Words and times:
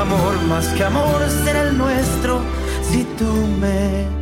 amor 0.00 0.40
más 0.48 0.66
que 0.68 0.84
amor 0.84 1.20
será 1.44 1.62
el 1.62 1.76
nuestro 1.76 2.40
si 2.90 3.04
tú 3.18 3.30
me 3.60 4.19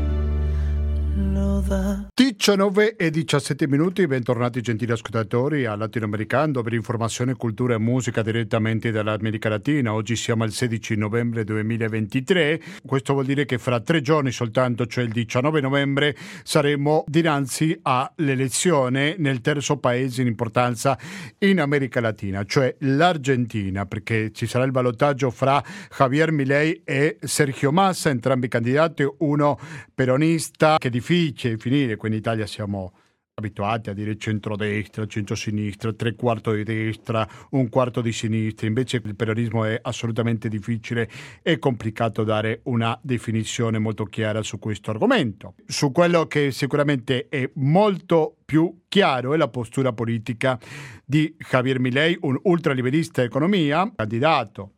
19 2.14 2.96
e 2.96 3.10
17 3.10 3.68
minuti, 3.68 4.06
bentornati 4.06 4.60
gentili 4.62 4.92
ascoltatori 4.92 5.66
a 5.66 5.76
Latinoamericano 5.76 6.62
per 6.62 6.72
informazione, 6.72 7.34
cultura 7.34 7.74
e 7.74 7.78
musica 7.78 8.22
direttamente 8.22 8.90
dall'America 8.90 9.48
Latina. 9.48 9.92
Oggi 9.92 10.16
siamo 10.16 10.44
al 10.44 10.52
16 10.52 10.96
novembre 10.96 11.44
2023, 11.44 12.60
questo 12.86 13.12
vuol 13.12 13.26
dire 13.26 13.44
che 13.44 13.58
fra 13.58 13.80
tre 13.80 14.00
giorni 14.00 14.30
soltanto, 14.30 14.86
cioè 14.86 15.04
il 15.04 15.10
19 15.10 15.60
novembre, 15.60 16.16
saremo 16.42 17.04
dinanzi 17.06 17.78
all'elezione 17.82 19.16
nel 19.18 19.40
terzo 19.40 19.76
paese 19.78 20.22
in 20.22 20.28
importanza 20.28 20.98
in 21.40 21.60
America 21.60 22.00
Latina, 22.00 22.44
cioè 22.44 22.74
l'Argentina, 22.80 23.84
perché 23.84 24.30
ci 24.32 24.46
sarà 24.46 24.64
il 24.64 24.70
ballottaggio 24.70 25.30
fra 25.30 25.62
Javier 25.94 26.30
Milei 26.30 26.82
e 26.84 27.18
Sergio 27.20 27.72
Massa, 27.72 28.10
entrambi 28.10 28.48
candidati, 28.48 29.06
uno 29.18 29.58
peronista 29.94 30.76
che 30.78 30.88
è 30.88 30.90
difficile 31.08 31.56
finire, 31.56 31.96
qui 31.96 32.08
in 32.08 32.14
Italia 32.14 32.46
siamo 32.46 32.92
abituati 33.34 33.88
a 33.88 33.92
dire 33.94 34.18
centrodestra, 34.18 35.06
centrosinistra, 35.06 35.92
tre 35.92 36.14
quarti 36.14 36.56
di 36.56 36.64
destra, 36.64 37.26
un 37.50 37.68
quarto 37.68 38.00
di 38.00 38.12
sinistra, 38.12 38.66
invece 38.66 39.00
il 39.02 39.14
peronismo 39.14 39.64
è 39.64 39.78
assolutamente 39.80 40.48
difficile 40.48 41.08
e 41.42 41.58
complicato 41.58 42.24
dare 42.24 42.60
una 42.64 42.98
definizione 43.00 43.78
molto 43.78 44.04
chiara 44.04 44.42
su 44.42 44.58
questo 44.58 44.90
argomento. 44.90 45.54
Su 45.66 45.92
quello 45.92 46.26
che 46.26 46.50
sicuramente 46.50 47.28
è 47.28 47.48
molto 47.54 48.36
più 48.44 48.80
chiaro 48.88 49.32
è 49.34 49.36
la 49.36 49.48
postura 49.48 49.92
politica 49.92 50.58
di 51.04 51.34
Javier 51.38 51.78
Milei, 51.78 52.18
un 52.22 52.38
ultraliberista 52.42 53.22
economia, 53.22 53.90
candidato 53.94 54.72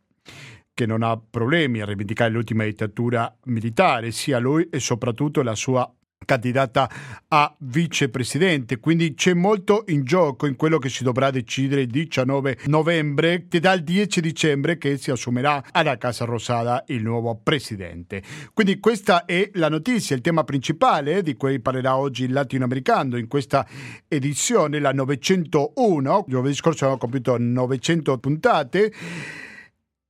che 0.73 0.85
non 0.85 1.03
ha 1.03 1.19
problemi 1.19 1.81
a 1.81 1.85
rivendicare 1.85 2.31
l'ultima 2.31 2.63
dittatura 2.63 3.35
militare, 3.45 4.11
sia 4.11 4.39
lui 4.39 4.67
e 4.69 4.79
soprattutto 4.79 5.41
la 5.41 5.55
sua 5.55 5.91
candidata 6.25 6.89
a 7.27 7.53
vicepresidente, 7.59 8.79
quindi 8.79 9.13
c'è 9.15 9.33
molto 9.33 9.83
in 9.87 10.03
gioco 10.03 10.45
in 10.45 10.55
quello 10.55 10.77
che 10.77 10.89
si 10.89 11.03
dovrà 11.03 11.31
decidere 11.31 11.81
il 11.81 11.89
19 11.89 12.59
novembre 12.65 13.47
che 13.47 13.59
dal 13.59 13.81
10 13.81 14.21
dicembre 14.21 14.77
che 14.77 14.97
si 14.97 15.11
assumerà 15.11 15.63
alla 15.71 15.97
Casa 15.97 16.25
Rosada 16.25 16.83
il 16.87 17.01
nuovo 17.01 17.39
presidente. 17.41 18.21
Quindi 18.53 18.79
questa 18.79 19.25
è 19.25 19.49
la 19.53 19.69
notizia, 19.69 20.15
il 20.15 20.21
tema 20.21 20.43
principale 20.43 21.23
di 21.23 21.35
cui 21.35 21.59
parlerà 21.59 21.97
oggi 21.97 22.25
il 22.25 22.33
latinoamericano 22.33 23.17
in 23.17 23.27
questa 23.27 23.65
edizione, 24.07 24.79
la 24.79 24.93
901, 24.93 26.25
giovedì 26.27 26.53
scorso 26.53 26.83
abbiamo 26.83 26.97
compiuto 26.97 27.37
900 27.37 28.17
puntate 28.19 28.91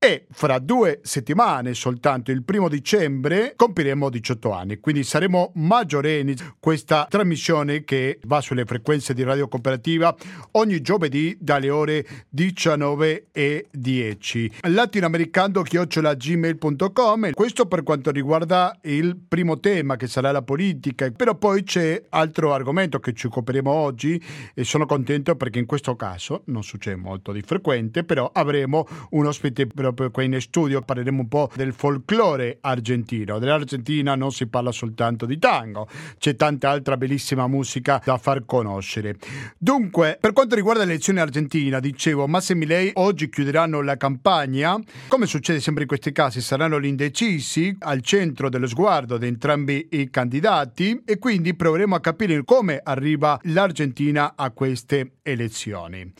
e 0.03 0.25
fra 0.31 0.57
due 0.57 0.99
settimane, 1.03 1.75
soltanto 1.75 2.31
il 2.31 2.41
primo 2.41 2.69
dicembre, 2.69 3.53
compiremo 3.55 4.09
18 4.09 4.52
anni, 4.52 4.80
quindi 4.80 5.03
saremo 5.03 5.52
maggiorenni. 5.57 6.33
Questa 6.59 7.05
trasmissione 7.07 7.83
che 7.83 8.19
va 8.23 8.41
sulle 8.41 8.66
frequenze 8.66 9.13
di 9.13 9.22
Radio 9.22 9.47
Cooperativa 9.47 10.16
ogni 10.53 10.81
giovedì 10.81 11.38
dalle 11.39 11.69
ore 11.69 12.03
19 12.29 13.27
e 13.31 13.67
10. 13.69 14.53
Latinoamericando-gmail.com 14.61 17.33
Questo 17.33 17.67
per 17.67 17.83
quanto 17.83 18.09
riguarda 18.09 18.75
il 18.85 19.16
primo 19.16 19.59
tema 19.59 19.97
che 19.97 20.07
sarà 20.07 20.31
la 20.31 20.41
politica, 20.41 21.11
però 21.11 21.35
poi 21.35 21.61
c'è 21.61 22.05
altro 22.09 22.55
argomento 22.55 22.99
che 22.99 23.13
ci 23.13 23.27
occuperemo 23.27 23.69
oggi 23.69 24.19
e 24.55 24.63
sono 24.63 24.88
contento 24.88 25.35
perché 25.35 25.59
in 25.59 25.67
questo 25.67 25.95
caso 25.95 26.41
non 26.45 26.63
succede 26.63 26.95
molto 26.95 27.31
di 27.31 27.44
frequente, 27.44 28.03
però 28.03 28.31
avremo 28.33 28.88
un 29.11 29.27
ospite 29.27 29.67
proprio 29.67 29.89
proprio 29.94 30.11
qui 30.11 30.25
in 30.25 30.42
studio 30.42 30.81
parleremo 30.81 31.22
un 31.22 31.28
po' 31.28 31.50
del 31.56 31.73
folklore 31.73 32.58
argentino. 32.61 33.39
Dell'Argentina 33.39 34.16
non 34.16 34.31
si 34.31 34.47
parla 34.47 34.72
soltanto 34.72 35.25
di 35.25 35.38
tango, 35.38 35.88
c'è 36.17 36.36
tanta 36.36 36.70
altra 36.70 36.97
bellissima 36.97 37.47
musica 37.47 38.02
da 38.03 38.17
far 38.17 38.45
conoscere. 38.45 39.18
Dunque, 39.57 40.18
per 40.19 40.34
quanto 40.34 40.56
riguarda 40.56 40.84
l'elezione 40.84 41.22
argentina, 41.22 41.80
dicevo, 41.80 42.28
Massa 42.28 42.53
e 42.53 42.56
Milei 42.56 42.91
oggi 42.96 43.30
chiuderanno 43.30 43.81
la 43.81 43.97
campagna. 43.97 44.80
Come 45.07 45.25
succede 45.25 45.59
sempre 45.59 45.84
in 45.84 45.88
questi 45.88 46.12
casi, 46.12 46.41
saranno 46.41 46.80
gli 46.80 46.85
indecisi 46.85 47.75
al 47.80 48.01
centro 48.01 48.50
dello 48.50 48.68
sguardo 48.68 49.18
di 49.18 49.28
entrambi 49.28 49.88
i 49.91 50.09
candidati 50.09 51.01
e 51.06 51.18
quindi 51.18 51.56
proveremo 51.56 51.96
a 51.96 52.00
capire 52.00 52.44
come 52.44 52.80
arriva 52.84 53.40
l'Argentina 53.44 54.34
a 54.35 54.51
queste 54.51 55.13
elezioni. 55.24 56.12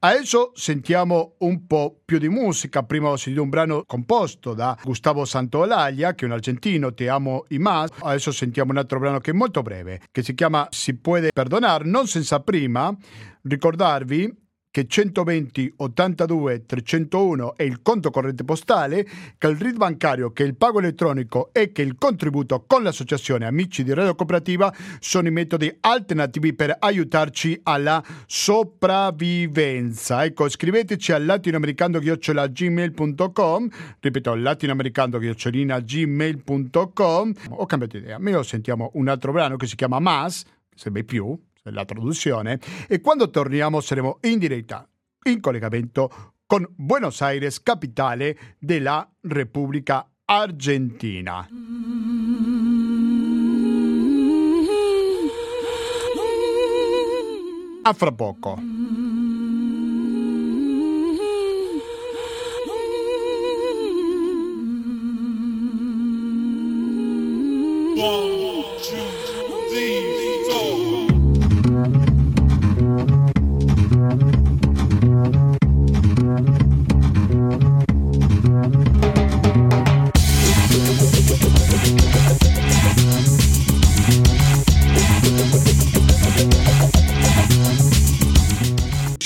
Adesso 0.00 0.52
sentiamo 0.54 1.34
un 1.38 1.66
po' 1.66 2.00
più 2.04 2.18
di 2.18 2.28
musica. 2.28 2.84
Prima 2.84 3.08
ho 3.18 3.20
sentito 3.20 3.42
un 3.42 3.48
brano 3.48 3.82
composto 3.84 4.54
da 4.54 4.78
Gustavo 4.82 5.24
Santaolalla, 5.24 6.14
che 6.14 6.24
è 6.24 6.28
un 6.28 6.34
argentino, 6.34 6.94
Te 6.94 7.08
amo 7.08 7.44
y 7.48 7.58
más. 7.58 7.90
Adesso 8.00 8.30
sentiamo 8.30 8.70
un 8.70 8.78
altro 8.78 9.00
brano 9.00 9.18
che 9.18 9.32
è 9.32 9.34
molto 9.34 9.62
breve, 9.62 10.00
che 10.10 10.22
si 10.22 10.34
chiama 10.34 10.68
Si 10.70 10.96
puede 10.96 11.30
perdonar, 11.32 11.84
non 11.84 12.06
senza 12.06 12.40
prima 12.40 12.96
ricordarvi 13.42 14.46
che 14.70 14.86
120 14.86 15.72
82 15.76 16.66
301 16.66 17.56
è 17.56 17.62
il 17.62 17.80
conto 17.82 18.10
corrente 18.10 18.44
postale, 18.44 19.06
che 19.36 19.48
il 19.48 19.56
RID 19.56 19.76
bancario, 19.76 20.32
che 20.32 20.42
il 20.42 20.56
pago 20.56 20.78
elettronico 20.78 21.50
e 21.52 21.72
che 21.72 21.82
il 21.82 21.96
contributo 21.96 22.64
con 22.66 22.82
l'associazione 22.82 23.46
Amici 23.46 23.82
di 23.82 23.94
Radio 23.94 24.14
Cooperativa 24.14 24.70
sono 25.00 25.28
i 25.28 25.32
metodi 25.32 25.74
alternativi 25.80 26.54
per 26.54 26.76
aiutarci 26.78 27.58
alla 27.62 28.04
sopravvivenza. 28.26 30.24
Ecco, 30.24 30.48
scriveteci 30.48 31.12
al 31.12 31.24
latinoamericando-gmail.com 31.24 33.68
ripeto, 34.00 34.34
latinoamericando-gmail.com 34.34 37.32
ho 37.50 37.66
cambiato 37.66 37.96
idea, 37.96 38.18
me 38.18 38.32
lo 38.32 38.42
sentiamo 38.42 38.90
un 38.94 39.08
altro 39.08 39.32
brano 39.32 39.56
che 39.56 39.66
si 39.66 39.76
chiama 39.76 39.98
Mas, 39.98 40.44
sembra 40.74 41.02
più, 41.02 41.38
la 41.64 41.84
traduzione, 41.84 42.60
e 42.88 43.00
quando 43.00 43.30
torniamo 43.30 43.80
saremo 43.80 44.18
in 44.22 44.38
diretta, 44.38 44.88
in 45.24 45.40
collegamento 45.40 46.34
con 46.46 46.66
Buenos 46.76 47.20
Aires, 47.20 47.62
capitale 47.62 48.56
della 48.58 49.08
Repubblica 49.20 50.08
Argentina. 50.24 51.46
A 57.82 57.92
fra 57.92 58.12
poco. 58.12 58.78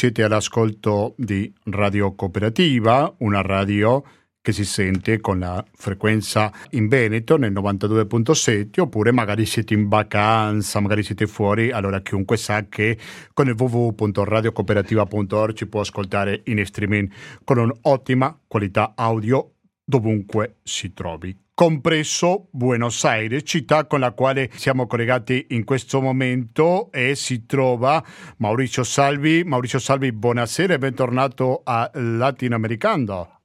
Siete 0.03 0.25
all'ascolto 0.25 1.15
di 1.17 1.55
Radio 1.67 2.17
Cooperativa, 2.17 3.15
una 3.19 3.41
radio 3.41 4.03
che 4.41 4.51
si 4.51 4.65
sente 4.65 5.21
con 5.21 5.39
la 5.39 5.65
frequenza 5.77 6.51
in 6.71 6.89
Veneto 6.89 7.37
nel 7.37 7.53
92.7 7.53 8.81
oppure 8.81 9.12
magari 9.12 9.47
siete 9.47 9.75
in 9.75 9.87
vacanza, 9.87 10.81
magari 10.81 11.05
siete 11.05 11.29
fuori, 11.29 11.71
allora 11.71 12.01
chiunque 12.01 12.37
sa 12.37 12.67
che 12.69 12.99
con 13.33 13.47
il 13.47 13.55
www.radiocooperativa.org 13.57 15.53
ci 15.53 15.69
può 15.69 15.83
ascoltare 15.83 16.41
in 16.47 16.67
streaming 16.67 17.09
con 17.45 17.59
un'ottima 17.59 18.37
qualità 18.49 18.95
audio 18.97 19.52
dovunque 19.84 20.56
si 20.62 20.93
trovi 20.93 21.37
compreso 21.55 22.49
Buenos 22.50 23.05
Aires, 23.05 23.43
città 23.44 23.87
con 23.87 24.00
la 24.00 24.12
quale 24.12 24.50
siamo 24.55 24.87
collegati 24.87 25.46
in 25.50 25.64
questo 25.64 26.00
momento 26.00 26.90
e 26.90 27.14
si 27.14 27.46
trova 27.46 28.02
Maurizio 28.38 28.82
Salvi. 28.82 29.44
Maurizio 29.44 29.79
Salvi, 29.79 30.12
buonasera 30.12 30.75
e 30.75 30.79
bentornato 30.79 31.61
a 31.64 31.90
Latinoamericano. 31.94 33.42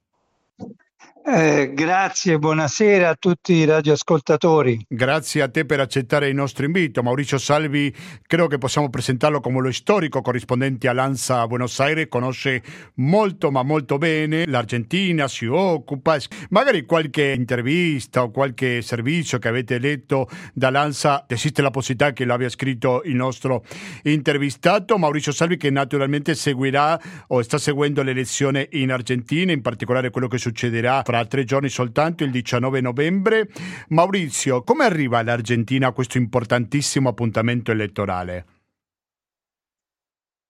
Eh, 1.30 1.74
grazie, 1.74 2.40
buonasera 2.40 3.10
a 3.10 3.16
tutti 3.20 3.52
i 3.52 3.66
radioascoltatori. 3.66 4.86
Grazie 4.88 5.42
a 5.42 5.50
te 5.50 5.66
per 5.66 5.82
accettare 5.82 6.30
il 6.30 6.36
nostro 6.36 6.64
invito. 6.64 7.04
Maurizio 7.04 7.38
Salvi, 7.38 7.94
credo 8.26 8.48
che 8.48 8.58
possiamo 8.58 8.90
presentarlo 8.90 9.42
come 9.42 9.60
lo 9.60 9.70
storico 9.74 10.22
corrispondente 10.22 10.88
all'ANSA 10.88 11.42
a 11.42 11.48
Buenos 11.48 11.78
Aires, 11.82 12.06
conosce 12.08 12.64
molto 12.96 13.52
ma 13.52 13.62
molto 13.64 13.98
bene 13.98 14.48
l'Argentina, 14.48 15.28
si 15.28 15.48
occupa, 15.48 16.18
magari 16.52 16.86
qualche 16.86 17.34
intervista 17.34 18.24
o 18.24 18.32
qualche 18.32 18.82
servizio 18.82 19.38
che 19.38 19.50
avete 19.50 19.80
letto 19.80 20.30
dall'ANSA, 20.54 21.26
esiste 21.28 21.62
la 21.62 21.72
possibilità 21.72 22.14
che 22.14 22.24
lo 22.24 22.36
abbia 22.36 22.48
scritto 22.48 23.02
il 23.04 23.16
nostro 23.16 23.66
intervistato, 24.04 24.98
Maurizio 24.98 25.34
Salvi 25.34 25.58
che 25.58 25.72
naturalmente 25.72 26.36
seguirà 26.36 26.98
o 27.28 27.42
sta 27.42 27.58
seguendo 27.58 28.02
l'elezione 28.02 28.70
in 28.72 28.94
Argentina, 28.94 29.52
in 29.52 29.62
particolare 29.62 30.10
quello 30.10 30.30
che 30.30 30.38
succederà 30.38 31.02
fra 31.04 31.16
fra 31.18 31.25
tre 31.25 31.44
giorni 31.44 31.69
soltanto, 31.69 32.24
il 32.24 32.31
19 32.31 32.81
novembre. 32.81 33.50
Maurizio, 33.90 34.64
come 34.64 34.86
arriva 34.86 35.24
l'Argentina 35.24 35.88
a 35.88 35.92
questo 35.92 36.18
importantissimo 36.18 37.10
appuntamento 37.10 37.72
elettorale? 37.72 38.46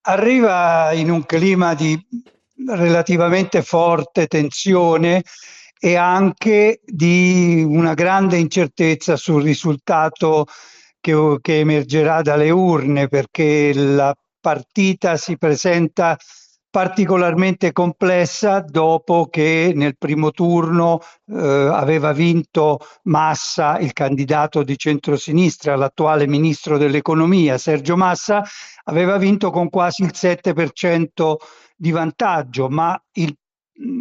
Arriva 0.01 0.91
in 0.93 1.09
un 1.09 1.25
clima 1.25 1.73
di 1.73 1.97
relativamente 2.67 3.61
forte 3.61 4.27
tensione 4.27 5.23
e 5.79 5.95
anche 5.95 6.81
di 6.83 7.63
una 7.65 7.93
grande 7.93 8.37
incertezza 8.37 9.15
sul 9.15 9.43
risultato 9.43 10.45
che, 10.99 11.37
che 11.41 11.59
emergerà 11.59 12.21
dalle 12.21 12.49
urne 12.49 13.07
perché 13.07 13.73
la 13.73 14.15
partita 14.39 15.17
si 15.17 15.37
presenta 15.37 16.17
particolarmente 16.77 17.71
complessa 17.71 18.59
dopo 18.59 19.29
che 19.31 19.71
nel 19.73 19.97
primo 19.97 20.29
turno 20.29 20.99
eh, 21.25 21.35
aveva 21.35 22.11
vinto 22.11 22.77
Massa, 23.05 23.79
il 23.79 23.93
candidato 23.93 24.61
di 24.61 24.77
centrosinistra, 24.77 25.75
l'attuale 25.75 26.27
ministro 26.27 26.77
dell'economia, 26.77 27.57
Sergio 27.57 27.97
Massa, 27.97 28.43
aveva 28.83 29.17
vinto 29.17 29.49
con 29.49 29.69
quasi 29.69 30.03
il 30.03 30.11
7% 30.13 31.37
di 31.75 31.89
vantaggio, 31.89 32.69
ma 32.69 32.95
il, 33.13 33.35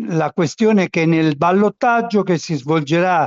la 0.08 0.30
questione 0.34 0.82
è 0.82 0.88
che 0.90 1.06
nel 1.06 1.38
ballottaggio 1.38 2.22
che 2.22 2.36
si 2.36 2.56
svolgerà 2.56 3.26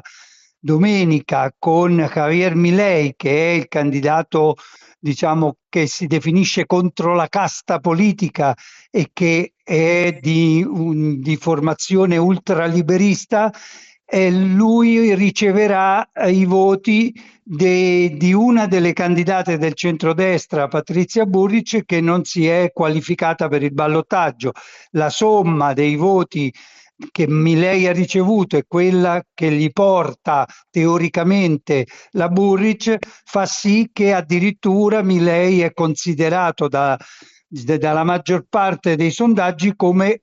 domenica 0.60 1.54
con 1.58 1.98
Javier 1.98 2.56
Milei, 2.56 3.14
che 3.16 3.52
è 3.52 3.56
il 3.56 3.68
candidato 3.68 4.56
diciamo 5.00 5.58
che 5.70 5.88
si 5.88 6.08
definisce 6.08 6.66
contro 6.66 7.16
la 7.16 7.28
casta 7.28 7.80
politica 7.80 8.54
e 8.92 9.10
che 9.14 9.54
è 9.64 10.18
di, 10.20 10.66
un, 10.68 11.22
di 11.22 11.38
formazione 11.38 12.18
ultraliberista, 12.18 13.52
eh, 14.06 14.32
lui 14.32 15.14
riceverà 15.16 16.10
i 16.26 16.44
voti 16.44 17.14
de, 17.44 18.16
di 18.18 18.34
una 18.34 18.66
delle 18.66 18.92
candidate 18.92 19.58
del 19.58 19.74
centrodestra, 19.74 20.68
Patrizia 20.68 21.26
Burric, 21.26 21.86
che 21.86 22.02
non 22.02 22.24
si 22.24 22.48
è 22.48 22.72
qualificata 22.74 23.48
per 23.48 23.64
il 23.64 23.72
ballottaggio. 23.72 24.52
La 24.92 25.10
somma 25.10 25.74
dei 25.74 25.96
voti 25.96 26.52
che 27.12 27.28
Milei 27.28 27.88
ha 27.88 27.94
ricevuto 27.94 28.58
e 28.58 28.66
quella 28.68 29.24
che 29.34 29.52
gli 29.52 29.72
porta 29.72 30.46
teoricamente 30.70 31.86
la 32.12 32.28
Burric 32.28 32.98
fa 33.24 33.46
sì 33.46 33.90
che 33.94 34.14
addirittura 34.14 35.02
Milei 35.02 35.62
è 35.62 35.74
considerato 35.74 36.68
da, 36.68 36.98
dalla 37.48 38.04
maggior 38.04 38.46
parte 38.50 38.96
dei 38.96 39.12
sondaggi 39.12 39.76
come 39.76 40.22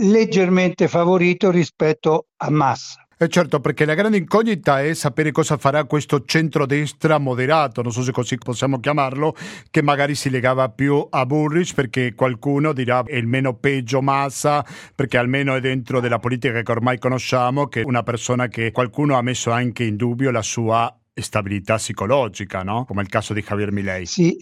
leggermente 0.00 0.88
favorito 0.88 1.50
rispetto 1.50 2.26
a 2.36 2.50
Massa. 2.50 3.06
E 3.22 3.26
eh, 3.26 3.28
certo, 3.28 3.60
perché 3.60 3.84
la 3.84 3.92
grande 3.92 4.16
incognita 4.16 4.80
è 4.82 4.94
sapere 4.94 5.30
cosa 5.30 5.58
farà 5.58 5.84
questo 5.84 6.24
centrodestra 6.24 7.18
moderato, 7.18 7.82
non 7.82 7.92
so 7.92 8.02
se 8.02 8.12
così 8.12 8.38
possiamo 8.38 8.80
chiamarlo, 8.80 9.36
che 9.70 9.82
magari 9.82 10.14
si 10.14 10.30
legava 10.30 10.70
più 10.70 11.06
a 11.10 11.26
Burrich 11.26 11.74
perché 11.74 12.14
qualcuno 12.14 12.72
dirà 12.72 13.02
è 13.04 13.16
il 13.16 13.26
meno 13.26 13.52
peggio 13.56 14.00
Massa, 14.00 14.64
perché 14.94 15.18
almeno 15.18 15.54
è 15.54 15.60
dentro 15.60 16.00
della 16.00 16.18
politica 16.18 16.62
che 16.62 16.72
ormai 16.72 16.98
conosciamo, 16.98 17.66
che 17.66 17.82
una 17.84 18.02
persona 18.02 18.48
che 18.48 18.70
qualcuno 18.70 19.18
ha 19.18 19.22
messo 19.22 19.50
anche 19.50 19.84
in 19.84 19.96
dubbio 19.96 20.30
la 20.30 20.40
sua 20.40 20.90
stabilità 21.12 21.76
psicologica, 21.76 22.62
no? 22.62 22.86
Come 22.86 23.02
il 23.02 23.08
caso 23.10 23.34
di 23.34 23.42
Javier 23.42 23.70
Milei. 23.70 24.06
Sì, 24.06 24.34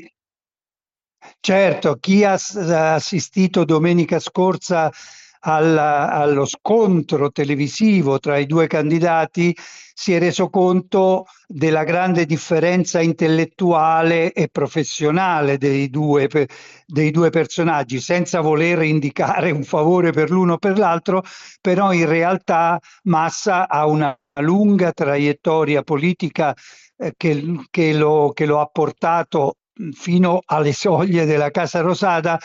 Certo, 1.41 1.97
chi 1.97 2.23
ha 2.25 2.39
assistito 2.95 3.65
domenica 3.65 4.21
scorsa 4.21 4.89
alla, 5.41 6.11
allo 6.11 6.45
scontro 6.47 7.31
televisivo 7.31 8.19
tra 8.19 8.39
i 8.39 8.47
due 8.47 8.67
candidati 8.67 9.55
si 10.01 10.13
è 10.15 10.19
reso 10.21 10.49
conto 10.49 11.27
della 11.47 11.83
grande 11.83 12.25
differenza 12.25 13.01
intellettuale 13.01 14.33
e 14.33 14.49
professionale 14.49 15.59
dei 15.59 15.91
due, 15.91 16.29
dei 16.87 17.11
due 17.11 17.31
personaggi, 17.31 17.99
senza 17.99 18.41
voler 18.41 18.83
indicare 18.83 19.51
un 19.51 19.65
favore 19.65 20.13
per 20.13 20.31
l'uno 20.31 20.53
o 20.53 20.59
per 20.59 20.79
l'altro, 20.79 21.25
però 21.61 21.93
in 21.93 22.07
realtà 22.07 22.79
Massa 23.05 23.69
ha 23.69 23.87
una 23.87 24.17
lunga 24.41 24.93
traiettoria 24.93 25.83
politica 25.83 26.55
eh, 26.97 27.15
che, 27.17 27.65
che, 27.69 27.93
lo, 27.93 28.31
che 28.33 28.47
lo 28.47 28.61
ha 28.61 28.67
portato 28.67 29.57
fino 29.93 30.41
alle 30.47 30.73
soglie 30.73 31.25
della 31.25 31.51
Casa 31.51 31.81
Rosada 31.81 32.39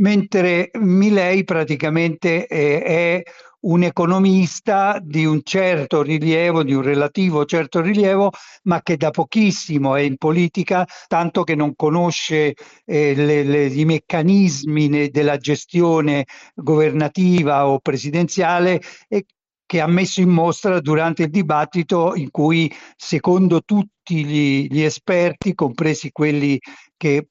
mentre 0.00 0.70
Milei 0.78 1.44
praticamente 1.44 2.46
è, 2.46 2.82
è 2.82 3.22
un 3.60 3.82
economista 3.82 4.98
di 5.02 5.26
un 5.26 5.40
certo 5.42 6.02
rilievo, 6.02 6.62
di 6.62 6.72
un 6.72 6.82
relativo 6.82 7.44
certo 7.44 7.80
rilievo, 7.80 8.30
ma 8.64 8.80
che 8.80 8.96
da 8.96 9.10
pochissimo 9.10 9.96
è 9.96 10.00
in 10.00 10.16
politica, 10.16 10.86
tanto 11.06 11.44
che 11.44 11.54
non 11.54 11.74
conosce 11.74 12.54
eh, 12.84 13.14
le, 13.14 13.42
le, 13.42 13.66
i 13.66 13.84
meccanismi 13.84 15.08
della 15.10 15.36
gestione 15.36 16.24
governativa 16.54 17.68
o 17.68 17.80
presidenziale 17.80 18.80
e 19.08 19.26
che 19.66 19.80
ha 19.80 19.86
messo 19.86 20.20
in 20.20 20.30
mostra 20.30 20.80
durante 20.80 21.24
il 21.24 21.30
dibattito 21.30 22.14
in 22.16 22.30
cui, 22.30 22.72
secondo 22.96 23.62
tutti 23.62 24.24
gli, 24.24 24.66
gli 24.68 24.80
esperti, 24.80 25.54
compresi 25.54 26.10
quelli 26.10 26.58
che 26.96 27.26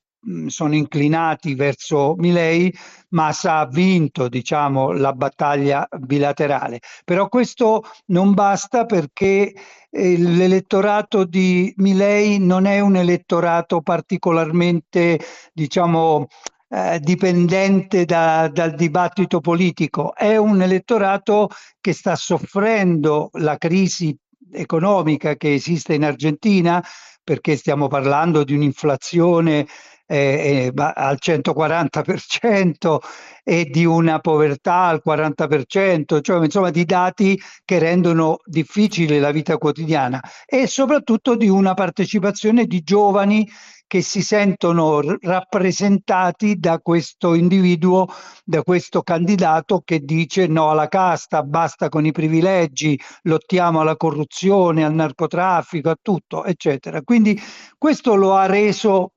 sono 0.48 0.76
inclinati 0.76 1.56
verso 1.56 2.16
Milei, 2.18 2.74
Massa 3.10 3.60
ha 3.60 3.68
vinto 3.68 4.28
diciamo, 4.28 4.92
la 4.92 5.14
battaglia 5.14 5.88
bilaterale. 5.98 6.80
Però 7.06 7.28
questo 7.30 7.84
non 8.08 8.34
basta 8.34 8.86
perché 8.86 9.54
eh, 9.90 10.18
l'elettorato 10.18 11.24
di 11.24 11.74
Milei 11.78 12.40
non 12.40 12.66
è 12.66 12.80
un 12.80 12.96
elettorato 12.96 13.82
particolarmente 13.82 15.20
diciamo, 15.54 16.28
eh, 16.70 17.00
dipendente 17.00 18.06
da, 18.06 18.48
dal 18.52 18.76
dibattito 18.76 19.40
politico, 19.40 20.14
è 20.16 20.38
un 20.38 20.62
elettorato 20.62 21.50
che 21.80 21.94
sta 21.94 22.16
soffrendo 22.16 23.30
la 23.34 23.58
crisi 23.58 24.16
economica 24.52 25.36
che 25.36 25.54
esiste 25.54 25.94
in 25.94 26.04
Argentina 26.04 26.84
perché 27.24 27.56
stiamo 27.56 27.88
parlando 27.88 28.44
di 28.44 28.56
un'inflazione 28.56 29.68
eh, 30.12 30.72
eh, 30.76 30.92
al 30.96 31.20
140% 31.22 32.98
e 33.44 33.66
di 33.66 33.86
una 33.86 34.20
povertà 34.20 34.86
al 34.86 35.02
40%, 35.06 36.22
cioè 36.22 36.44
insomma 36.44 36.72
di 36.72 36.84
dati 36.84 37.40
che 37.64 37.78
rendono 37.78 38.40
difficile 38.44 39.20
la 39.20 39.32
vita 39.32 39.58
quotidiana 39.58 40.20
e 40.46 40.66
soprattutto 40.66 41.36
di 41.36 41.48
una 41.48 41.76
partecipazione 41.76 42.66
di 42.66 42.82
giovani 42.82 43.48
che 43.86 44.02
si 44.02 44.22
sentono 44.22 45.02
rappresentati 45.20 46.60
da 46.60 46.78
questo 46.78 47.34
individuo, 47.34 48.08
da 48.44 48.62
questo 48.62 49.02
candidato 49.02 49.82
che 49.84 50.00
dice 50.02 50.46
no 50.46 50.70
alla 50.70 50.88
casta, 50.88 51.42
basta 51.42 51.90
con 51.90 52.06
i 52.06 52.12
privilegi, 52.12 53.00
lottiamo 53.24 53.80
alla 53.80 53.96
corruzione, 53.96 54.86
al 54.86 54.94
narcotraffico, 54.94 55.90
a 55.90 55.98
tutto, 56.00 56.46
eccetera. 56.46 57.02
Quindi 57.02 57.40
questo 57.80 58.14
lo 58.14 58.36
ha 58.36 58.46
reso 58.46 59.12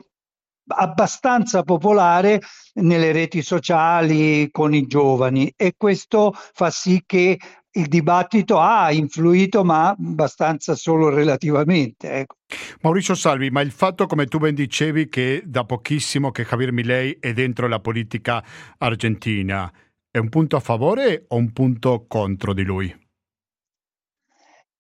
abbastanza 0.67 1.63
popolare 1.63 2.41
nelle 2.75 3.13
reti 3.13 3.43
sociali 3.43 4.51
con 4.51 4.75
i 4.75 4.87
giovani 4.87 5.53
e 5.57 5.75
questo 5.77 6.33
fa 6.35 6.71
sì 6.71 7.03
che 7.05 7.39
il 7.75 7.87
dibattito 7.87 8.59
ha 8.59 8.93
influito, 8.93 9.65
ma 9.65 9.89
abbastanza 9.89 10.75
solo 10.75 11.09
relativamente. 11.09 12.11
Ecco. 12.11 12.37
Maurizio 12.83 13.15
Salvi, 13.15 13.51
ma 13.51 13.61
il 13.61 13.71
fatto, 13.71 14.07
come 14.07 14.27
tu 14.27 14.39
ben 14.39 14.55
dicevi, 14.55 15.09
che 15.09 15.43
da 15.47 15.65
pochissimo 15.65 16.31
che 16.31 16.45
Javier 16.45 16.73
Milei 16.73 17.17
è 17.19 17.33
dentro 17.33 17.69
la 17.69 17.81
politica 17.81 18.45
argentina, 18.79 19.73
è 20.11 20.19
un 20.19 20.29
punto 20.29 20.57
a 20.57 20.61
favore 20.61 21.25
o 21.29 21.37
un 21.37 21.53
punto 21.53 22.05
contro 22.07 22.53
di 22.53 22.63
lui? 22.63 23.02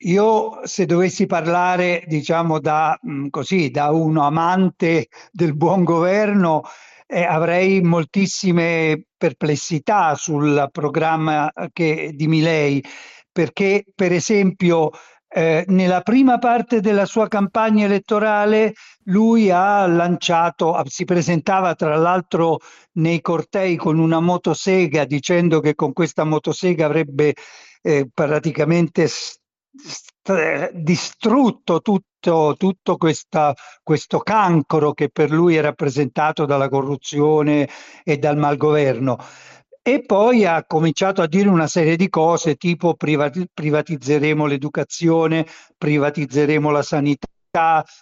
Io 0.04 0.60
se 0.64 0.86
dovessi 0.86 1.26
parlare, 1.26 2.04
diciamo, 2.06 2.58
da, 2.58 2.98
mm, 3.06 3.28
così, 3.28 3.70
da 3.70 3.90
uno 3.90 4.22
amante 4.24 5.08
del 5.30 5.54
buon 5.54 5.84
governo, 5.84 6.62
eh, 7.06 7.22
avrei 7.24 7.80
moltissime 7.82 9.04
perplessità 9.16 10.14
sul 10.14 10.68
programma 10.72 11.52
che, 11.72 12.12
di 12.14 12.26
Milei, 12.26 12.82
perché 13.30 13.84
per 13.94 14.12
esempio 14.12 14.90
eh, 15.28 15.64
nella 15.68 16.00
prima 16.02 16.38
parte 16.38 16.80
della 16.80 17.06
sua 17.06 17.28
campagna 17.28 17.84
elettorale 17.84 18.74
lui 19.04 19.50
ha 19.50 19.86
lanciato, 19.86 20.80
si 20.86 21.04
presentava 21.04 21.74
tra 21.74 21.96
l'altro 21.96 22.58
nei 22.92 23.20
cortei 23.20 23.76
con 23.76 23.98
una 23.98 24.20
motosega 24.20 25.04
dicendo 25.04 25.60
che 25.60 25.74
con 25.74 25.92
questa 25.92 26.24
motosega 26.24 26.86
avrebbe 26.86 27.34
eh, 27.82 28.08
praticamente 28.12 29.08
distrutto 30.72 31.80
tutto, 31.80 32.54
tutto 32.56 32.96
questa, 32.96 33.54
questo 33.82 34.18
cancro 34.18 34.92
che 34.92 35.08
per 35.08 35.30
lui 35.30 35.56
è 35.56 35.60
rappresentato 35.60 36.44
dalla 36.44 36.68
corruzione 36.68 37.68
e 38.04 38.18
dal 38.18 38.36
malgoverno. 38.36 39.18
e 39.84 40.04
poi 40.04 40.44
ha 40.46 40.64
cominciato 40.64 41.22
a 41.22 41.26
dire 41.26 41.48
una 41.48 41.66
serie 41.66 41.96
di 41.96 42.08
cose 42.08 42.54
tipo 42.54 42.94
privatizzeremo 42.94 44.46
l'educazione, 44.46 45.46
privatizzeremo 45.76 46.70
la 46.70 46.82
sanità 46.82 47.26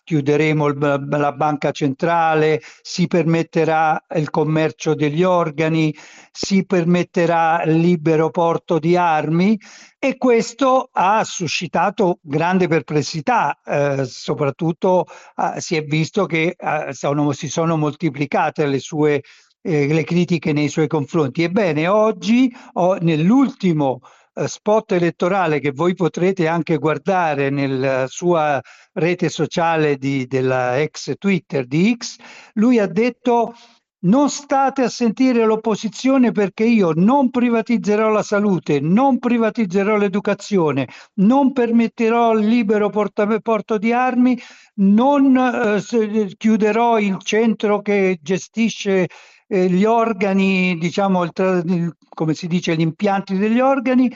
chiuderemo 0.05 0.67
il, 0.69 1.07
la 1.09 1.33
banca 1.33 1.73
centrale, 1.73 2.61
si 2.83 3.09
permetterà 3.09 4.05
il 4.15 4.31
commercio 4.31 4.95
degli 4.95 5.25
organi, 5.25 5.95
si 6.31 6.65
permetterà 6.65 7.63
il 7.65 7.77
libero 7.79 8.31
porto 8.31 8.79
di 8.79 8.97
armi 8.97 9.59
e 9.99 10.17
questo 10.17 10.89
ha 10.93 11.25
suscitato 11.25 12.21
grande 12.23 12.69
perplessità, 12.69 13.59
eh, 13.65 14.05
soprattutto 14.05 15.07
eh, 15.37 15.61
si 15.61 15.75
è 15.75 15.83
visto 15.83 16.27
che 16.27 16.55
eh, 16.57 16.93
sono, 16.93 17.33
si 17.33 17.49
sono 17.49 17.77
moltiplicate 17.77 18.67
le 18.67 18.79
sue 18.79 19.21
eh, 19.63 19.93
le 19.93 20.05
critiche 20.05 20.53
nei 20.53 20.69
suoi 20.69 20.87
confronti. 20.87 21.43
Ebbene, 21.43 21.87
oggi, 21.87 22.51
ho, 22.75 22.95
nell'ultimo 22.95 24.01
eh, 24.03 24.20
spot 24.47 24.93
elettorale 24.93 25.61
che 25.61 25.73
voi 25.73 25.95
potrete 25.95 26.47
anche 26.49 26.79
guardare 26.79 27.51
nella 27.51 28.07
sua 28.07 28.61
rete 28.93 29.29
sociale 29.29 29.97
di, 29.97 30.27
della 30.27 30.81
ex 30.81 31.15
Twitter 31.19 31.67
di 31.67 31.97
X, 31.97 32.17
lui 32.55 32.79
ha 32.79 32.87
detto 32.87 33.55
non 34.03 34.31
state 34.31 34.83
a 34.83 34.89
sentire 34.89 35.45
l'opposizione 35.45 36.33
perché 36.33 36.65
io 36.65 36.93
non 36.95 37.31
privatizzerò 37.31 38.09
la 38.09 38.23
salute, 38.23 38.81
non 38.81 39.19
privatizzerò 39.19 39.97
l'educazione, 39.97 40.89
non 41.17 41.53
permetterò 41.53 42.33
il 42.33 42.47
libero 42.47 42.89
porto 42.89 43.79
di 43.79 43.93
armi, 43.93 44.39
non 44.77 45.37
eh, 45.37 46.33
chiuderò 46.37 46.99
il 46.99 47.19
centro 47.23 47.83
che 47.83 48.19
gestisce 48.23 49.09
eh, 49.53 49.69
gli 49.69 49.85
organi, 49.85 50.79
diciamo, 50.79 51.25
il, 51.25 51.97
come 52.09 52.35
si 52.35 52.47
dice, 52.47 52.77
gli 52.77 52.81
impianti 52.81 53.37
degli 53.37 53.59
organi 53.59 54.15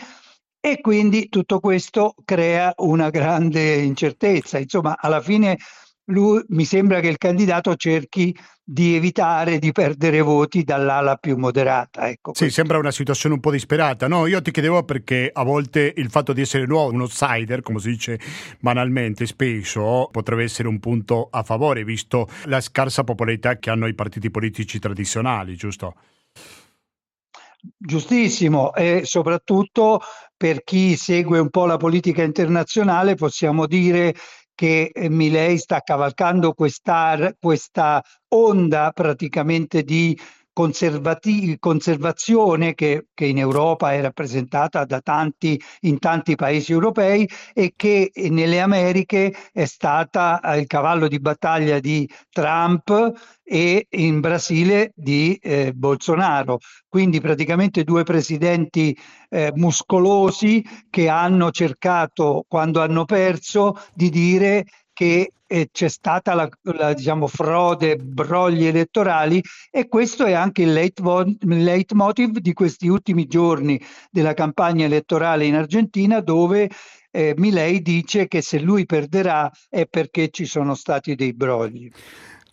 e 0.61 0.81
quindi 0.81 1.29
tutto 1.29 1.59
questo 1.59 2.15
crea 2.25 2.73
una 2.77 3.11
grande 3.11 3.75
incertezza. 3.75 4.59
Insomma, 4.59 4.97
alla 4.97 5.21
fine 5.21 5.59
lui, 6.07 6.43
mi 6.49 6.65
sembra 6.65 7.01
che 7.01 7.09
il 7.09 7.17
candidato 7.17 7.75
cerchi 7.77 8.37
di 8.63 8.95
evitare 8.95 9.59
di 9.59 9.73
perdere 9.73 10.21
voti 10.23 10.65
dall'ala 10.65 11.17
più 11.17 11.37
moderata. 11.37 12.09
Ecco, 12.09 12.33
sì, 12.35 12.51
sembra 12.51 12.79
una 12.79 12.91
situazione 12.91 13.35
un 13.35 13.41
po' 13.41 13.51
disperata. 13.51 14.09
No, 14.09 14.27
io 14.27 14.41
ti 14.41 14.51
chiedevo 14.51 14.85
perché 14.85 15.31
a 15.33 15.43
volte 15.45 15.93
il 15.97 16.11
fatto 16.11 16.33
di 16.33 16.41
essere 16.41 16.67
nuovo, 16.67 16.93
un 16.93 17.03
outsider, 17.03 17.61
come 17.63 17.79
si 17.79 17.91
dice 17.91 18.19
banalmente, 18.61 19.27
spesso 19.27 20.09
potrebbe 20.11 20.45
essere 20.45 20.69
un 20.69 20.81
punto 20.81 21.29
a 21.31 21.43
favore, 21.43 21.85
visto 21.85 22.29
la 22.45 22.61
scarsa 22.61 23.05
popolarità 23.05 23.59
che 23.59 23.71
hanno 23.71 23.87
i 23.87 23.95
partiti 23.95 24.31
politici 24.31 24.79
tradizionali, 24.79 25.57
giusto? 25.57 25.95
Giustissimo, 27.79 28.75
e 28.75 29.03
soprattutto 29.05 30.01
per 30.37 30.63
chi 30.65 30.97
segue 30.97 31.39
un 31.39 31.49
po' 31.49 31.65
la 31.65 31.79
politica 31.79 32.23
internazionale 32.23 33.15
possiamo 33.15 33.67
dire 33.67 34.15
che 34.55 34.91
eh, 34.93 35.09
Milei 35.09 35.59
sta 35.59 35.81
cavalcando 35.81 36.53
questa, 36.53 37.35
questa 37.39 38.03
onda 38.29 38.91
praticamente 38.93 39.83
di 39.83 40.19
conservazione 40.55 42.75
che, 42.75 43.09
che, 43.13 43.27
in 43.27 43.39
Europa 43.39 43.93
è 43.93 44.01
rappresentata 44.01 44.87
tanti, 45.03 45.61
in 45.81 45.99
tanti 45.99 46.37
paesi 46.37 46.73
europei 46.73 47.29
e 47.53 47.75
che 47.77 48.11
nelle 48.31 48.61
Americhe 48.61 49.35
è 49.53 49.67
stata 49.67 50.41
eh, 50.41 50.61
il 50.61 50.67
cavallo 50.67 51.09
di 51.09 51.19
battaglia 51.19 51.81
di 51.81 52.09
Trump 52.31 53.13
e 53.43 53.87
in 53.91 54.21
Brasile 54.21 54.93
di 54.95 55.39
eh, 55.43 55.73
Bolsonaro. 55.75 56.61
Quindi 56.89 57.21
praticamente 57.21 57.85
due 57.85 58.05
presidenti 58.05 58.97
eh, 59.29 59.53
muscolosi 59.57 60.65
che 60.89 61.09
hanno 61.09 61.51
cercato, 61.51 62.45
quando 62.49 62.81
hanno 62.81 63.05
perso, 63.05 63.75
di 63.93 64.09
dire 64.09 64.65
che 64.95 65.33
eh, 65.47 65.69
c'è 65.71 65.89
stata 65.89 66.33
la, 66.33 66.49
la 66.63 66.95
diciamo, 66.95 67.27
frode, 67.27 67.97
brogli 67.97 68.65
elettorali 68.65 69.43
e 69.71 69.89
questo 69.89 70.25
è 70.25 70.33
anche 70.33 70.63
il 70.63 70.73
leitmotiv 70.73 72.39
di 72.39 72.53
questi 72.55 72.89
ultimi 72.89 73.27
giorni 73.27 73.79
della 74.11 74.33
campagna 74.33 74.87
elettorale 74.87 75.45
in 75.45 75.57
Argentina 75.57 76.21
dove 76.21 76.71
eh, 77.11 77.35
Milei 77.37 77.83
dice 77.83 78.27
che 78.27 78.41
se 78.41 78.59
lui 78.59 78.87
perderà 78.87 79.51
è 79.69 79.87
perché 79.87 80.31
ci 80.31 80.47
sono 80.47 80.75
stati 80.75 81.15
dei 81.15 81.35
brogli. 81.35 81.91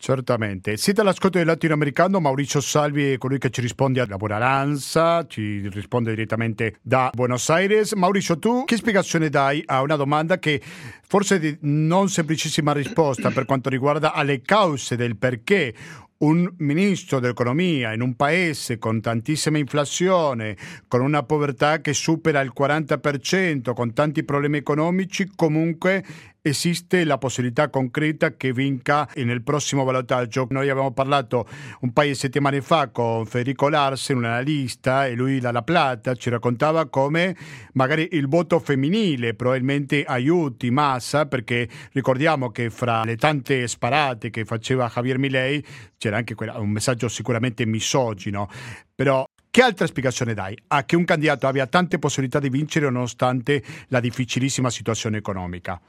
Certamente. 0.01 0.77
Siete 0.77 1.01
all'ascolto 1.01 1.37
del 1.37 1.45
latinoamericano, 1.45 2.19
Mauricio 2.19 2.59
Salvi 2.59 3.11
è 3.11 3.17
colui 3.19 3.37
che 3.37 3.51
ci 3.51 3.61
risponde 3.61 4.01
alla 4.01 4.17
Buonaranza, 4.17 5.27
ci 5.27 5.69
risponde 5.69 6.09
direttamente 6.15 6.77
da 6.81 7.11
Buenos 7.13 7.47
Aires. 7.51 7.93
Mauricio, 7.93 8.39
tu 8.39 8.63
che 8.65 8.77
spiegazione 8.77 9.29
dai 9.29 9.61
a 9.63 9.83
una 9.83 9.95
domanda 9.95 10.39
che 10.39 10.59
forse 11.07 11.59
non 11.61 12.09
semplicissima 12.09 12.71
risposta 12.71 13.29
per 13.29 13.45
quanto 13.45 13.69
riguarda 13.69 14.13
alle 14.13 14.41
cause 14.41 14.95
del 14.95 15.17
perché 15.17 15.71
un 16.21 16.51
ministro 16.57 17.19
dell'economia 17.19 17.93
in 17.93 18.01
un 18.01 18.15
paese 18.15 18.77
con 18.79 19.01
tantissima 19.01 19.59
inflazione, 19.59 20.57
con 20.87 21.01
una 21.01 21.23
povertà 21.23 21.79
che 21.79 21.93
supera 21.93 22.41
il 22.41 22.53
40%, 22.57 23.73
con 23.73 23.93
tanti 23.93 24.23
problemi 24.23 24.57
economici, 24.57 25.29
comunque 25.35 26.03
esiste 26.41 27.03
la 27.03 27.17
possibilità 27.17 27.69
concreta 27.69 28.35
che 28.35 28.51
vinca 28.51 29.07
nel 29.15 29.43
prossimo 29.43 29.83
ballottaggio. 29.83 30.47
Noi 30.49 30.69
abbiamo 30.69 30.91
parlato 30.91 31.47
un 31.81 31.93
paio 31.93 32.09
di 32.09 32.15
settimane 32.15 32.61
fa 32.61 32.89
con 32.89 33.25
Federico 33.25 33.69
Larsen, 33.69 34.17
un 34.17 34.25
analista, 34.25 35.05
e 35.05 35.13
lui 35.13 35.39
da 35.39 35.51
La 35.51 35.61
Plata 35.61 36.15
ci 36.15 36.29
raccontava 36.29 36.87
come 36.87 37.35
magari 37.73 38.09
il 38.13 38.27
voto 38.27 38.59
femminile 38.59 39.35
probabilmente 39.35 40.03
aiuti 40.03 40.71
Massa, 40.71 41.27
perché 41.27 41.69
ricordiamo 41.91 42.49
che 42.49 42.69
fra 42.69 43.03
le 43.03 43.17
tante 43.17 43.67
sparate 43.67 44.29
che 44.29 44.45
faceva 44.45 44.89
Javier 44.91 45.19
Milei 45.19 45.63
c'era 45.97 46.17
anche 46.17 46.35
un 46.37 46.69
messaggio 46.69 47.07
sicuramente 47.07 47.65
misogino, 47.65 48.49
però 48.95 49.23
che 49.51 49.61
altra 49.61 49.85
spiegazione 49.85 50.33
dai 50.33 50.57
a 50.67 50.85
che 50.85 50.95
un 50.95 51.03
candidato 51.03 51.45
abbia 51.45 51.67
tante 51.67 51.99
possibilità 51.99 52.39
di 52.39 52.49
vincere 52.49 52.89
nonostante 52.89 53.61
la 53.89 53.99
difficilissima 53.99 54.69
situazione 54.69 55.17
economica? 55.17 55.79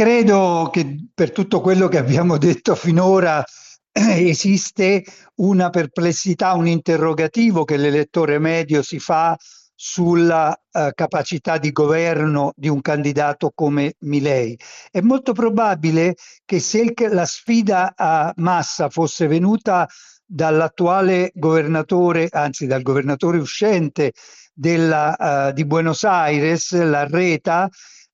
Credo 0.00 0.70
che 0.72 1.08
per 1.12 1.30
tutto 1.30 1.60
quello 1.60 1.86
che 1.88 1.98
abbiamo 1.98 2.38
detto 2.38 2.74
finora 2.74 3.44
esiste 3.92 5.04
una 5.34 5.68
perplessità, 5.68 6.54
un 6.54 6.66
interrogativo 6.66 7.66
che 7.66 7.76
l'elettore 7.76 8.38
medio 8.38 8.80
si 8.80 8.98
fa 8.98 9.36
sulla 9.74 10.58
uh, 10.72 10.88
capacità 10.94 11.58
di 11.58 11.70
governo 11.70 12.54
di 12.56 12.70
un 12.70 12.80
candidato 12.80 13.52
come 13.54 13.96
Milei. 13.98 14.58
È 14.90 15.02
molto 15.02 15.34
probabile 15.34 16.14
che 16.46 16.60
se 16.60 16.80
il, 16.80 16.94
la 17.10 17.26
sfida 17.26 17.92
a 17.94 18.32
massa 18.36 18.88
fosse 18.88 19.26
venuta 19.26 19.86
dall'attuale 20.24 21.30
governatore, 21.34 22.28
anzi 22.30 22.66
dal 22.66 22.80
governatore 22.80 23.36
uscente 23.36 24.12
della, 24.54 25.48
uh, 25.48 25.52
di 25.52 25.66
Buenos 25.66 26.04
Aires, 26.04 26.72
Larreta, 26.72 27.68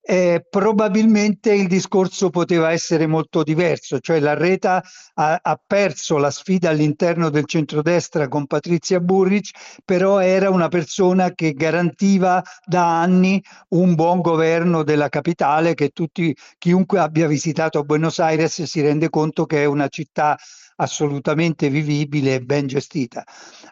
eh, 0.08 0.46
probabilmente 0.48 1.52
il 1.52 1.66
discorso 1.66 2.30
poteva 2.30 2.70
essere 2.70 3.08
molto 3.08 3.42
diverso, 3.42 3.98
cioè 3.98 4.20
la 4.20 4.34
Reta 4.34 4.80
ha, 5.14 5.40
ha, 5.42 5.60
perso 5.66 6.16
la 6.18 6.30
sfida 6.30 6.70
all'interno 6.70 7.28
del 7.28 7.46
centrodestra 7.46 8.28
con 8.28 8.46
Patrizia 8.46 9.00
Burric, 9.00 9.80
però 9.84 10.20
era 10.20 10.48
una 10.48 10.68
persona 10.68 11.32
che 11.32 11.54
garantiva 11.54 12.40
da 12.64 13.00
anni 13.00 13.42
un 13.70 13.96
buon 13.96 14.20
governo 14.20 14.84
della 14.84 15.08
capitale 15.08 15.74
che 15.74 15.88
tutti, 15.88 16.32
chiunque 16.56 17.00
abbia 17.00 17.26
visitato 17.26 17.82
Buenos 17.82 18.20
Aires 18.20 18.62
si 18.62 18.80
rende 18.80 19.10
conto 19.10 19.44
che 19.44 19.62
è 19.62 19.64
una 19.64 19.88
città 19.88 20.38
assolutamente 20.76 21.68
vivibile 21.68 22.34
e 22.34 22.40
ben 22.42 22.68
gestita. 22.68 23.24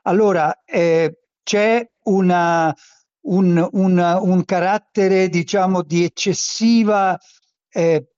Allora, 0.03 0.63
eh, 0.65 1.17
c'è 1.45 1.87
una, 2.05 2.75
un, 3.25 3.69
un, 3.73 4.19
un 4.23 4.45
carattere 4.45 5.29
diciamo 5.29 5.83
di 5.83 6.05
eccessiva 6.05 7.19
eh, 7.71 8.09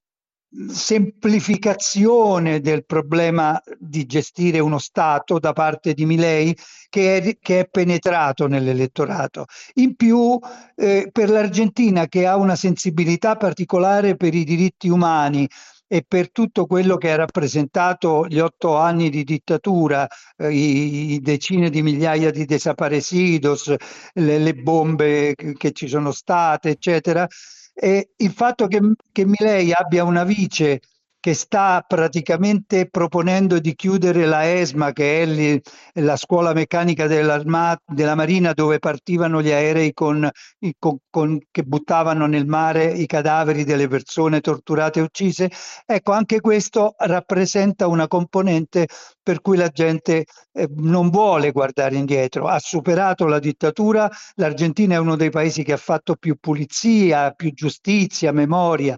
semplificazione 0.68 2.60
del 2.60 2.86
problema 2.86 3.60
di 3.78 4.06
gestire 4.06 4.58
uno 4.58 4.78
Stato 4.78 5.38
da 5.38 5.52
parte 5.52 5.92
di 5.92 6.06
Milei 6.06 6.56
che 6.88 7.16
è, 7.16 7.36
che 7.40 7.60
è 7.60 7.68
penetrato 7.68 8.46
nell'elettorato. 8.46 9.46
In 9.74 9.96
più, 9.96 10.38
eh, 10.76 11.08
per 11.12 11.30
l'Argentina 11.30 12.06
che 12.06 12.26
ha 12.26 12.36
una 12.36 12.56
sensibilità 12.56 13.36
particolare 13.36 14.16
per 14.16 14.34
i 14.34 14.44
diritti 14.44 14.88
umani, 14.88 15.48
e 15.88 16.04
per 16.06 16.30
tutto 16.30 16.66
quello 16.66 16.96
che 16.96 17.12
ha 17.12 17.16
rappresentato 17.16 18.26
gli 18.26 18.38
otto 18.38 18.76
anni 18.76 19.08
di 19.10 19.24
dittatura, 19.24 20.06
eh, 20.36 20.52
i, 20.52 21.12
i, 21.14 21.20
decine 21.20 21.70
di 21.70 21.82
migliaia 21.82 22.30
di 22.30 22.44
desaparecidos, 22.44 23.74
le, 24.14 24.38
le 24.38 24.54
bombe 24.54 25.34
che, 25.34 25.72
ci 25.72 25.88
sono 25.88 26.10
state, 26.12 26.70
eccetera. 26.70 27.26
E 27.74 28.10
il 28.16 28.32
fatto 28.32 28.66
che, 28.66 28.80
che 29.12 29.26
Milei 29.26 29.72
abbia 29.72 30.04
una 30.04 30.24
vice 30.24 30.80
che 31.26 31.34
sta 31.34 31.84
praticamente 31.84 32.88
proponendo 32.88 33.58
di 33.58 33.74
chiudere 33.74 34.26
la 34.26 34.48
ESMA, 34.48 34.92
che 34.92 35.22
è 35.22 35.26
lì, 35.26 35.60
la 35.94 36.14
scuola 36.14 36.52
meccanica 36.52 37.08
della 37.08 38.14
Marina 38.14 38.52
dove 38.52 38.78
partivano 38.78 39.42
gli 39.42 39.50
aerei 39.50 39.92
con, 39.92 40.30
con, 40.78 40.96
con, 41.10 41.40
che 41.50 41.64
buttavano 41.64 42.26
nel 42.26 42.46
mare 42.46 42.92
i 42.92 43.06
cadaveri 43.06 43.64
delle 43.64 43.88
persone 43.88 44.40
torturate 44.40 45.00
e 45.00 45.02
uccise. 45.02 45.50
Ecco, 45.84 46.12
anche 46.12 46.38
questo 46.38 46.94
rappresenta 46.96 47.88
una 47.88 48.06
componente 48.06 48.86
per 49.20 49.40
cui 49.40 49.56
la 49.56 49.68
gente 49.70 50.26
eh, 50.52 50.68
non 50.76 51.10
vuole 51.10 51.50
guardare 51.50 51.96
indietro. 51.96 52.46
Ha 52.46 52.60
superato 52.60 53.26
la 53.26 53.40
dittatura, 53.40 54.08
l'Argentina 54.36 54.94
è 54.94 54.98
uno 54.98 55.16
dei 55.16 55.30
paesi 55.30 55.64
che 55.64 55.72
ha 55.72 55.76
fatto 55.76 56.14
più 56.14 56.36
pulizia, 56.38 57.32
più 57.32 57.52
giustizia, 57.52 58.30
memoria 58.30 58.94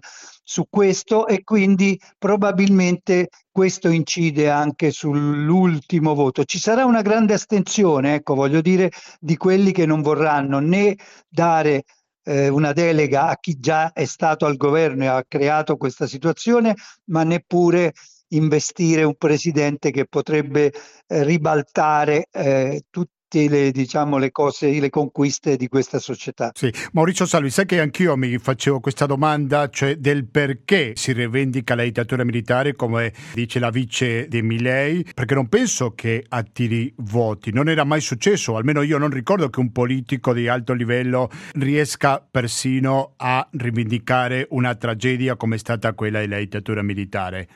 su 0.49 0.65
questo 0.67 1.27
e 1.27 1.43
quindi 1.43 1.99
probabilmente 2.17 3.29
questo 3.51 3.87
incide 3.87 4.49
anche 4.49 4.89
sull'ultimo 4.89 6.15
voto. 6.15 6.43
Ci 6.43 6.57
sarà 6.57 6.85
una 6.85 7.03
grande 7.03 7.35
astensione, 7.35 8.15
ecco, 8.15 8.33
voglio 8.33 8.59
dire, 8.59 8.89
di 9.19 9.37
quelli 9.37 9.71
che 9.71 9.85
non 9.85 10.01
vorranno 10.01 10.57
né 10.57 10.97
dare 11.27 11.83
eh, 12.23 12.47
una 12.47 12.73
delega 12.73 13.27
a 13.27 13.37
chi 13.39 13.59
già 13.59 13.91
è 13.93 14.05
stato 14.05 14.47
al 14.47 14.57
governo 14.57 15.03
e 15.03 15.07
ha 15.07 15.23
creato 15.27 15.77
questa 15.77 16.07
situazione, 16.07 16.73
ma 17.05 17.21
neppure 17.21 17.93
investire 18.29 19.03
un 19.03 19.17
presidente 19.17 19.91
che 19.91 20.07
potrebbe 20.07 20.73
eh, 21.05 21.23
ribaltare 21.23 22.25
eh, 22.31 22.85
tutti 22.89 23.18
le, 23.31 23.71
diciamo, 23.71 24.17
le 24.17 24.31
cose, 24.31 24.79
le 24.79 24.89
conquiste 24.89 25.55
di 25.55 25.67
questa 25.67 25.99
società. 25.99 26.51
Sì, 26.53 26.71
Maurizio 26.93 27.25
Salvi, 27.25 27.49
sai 27.49 27.65
che 27.65 27.79
anch'io 27.79 28.17
mi 28.17 28.37
facevo 28.37 28.79
questa 28.79 29.05
domanda, 29.05 29.69
cioè 29.69 29.95
del 29.95 30.27
perché 30.27 30.93
si 30.95 31.11
rivendica 31.13 31.75
la 31.75 31.83
dittatura 31.83 32.23
militare, 32.23 32.75
come 32.75 33.13
dice 33.33 33.59
la 33.59 33.69
vice 33.69 34.27
di 34.27 34.41
Milei, 34.41 35.05
perché 35.13 35.35
non 35.35 35.47
penso 35.47 35.93
che 35.93 36.25
attiri 36.27 36.91
voti, 36.97 37.51
non 37.51 37.69
era 37.69 37.83
mai 37.83 38.01
successo, 38.01 38.55
almeno 38.55 38.81
io 38.81 38.97
non 38.97 39.09
ricordo 39.09 39.49
che 39.49 39.59
un 39.59 39.71
politico 39.71 40.33
di 40.33 40.47
alto 40.47 40.73
livello 40.73 41.29
riesca 41.53 42.25
persino 42.29 43.13
a 43.17 43.47
rivendicare 43.51 44.47
una 44.51 44.75
tragedia 44.75 45.35
come 45.35 45.55
è 45.55 45.59
stata 45.59 45.93
quella 45.93 46.19
della 46.19 46.37
dittatura 46.37 46.81
militare. 46.81 47.47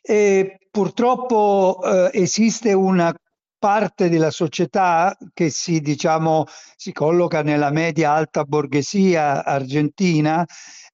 E 0.00 0.58
purtroppo 0.70 1.80
eh, 1.84 2.10
esiste 2.12 2.72
una 2.72 3.14
parte 3.58 4.08
della 4.08 4.30
società 4.30 5.16
che 5.34 5.50
si, 5.50 5.80
diciamo, 5.80 6.44
si 6.76 6.92
colloca 6.92 7.42
nella 7.42 7.70
media 7.70 8.12
alta 8.12 8.44
borghesia 8.44 9.44
argentina 9.44 10.44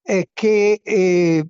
e 0.03 0.31
che 0.33 0.81
eh, 0.83 1.47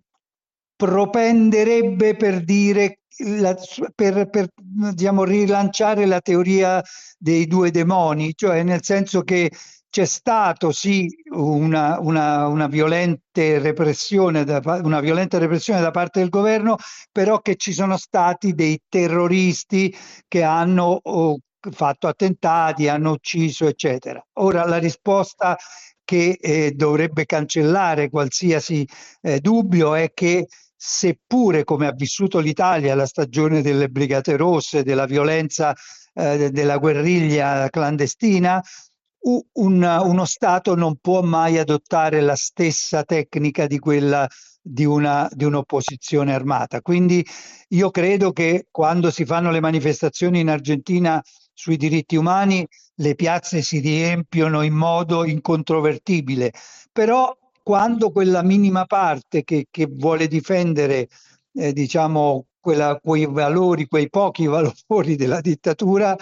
propenderebbe 0.76 2.16
per 2.16 2.42
dire 2.42 3.00
la, 3.18 3.56
per, 3.94 4.28
per 4.28 4.48
diciamo, 4.56 5.24
rilanciare 5.24 6.04
la 6.06 6.20
teoria 6.20 6.82
dei 7.16 7.46
due 7.46 7.70
demoni, 7.70 8.32
cioè 8.34 8.62
nel 8.62 8.82
senso 8.82 9.22
che 9.22 9.50
c'è 9.94 10.06
stato 10.06 10.72
sì 10.72 11.06
una, 11.30 12.00
una, 12.00 12.48
una, 12.48 12.66
violente 12.66 13.60
da, 13.60 14.80
una, 14.82 14.98
violenta 14.98 15.38
repressione 15.38 15.80
da, 15.80 15.92
parte 15.92 16.18
del 16.18 16.30
governo, 16.30 16.78
però 17.12 17.38
che 17.38 17.54
ci 17.54 17.72
sono 17.72 17.96
stati 17.96 18.54
dei 18.54 18.80
terroristi 18.88 19.96
che 20.26 20.42
hanno 20.42 20.98
oh, 21.00 21.38
fatto 21.70 22.08
attentati, 22.08 22.88
hanno 22.88 23.12
ucciso, 23.12 23.68
eccetera. 23.68 24.20
Ora 24.40 24.66
la 24.66 24.78
risposta 24.78 25.56
che 26.02 26.38
eh, 26.40 26.72
dovrebbe 26.72 27.24
cancellare 27.24 28.10
qualsiasi 28.10 28.84
eh, 29.20 29.38
dubbio 29.38 29.94
è 29.94 30.10
che 30.12 30.48
seppure 30.74 31.62
come 31.62 31.86
ha 31.86 31.92
vissuto 31.92 32.40
l'Italia 32.40 32.96
la 32.96 33.06
stagione 33.06 33.62
delle 33.62 33.86
Brigate 33.86 34.36
Rosse, 34.36 34.82
della 34.82 35.06
violenza 35.06 35.72
eh, 36.14 36.50
della 36.50 36.78
guerriglia 36.78 37.68
clandestina, 37.70 38.60
un, 39.26 39.82
uno 39.82 40.24
Stato 40.24 40.74
non 40.74 40.96
può 41.00 41.22
mai 41.22 41.58
adottare 41.58 42.20
la 42.20 42.36
stessa 42.36 43.04
tecnica 43.04 43.66
di 43.66 43.78
quella 43.78 44.28
di, 44.60 44.84
una, 44.84 45.28
di 45.32 45.44
un'opposizione 45.44 46.34
armata. 46.34 46.80
Quindi 46.80 47.24
io 47.68 47.90
credo 47.90 48.32
che 48.32 48.66
quando 48.70 49.10
si 49.10 49.24
fanno 49.24 49.50
le 49.50 49.60
manifestazioni 49.60 50.40
in 50.40 50.48
Argentina 50.48 51.22
sui 51.52 51.76
diritti 51.76 52.16
umani, 52.16 52.66
le 52.96 53.14
piazze 53.14 53.62
si 53.62 53.78
riempiono 53.78 54.62
in 54.62 54.74
modo 54.74 55.24
incontrovertibile, 55.24 56.52
però 56.92 57.36
quando 57.62 58.10
quella 58.10 58.42
minima 58.42 58.84
parte 58.84 59.42
che, 59.42 59.66
che 59.70 59.86
vuole 59.90 60.26
difendere 60.28 61.08
eh, 61.54 61.72
diciamo, 61.72 62.46
quella, 62.60 62.98
quei 63.02 63.26
valori, 63.26 63.86
quei 63.86 64.08
pochi 64.08 64.46
valori 64.48 65.16
della 65.16 65.40
dittatura, 65.40 66.16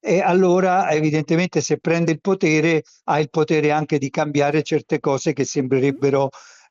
e 0.00 0.20
allora 0.20 0.90
evidentemente 0.90 1.60
se 1.60 1.78
prende 1.78 2.12
il 2.12 2.20
potere 2.20 2.82
ha 3.04 3.18
il 3.18 3.30
potere 3.30 3.70
anche 3.70 3.98
di 3.98 4.10
cambiare 4.10 4.62
certe 4.62 5.00
cose 5.00 5.32
che 5.32 5.44
sembrerebbero 5.44 6.30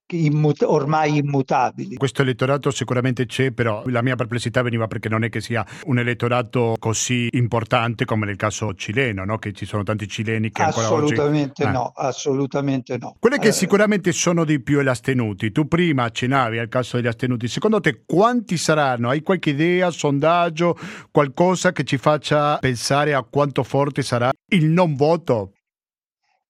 Immut- 0.09 0.63
ormai 0.63 1.17
immutabili. 1.17 1.95
Questo 1.95 2.21
elettorato 2.21 2.71
sicuramente 2.71 3.25
c'è, 3.25 3.51
però 3.51 3.83
la 3.87 4.01
mia 4.01 4.15
perplessità 4.15 4.61
veniva 4.61 4.87
perché 4.87 5.09
non 5.09 5.23
è 5.23 5.29
che 5.29 5.41
sia 5.41 5.65
un 5.85 5.99
elettorato 5.99 6.75
così 6.79 7.27
importante 7.31 8.05
come 8.05 8.25
nel 8.25 8.37
caso 8.37 8.73
cileno, 8.73 9.25
no? 9.25 9.37
che 9.37 9.51
ci 9.51 9.65
sono 9.65 9.83
tanti 9.83 10.07
cileni 10.07 10.49
che 10.51 10.61
ancora 10.61 10.91
oggi... 10.91 11.13
Assolutamente 11.13 11.63
eh. 11.63 11.71
no, 11.71 11.91
assolutamente 11.95 12.97
no. 12.97 13.15
Quelle 13.19 13.37
che 13.37 13.49
eh. 13.49 13.53
sicuramente 13.53 14.11
sono 14.13 14.45
di 14.45 14.61
più 14.61 14.81
gli 14.81 14.87
astenuti. 14.87 15.51
Tu 15.51 15.67
prima 15.67 16.03
accennavi 16.03 16.57
al 16.57 16.69
caso 16.69 16.95
degli 16.95 17.07
astenuti, 17.07 17.47
secondo 17.47 17.81
te 17.81 18.03
quanti 18.05 18.57
saranno? 18.57 19.09
Hai 19.09 19.21
qualche 19.21 19.49
idea, 19.49 19.91
sondaggio, 19.91 20.77
qualcosa 21.11 21.71
che 21.73 21.83
ci 21.83 21.97
faccia 21.97 22.57
pensare 22.59 23.13
a 23.13 23.23
quanto 23.23 23.63
forte 23.63 24.03
sarà 24.03 24.31
il 24.49 24.65
non 24.65 24.95
voto? 24.95 25.51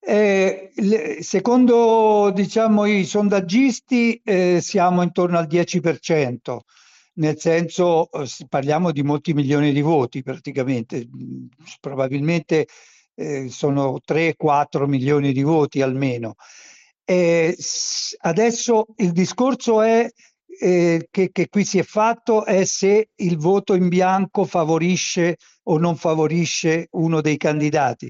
Eh, 0.10 0.72
secondo 1.20 2.32
diciamo, 2.34 2.86
i 2.86 3.04
sondaggisti 3.04 4.22
eh, 4.24 4.60
siamo 4.62 5.02
intorno 5.02 5.38
al 5.38 5.48
10%, 5.48 6.60
nel 7.15 7.38
senso 7.38 8.10
eh, 8.12 8.26
parliamo 8.48 8.93
di 8.93 9.04
molti 9.04 9.34
milioni 9.34 9.74
di 9.74 9.82
voti 9.82 10.24
praticamente, 10.24 11.06
mm, 11.06 11.48
probabilmente 11.82 12.67
eh, 13.15 13.50
sono 13.50 14.00
3-4 14.00 14.86
milioni 14.86 15.34
di 15.34 15.41
voti 15.41 15.82
almeno. 15.82 16.36
adesso 18.22 18.86
il 18.96 19.12
discorso 19.12 19.82
è 19.82 20.10
eh, 20.60 21.08
che, 21.12 21.32
che, 21.34 21.50
qui 21.50 21.65
si 21.65 21.80
è 21.80 21.84
fatto 21.84 22.46
è 22.46 22.63
se 22.63 23.10
il 23.13 23.38
voto 23.38 23.74
in 23.74 23.89
bianco 23.89 24.46
favorisce 24.46 25.36
o 25.63 25.78
non 25.78 25.98
favorisce 25.98 26.88
uno 26.91 27.20
dei 27.20 27.36
candidati 27.36 28.10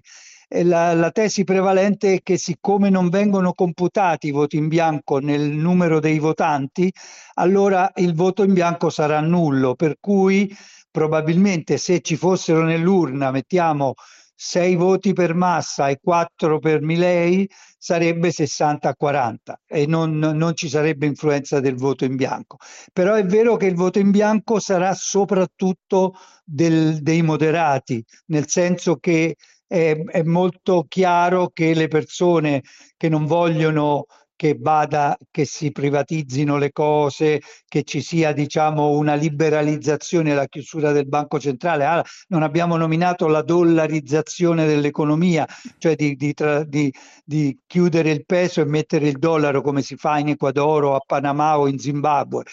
la, 0.50 0.94
la, 0.94 1.12
tesi 1.12 1.44
prevalente 1.44 2.16
è 2.16 2.22
che 2.22 2.38
siccome 2.38 2.90
non 2.90 3.10
vengono 3.10 3.54
computati 3.54 4.28
i 4.28 4.32
voti 4.32 4.58
in 4.58 4.68
bianco 4.68 5.20
nel 5.20 5.42
numero 5.42 6.00
dei 6.00 6.20
votanti, 6.20 6.92
allora 7.36 7.92
il 7.96 8.16
voto 8.16 8.44
in 8.44 8.54
bianco 8.54 8.90
sarà 8.90 9.20
nullo, 9.20 9.76
per 9.76 9.98
cui 10.00 10.56
probabilmente 10.90 11.78
se 11.78 12.02
ci 12.02 12.16
fossero 12.16 12.64
nell'urna, 12.64 13.32
mettiamo 13.32 13.94
6 14.40 14.76
voti 14.76 15.14
per 15.14 15.34
Massa 15.34 15.90
e 15.90 16.00
4 16.02 16.60
per 16.60 16.82
Milei, 16.82 17.50
sarebbe 17.78 18.32
60 18.32 18.90
a 18.90 18.96
40 18.96 19.62
e 19.66 19.86
non, 19.86 20.18
non, 20.18 20.56
ci 20.56 20.70
sarebbe 20.70 21.06
influenza 21.06 21.60
del 21.60 21.76
voto 21.76 22.06
in 22.06 22.16
bianco. 22.16 22.58
Però 22.94 23.16
è 23.16 23.26
vero 23.26 23.58
che 23.58 23.66
il 23.66 23.76
voto 23.76 24.00
in 24.00 24.12
bianco 24.12 24.60
sarà 24.60 24.94
soprattutto 24.94 26.14
del, 26.44 27.02
dei 27.02 27.22
moderati, 27.24 28.04
nel 28.28 28.48
senso 28.48 28.98
che 28.98 29.36
è, 29.68 29.96
è 29.96 30.24
molto 30.24 30.86
chiaro 30.88 31.50
che 31.54 31.74
le 31.74 31.88
persone 31.88 32.64
che 32.96 33.10
non 33.10 33.26
vogliono 33.26 34.06
che 34.38 34.56
vada, 34.58 35.18
che 35.32 35.46
si 35.46 35.72
privatizzino 35.72 36.58
le 36.58 36.72
cose, 36.72 37.42
che 37.68 37.84
ci 37.84 38.02
sia 38.02 38.32
diciamo 38.32 38.92
una 38.92 39.16
liberalizzazione, 39.16 40.36
la 40.36 40.46
chiusura 40.46 40.92
del 40.92 41.08
banco 41.08 41.40
centrale. 41.40 41.86
Ah, 41.86 42.06
non 42.28 42.44
abbiamo 42.44 42.78
nominato 42.78 43.28
la 43.28 43.42
dollarizzazione 43.42 44.68
dell'economia, 44.68 45.46
cioè 45.80 45.96
di, 45.96 46.16
di, 46.16 46.34
tra, 46.34 46.64
di, 46.64 46.94
di, 47.26 47.60
chiudere 47.66 48.12
il 48.12 48.26
peso 48.26 48.62
e 48.62 48.66
mettere 48.66 49.08
il 49.08 49.18
dollaro 49.18 49.62
come 49.62 49.82
si 49.82 49.96
fa 49.96 50.20
in 50.20 50.30
Ecuador, 50.30 50.94
a 50.94 51.02
Panama 51.06 51.58
o 51.60 51.68
in 51.68 51.80
Zimbabwe. 51.80 52.44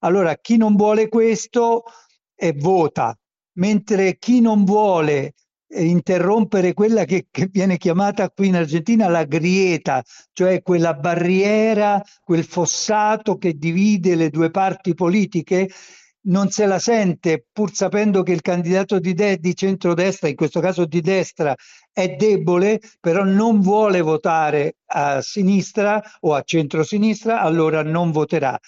Allora, 0.00 0.36
chi 0.36 0.56
non 0.56 0.76
vuole 0.76 1.08
questo 1.08 1.82
eh, 2.36 2.52
vota, 2.56 3.16
mentre 3.54 4.18
chi 4.18 4.40
non 4.40 4.64
vuole 4.64 5.32
interrompere 5.68 6.72
quella 6.74 7.04
che, 7.04 7.26
che, 7.30 7.48
viene 7.50 7.76
chiamata 7.76 8.30
qui 8.30 8.48
in 8.48 8.56
Argentina 8.56 9.08
la 9.08 9.24
grieta, 9.24 10.02
cioè 10.32 10.62
quella 10.62 10.94
barriera, 10.94 12.02
quel 12.22 12.44
fossato 12.44 13.36
che 13.36 13.54
divide 13.54 14.14
le 14.14 14.30
due 14.30 14.50
parti 14.50 14.94
politiche, 14.94 15.68
non 16.26 16.50
se 16.50 16.66
la 16.66 16.78
sente 16.78 17.46
pur 17.52 17.72
sapendo 17.74 18.22
che 18.22 18.32
il 18.32 18.40
candidato 18.40 18.98
di, 18.98 19.12
de- 19.14 19.38
di 19.38 19.54
centrodestra, 19.54 20.28
in 20.28 20.36
questo 20.36 20.60
caso 20.60 20.86
di 20.86 21.00
destra, 21.00 21.54
è 21.92 22.14
debole, 22.16 22.80
però 23.00 23.24
non 23.24 23.60
vuole 23.60 24.00
votare 24.00 24.76
a 24.86 25.20
sinistra 25.20 26.02
o 26.20 26.34
a 26.34 26.42
centrosinistra, 26.42 27.40
allora 27.40 27.82
non 27.82 28.10
voterà. 28.10 28.58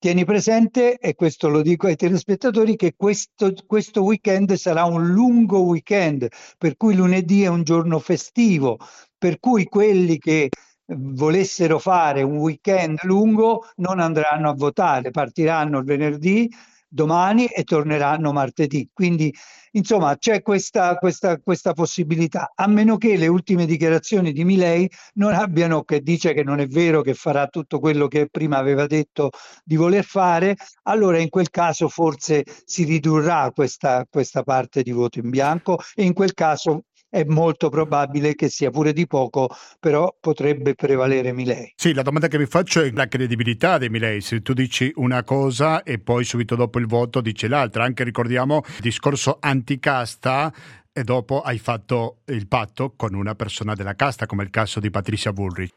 Tieni 0.00 0.24
presente, 0.24 0.96
e 0.96 1.14
questo 1.14 1.50
lo 1.50 1.60
dico 1.60 1.86
ai 1.86 1.94
telespettatori, 1.94 2.74
che 2.74 2.94
questo, 2.96 3.52
questo 3.66 4.02
weekend 4.02 4.54
sarà 4.54 4.84
un 4.84 5.08
lungo 5.08 5.60
weekend, 5.60 6.26
per 6.56 6.78
cui 6.78 6.94
lunedì 6.94 7.42
è 7.42 7.48
un 7.48 7.64
giorno 7.64 7.98
festivo, 7.98 8.78
per 9.18 9.38
cui 9.38 9.64
quelli 9.64 10.16
che 10.16 10.48
volessero 10.86 11.78
fare 11.78 12.22
un 12.22 12.38
weekend 12.38 13.00
lungo 13.02 13.66
non 13.76 14.00
andranno 14.00 14.48
a 14.48 14.54
votare, 14.54 15.10
partiranno 15.10 15.80
il 15.80 15.84
venerdì, 15.84 16.50
domani 16.90 17.46
e 17.46 17.62
torneranno 17.64 18.32
martedì. 18.32 18.88
Quindi, 18.92 19.32
insomma, 19.72 20.16
c'è 20.16 20.42
questa, 20.42 20.96
questa, 20.96 21.38
questa 21.38 21.72
possibilità, 21.72 22.52
a 22.54 22.66
meno 22.66 22.96
che 22.96 23.16
le 23.16 23.28
ultime 23.28 23.64
dichiarazioni 23.64 24.32
di 24.32 24.44
Milei 24.44 24.90
non 25.14 25.32
abbiano, 25.32 25.84
che 25.84 26.00
dice 26.00 26.34
che 26.34 26.42
non 26.42 26.58
è 26.60 26.66
vero 26.66 27.00
che 27.02 27.14
farà 27.14 27.46
tutto 27.46 27.78
quello 27.78 28.08
che 28.08 28.28
prima 28.28 28.58
aveva 28.58 28.86
detto 28.86 29.30
di 29.64 29.76
voler 29.76 30.04
fare, 30.04 30.56
allora 30.82 31.18
in 31.18 31.28
quel 31.28 31.50
caso 31.50 31.88
forse 31.88 32.44
si 32.64 32.84
ridurrà 32.84 33.50
questa, 33.54 34.04
questa 34.10 34.42
parte 34.42 34.82
di 34.82 34.90
voto 34.90 35.20
in 35.20 35.30
bianco 35.30 35.78
e 35.94 36.04
in 36.04 36.12
quel 36.12 36.34
caso 36.34 36.84
è 37.10 37.24
molto 37.24 37.68
probabile 37.68 38.36
che 38.36 38.48
sia 38.48 38.70
pure 38.70 38.92
di 38.92 39.06
poco, 39.06 39.48
però 39.80 40.16
potrebbe 40.18 40.74
prevalere 40.74 41.32
Milei. 41.32 41.72
Sì, 41.74 41.92
la 41.92 42.02
domanda 42.02 42.28
che 42.28 42.38
vi 42.38 42.46
faccio 42.46 42.80
è 42.80 42.90
la 42.92 43.08
credibilità 43.08 43.78
di 43.78 43.90
Milei. 43.90 44.20
Se 44.20 44.40
tu 44.40 44.52
dici 44.52 44.90
una 44.94 45.24
cosa 45.24 45.82
e 45.82 45.98
poi 45.98 46.24
subito 46.24 46.54
dopo 46.54 46.78
il 46.78 46.86
voto 46.86 47.20
dici 47.20 47.48
l'altra, 47.48 47.82
anche 47.82 48.04
ricordiamo 48.04 48.62
il 48.64 48.80
discorso 48.80 49.38
anticasta 49.40 50.52
e 50.92 51.02
dopo 51.02 51.40
hai 51.40 51.58
fatto 51.58 52.18
il 52.26 52.46
patto 52.46 52.94
con 52.96 53.14
una 53.14 53.34
persona 53.34 53.74
della 53.74 53.94
casta, 53.94 54.26
come 54.26 54.44
il 54.44 54.50
caso 54.50 54.78
di 54.78 54.90
Patricia 54.90 55.32
Bullrich. 55.32 55.74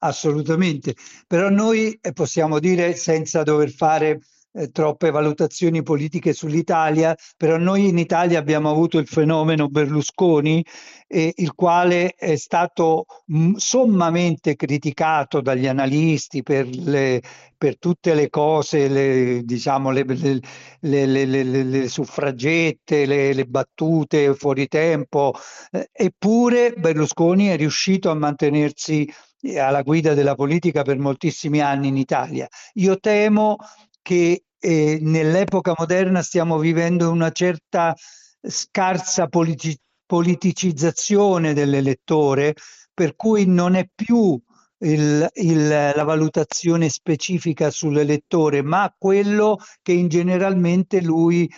Assolutamente, 0.00 0.96
però 1.28 1.48
noi 1.48 1.96
eh, 2.00 2.12
possiamo 2.12 2.58
dire 2.58 2.96
senza 2.96 3.44
dover 3.44 3.70
fare 3.70 4.18
eh, 4.52 4.70
troppe 4.70 5.10
valutazioni 5.10 5.82
politiche 5.82 6.32
sull'Italia, 6.32 7.16
però 7.36 7.56
noi 7.56 7.88
in 7.88 7.98
Italia 7.98 8.38
abbiamo 8.38 8.70
avuto 8.70 8.98
il 8.98 9.06
fenomeno 9.06 9.68
Berlusconi, 9.68 10.64
eh, 11.06 11.32
il 11.36 11.54
quale 11.54 12.14
è 12.16 12.36
stato 12.36 13.06
m- 13.26 13.54
sommamente 13.54 14.56
criticato 14.56 15.40
dagli 15.40 15.66
analisti 15.66 16.42
per, 16.42 16.66
le, 16.66 17.22
per 17.56 17.78
tutte 17.78 18.14
le 18.14 18.28
cose, 18.28 18.88
le, 18.88 19.42
diciamo, 19.44 19.90
le, 19.90 20.04
le 20.80 21.88
suffragette, 21.88 23.06
le, 23.06 23.44
battute 23.44 24.34
fuori 24.34 24.68
tempo, 24.68 25.34
eh, 25.70 25.88
eppure 25.92 26.72
Berlusconi 26.72 27.46
è 27.48 27.56
riuscito 27.56 28.10
a 28.10 28.14
mantenersi 28.14 29.10
eh, 29.42 29.58
alla 29.58 29.82
guida 29.82 30.14
della 30.14 30.34
politica 30.34 30.82
per 30.82 30.98
moltissimi 30.98 31.60
anni 31.60 31.88
in 31.88 31.96
Italia. 31.96 32.48
Io 32.74 32.98
temo 32.98 33.56
che 34.02 34.44
eh, 34.58 34.98
nell'epoca 35.00 35.74
moderna 35.76 36.22
stiamo 36.22 36.58
vivendo 36.58 37.10
una 37.10 37.30
certa 37.30 37.94
scarsa 38.40 39.28
politi- 39.28 39.78
politicizzazione 40.04 41.54
dell'elettore, 41.54 42.54
per 42.92 43.16
cui 43.16 43.46
non 43.46 43.74
è 43.74 43.88
più 43.94 44.38
il, 44.82 45.28
il, 45.34 45.68
la 45.68 46.04
valutazione 46.04 46.88
specifica 46.88 47.70
sull'elettore, 47.70 48.62
ma 48.62 48.92
quello 48.96 49.58
che 49.82 50.06
generalmente, 50.06 51.00
lui, 51.00 51.50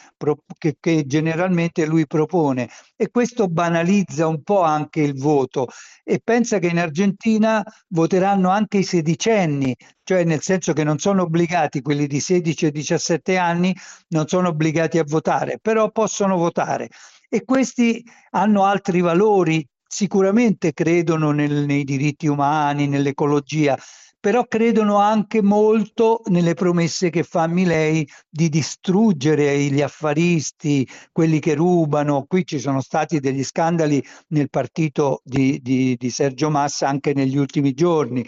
che, 0.59 0.77
che 0.79 1.05
generalmente 1.07 1.87
lui 1.87 2.07
propone. 2.07 2.69
E 2.97 3.11
questo 3.11 3.49
banalizza 3.49 4.27
un 4.27 4.43
po' 4.43 4.63
anche 4.63 5.01
il 5.01 5.15
voto. 5.19 5.69
E 6.03 6.21
pensa 6.23 6.59
che 6.59 6.69
in 6.69 6.79
Argentina 6.79 7.63
voteranno 7.89 8.51
anche 8.51 8.79
i 8.79 8.83
sedicenni, 8.85 9.75
cioè 10.03 10.25
nel 10.25 10.43
senso 10.43 10.73
che 10.73 10.85
non 10.85 10.99
sono 10.99 11.23
obbligati, 11.23 11.83
quelli 11.83 12.07
di 12.07 12.21
16 12.21 12.67
e 12.67 12.71
17 12.71 13.37
anni 13.37 13.75
non 14.09 14.27
sono 14.29 14.49
obbligati 14.49 14.99
a 14.99 15.05
votare, 15.07 15.59
però 15.61 15.91
possono 15.91 16.37
votare. 16.37 16.89
E 17.29 17.45
questi 17.45 18.05
hanno 18.31 18.65
altri 18.65 19.01
valori 19.01 19.67
sicuramente 19.87 20.73
credono 20.73 21.31
nel, 21.31 21.65
nei 21.67 21.85
diritti 21.85 22.27
umani, 22.27 22.89
nell'ecologia, 22.89 23.79
però 24.25 24.47
credono 24.47 24.97
anche 24.97 25.43
molto 25.43 26.23
nelle 26.29 26.55
promesse 26.55 27.11
che 27.11 27.25
fa 27.25 27.47
Milei 27.47 28.09
di 28.27 28.49
distruggere 28.49 29.59
gli 29.65 29.83
affaristi, 29.83 30.89
quelli 31.13 31.41
che 31.41 31.53
rubano. 31.53 32.25
Qui 32.27 32.47
ci 32.47 32.59
sono 32.59 32.81
stati 32.81 33.21
degli 33.21 33.45
scandali 33.45 34.03
nel 34.29 34.49
partito 34.49 35.21
di, 35.23 35.61
di, 35.61 35.95
di 35.99 36.09
Sergio 36.09 36.49
Massa 36.49 36.89
anche 36.89 37.13
negli 37.13 37.37
ultimi 37.37 37.75
giorni. 37.75 38.27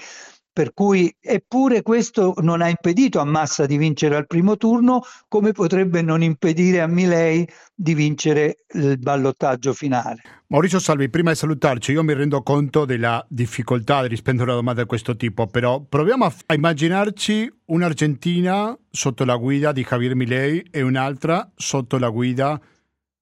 Per 0.57 0.73
cui, 0.73 1.15
eppure 1.21 1.83
questo 1.83 2.33
non 2.39 2.63
ha 2.63 2.71
impedito 2.71 3.21
a 3.21 3.27
Massa 3.27 3.67
di 3.67 3.77
vincere 3.77 4.17
al 4.17 4.27
primo 4.27 4.57
turno, 4.57 5.03
come 5.29 5.53
potrebbe 5.53 6.01
non 6.01 6.23
impedire 6.23 6.81
a 6.81 6.87
Milei 6.87 7.47
di 7.75 7.93
vincere 7.93 8.65
il 8.73 8.99
ballottaggio 8.99 9.75
finale. 9.75 10.23
Maurizio 10.47 10.79
Salvi, 10.79 11.11
prima 11.11 11.33
di 11.33 11.37
salutarci, 11.37 11.93
io 11.93 12.03
mi 12.03 12.15
rendo 12.15 12.43
conto 12.43 12.87
della 12.87 13.23
difficoltà 13.29 14.01
di 14.01 14.09
rispondere 14.09 14.49
a 14.49 14.53
una 14.53 14.61
domanda 14.61 14.81
di 14.81 14.89
questo 14.89 15.15
tipo, 15.15 15.47
però 15.47 15.83
proviamo 15.83 16.25
a, 16.25 16.55
immaginarci 16.55 17.53
un'Argentina 17.67 18.75
sotto 18.91 19.27
la 19.27 19.37
guida 19.37 19.73
di 19.73 19.85
Javier 19.87 20.15
Milei 20.15 20.67
e 20.71 20.81
un'altra 20.81 21.53
sotto 21.55 21.99
la 21.99 22.09
guida 22.09 22.59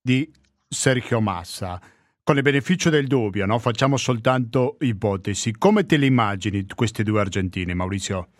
di 0.00 0.30
Sergio 0.68 1.20
Massa 1.20 1.80
con 2.24 2.38
il 2.38 2.42
beneficio 2.42 2.88
del 2.88 3.06
dubbio, 3.06 3.44
no? 3.44 3.58
facciamo 3.58 3.98
soltanto 3.98 4.76
ipotesi. 4.80 5.52
Come 5.52 5.84
te 5.84 5.98
le 5.98 6.06
immagini 6.06 6.66
queste 6.74 7.02
due 7.02 7.20
Argentine, 7.20 7.74
Maurizio? 7.74 8.30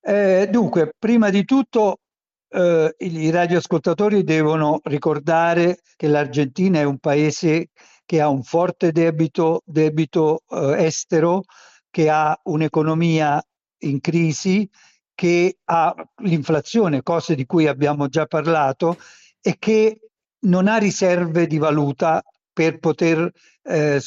Eh, 0.00 0.48
dunque, 0.50 0.92
prima 0.98 1.30
di 1.30 1.44
tutto 1.44 2.00
eh, 2.48 2.94
i 2.98 3.30
radioascoltatori 3.30 4.24
devono 4.24 4.80
ricordare 4.82 5.82
che 5.94 6.08
l'Argentina 6.08 6.80
è 6.80 6.82
un 6.82 6.98
paese 6.98 7.68
che 8.04 8.20
ha 8.20 8.28
un 8.28 8.42
forte 8.42 8.90
debito, 8.90 9.62
debito 9.64 10.42
eh, 10.48 10.84
estero, 10.84 11.42
che 11.88 12.10
ha 12.10 12.36
un'economia 12.42 13.40
in 13.84 14.00
crisi, 14.00 14.68
che 15.14 15.56
ha 15.66 15.94
l'inflazione, 16.22 17.02
cose 17.02 17.36
di 17.36 17.46
cui 17.46 17.68
abbiamo 17.68 18.08
già 18.08 18.26
parlato, 18.26 18.98
e 19.40 19.56
che 19.58 20.01
non 20.42 20.68
ha 20.68 20.76
riserve 20.76 21.46
di 21.46 21.58
valuta 21.58 22.22
per 22.52 22.78
poter 22.78 23.30
eh, 23.62 24.00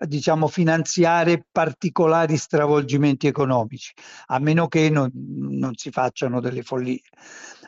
diciamo 0.00 0.48
finanziare 0.48 1.46
particolari 1.50 2.36
stravolgimenti 2.36 3.26
economici, 3.26 3.92
a 4.26 4.38
meno 4.38 4.66
che 4.66 4.90
non, 4.90 5.10
non 5.12 5.74
si 5.76 5.90
facciano 5.90 6.40
delle 6.40 6.62
follie. 6.62 7.00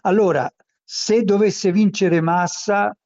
Allora, 0.02 0.50
se 0.82 1.22
dovesse 1.22 1.72
vincere 1.72 2.20
Massa, 2.20 2.96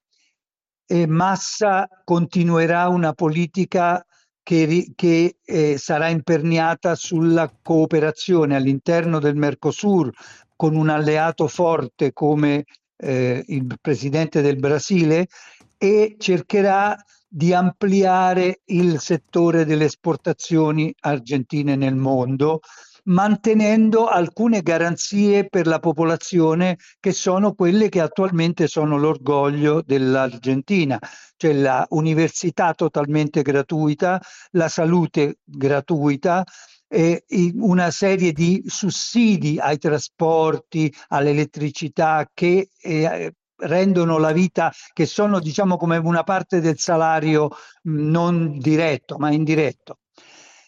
eh, 0.86 1.06
Massa 1.06 1.88
continuerà 2.04 2.88
una 2.88 3.12
politica 3.12 4.04
che, 4.42 4.92
che 4.94 5.36
eh, 5.44 5.78
sarà 5.78 6.08
imperniata 6.08 6.94
sulla 6.94 7.52
cooperazione 7.62 8.56
all'interno 8.56 9.18
del 9.18 9.36
Mercosur 9.36 10.10
con 10.56 10.74
un 10.74 10.88
alleato 10.88 11.46
forte 11.48 12.12
come 12.12 12.64
eh, 13.00 13.42
il 13.46 13.66
presidente 13.80 14.42
del 14.42 14.56
Brasile 14.56 15.28
e 15.76 16.16
cercherà 16.18 16.96
di 17.26 17.54
ampliare 17.54 18.62
il 18.66 18.98
settore 18.98 19.64
delle 19.64 19.84
esportazioni 19.84 20.92
argentine 21.00 21.76
nel 21.76 21.94
mondo, 21.94 22.60
mantenendo 23.04 24.06
alcune 24.06 24.62
garanzie 24.62 25.48
per 25.48 25.66
la 25.66 25.78
popolazione 25.78 26.76
che 26.98 27.12
sono 27.12 27.54
quelle 27.54 27.88
che 27.88 28.00
attualmente 28.00 28.66
sono 28.66 28.98
l'orgoglio 28.98 29.80
dell'Argentina, 29.80 30.98
cioè 31.36 31.52
la 31.52 31.86
università 31.90 32.74
totalmente 32.74 33.42
gratuita, 33.42 34.20
la 34.52 34.68
salute 34.68 35.38
gratuita, 35.44 36.44
eh, 36.92 37.24
una 37.54 37.90
serie 37.92 38.32
di 38.32 38.62
sussidi 38.66 39.58
ai 39.60 39.78
trasporti, 39.78 40.92
all'elettricità 41.08 42.28
che 42.34 42.70
eh, 42.80 43.34
rendono 43.56 44.18
la 44.18 44.32
vita, 44.32 44.72
che 44.92 45.06
sono 45.06 45.38
diciamo 45.38 45.76
come 45.76 45.96
una 45.98 46.24
parte 46.24 46.60
del 46.60 46.78
salario 46.78 47.50
non 47.82 48.58
diretto 48.58 49.18
ma 49.18 49.30
indiretto. 49.30 50.00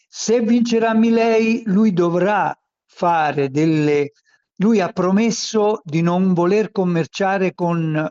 Se 0.09 0.41
vincerà 0.41 0.95
Milei, 0.95 1.63
lui 1.67 1.93
dovrà 1.93 2.57
fare 2.87 3.51
delle... 3.51 4.13
Lui 4.57 4.81
ha 4.81 4.93
promesso 4.93 5.81
di 5.83 6.03
non 6.03 6.35
voler 6.35 6.71
commerciare 6.71 7.55
con 7.55 8.09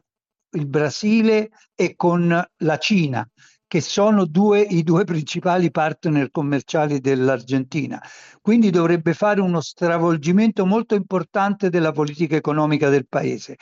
il 0.54 0.68
Brasile 0.68 1.52
e 1.76 1.96
con 1.96 2.44
la 2.58 2.78
Cina, 2.78 3.26
che 3.72 3.80
sono 3.80 4.26
due, 4.26 4.60
i 4.60 4.84
due 4.84 5.06
principali 5.06 5.72
partner 5.72 6.30
commerciali 6.30 7.00
dell'Argentina. 7.00 8.04
Quindi 8.42 8.70
dovrebbe 8.70 9.14
fare 9.14 9.40
uno 9.40 9.62
stravolgimento 9.62 10.66
molto 10.66 10.94
importante 10.94 11.70
della 11.70 11.94
politica 11.94 12.36
economica 12.36 12.90
del 12.90 13.08
paese. 13.08 13.56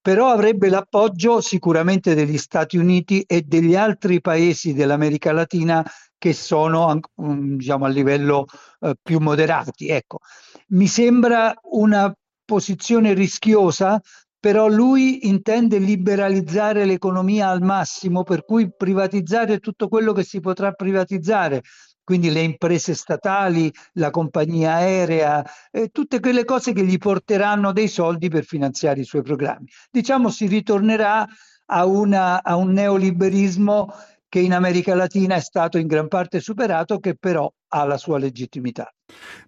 Però 0.00 0.30
avrebbe 0.30 0.70
l'appoggio 0.70 1.42
sicuramente 1.42 2.14
degli 2.14 2.38
Stati 2.38 2.78
Uniti 2.78 3.24
e 3.26 3.42
degli 3.42 3.76
altri 3.76 4.22
paesi 4.22 4.72
dell'America 4.72 5.32
Latina 5.32 5.84
che 6.16 6.32
sono 6.32 6.98
diciamo, 7.14 7.84
a 7.84 7.88
livello 7.88 8.46
eh, 8.80 8.94
più 9.02 9.18
moderati. 9.18 9.88
Ecco. 9.88 10.20
Mi 10.68 10.86
sembra 10.86 11.54
una 11.72 12.10
posizione 12.42 13.12
rischiosa, 13.12 14.00
però 14.46 14.68
lui 14.68 15.26
intende 15.26 15.78
liberalizzare 15.78 16.84
l'economia 16.84 17.48
al 17.48 17.62
massimo, 17.62 18.22
per 18.22 18.44
cui 18.44 18.72
privatizzare 18.72 19.58
tutto 19.58 19.88
quello 19.88 20.12
che 20.12 20.22
si 20.22 20.38
potrà 20.38 20.70
privatizzare, 20.70 21.62
quindi 22.04 22.30
le 22.30 22.42
imprese 22.42 22.94
statali, 22.94 23.72
la 23.94 24.10
compagnia 24.10 24.74
aerea, 24.74 25.44
eh, 25.72 25.88
tutte 25.88 26.20
quelle 26.20 26.44
cose 26.44 26.72
che 26.72 26.84
gli 26.84 26.96
porteranno 26.96 27.72
dei 27.72 27.88
soldi 27.88 28.28
per 28.28 28.44
finanziare 28.44 29.00
i 29.00 29.04
suoi 29.04 29.22
programmi. 29.22 29.66
Diciamo 29.90 30.30
si 30.30 30.46
ritornerà 30.46 31.26
a, 31.64 31.84
una, 31.84 32.40
a 32.40 32.54
un 32.54 32.70
neoliberismo 32.70 33.92
che 34.28 34.40
in 34.40 34.52
America 34.52 34.94
Latina 34.94 35.36
è 35.36 35.40
stato 35.40 35.78
in 35.78 35.86
gran 35.86 36.08
parte 36.08 36.40
superato, 36.40 36.98
che 36.98 37.14
però 37.14 37.50
ha 37.68 37.84
la 37.84 37.96
sua 37.96 38.18
legittimità. 38.18 38.90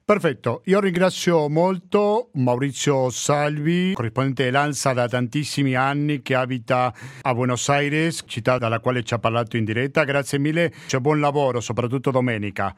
Perfetto, 0.05 0.63
io 0.67 0.81
ringrazio 0.81 1.49
molto 1.49 2.31
Maurizio 2.35 3.11
Salvi, 3.11 3.93
corrispondente 3.95 4.45
dell'ANSA 4.45 4.93
da 4.93 5.09
tantissimi 5.09 5.75
anni 5.75 6.23
che 6.23 6.35
abita 6.35 6.95
a 7.23 7.35
Buenos 7.35 7.69
Aires, 7.69 8.23
città 8.27 8.59
dalla 8.59 8.81
quale 8.81 9.03
ci 9.03 9.15
ha 9.15 9.19
parlato 9.19 9.57
in 9.57 9.65
diretta. 9.65 10.05
Grazie 10.05 10.39
mille, 10.39 10.73
c'è 10.87 10.99
buon 10.99 11.21
lavoro, 11.21 11.61
soprattutto 11.61 12.11
domenica. 12.11 12.75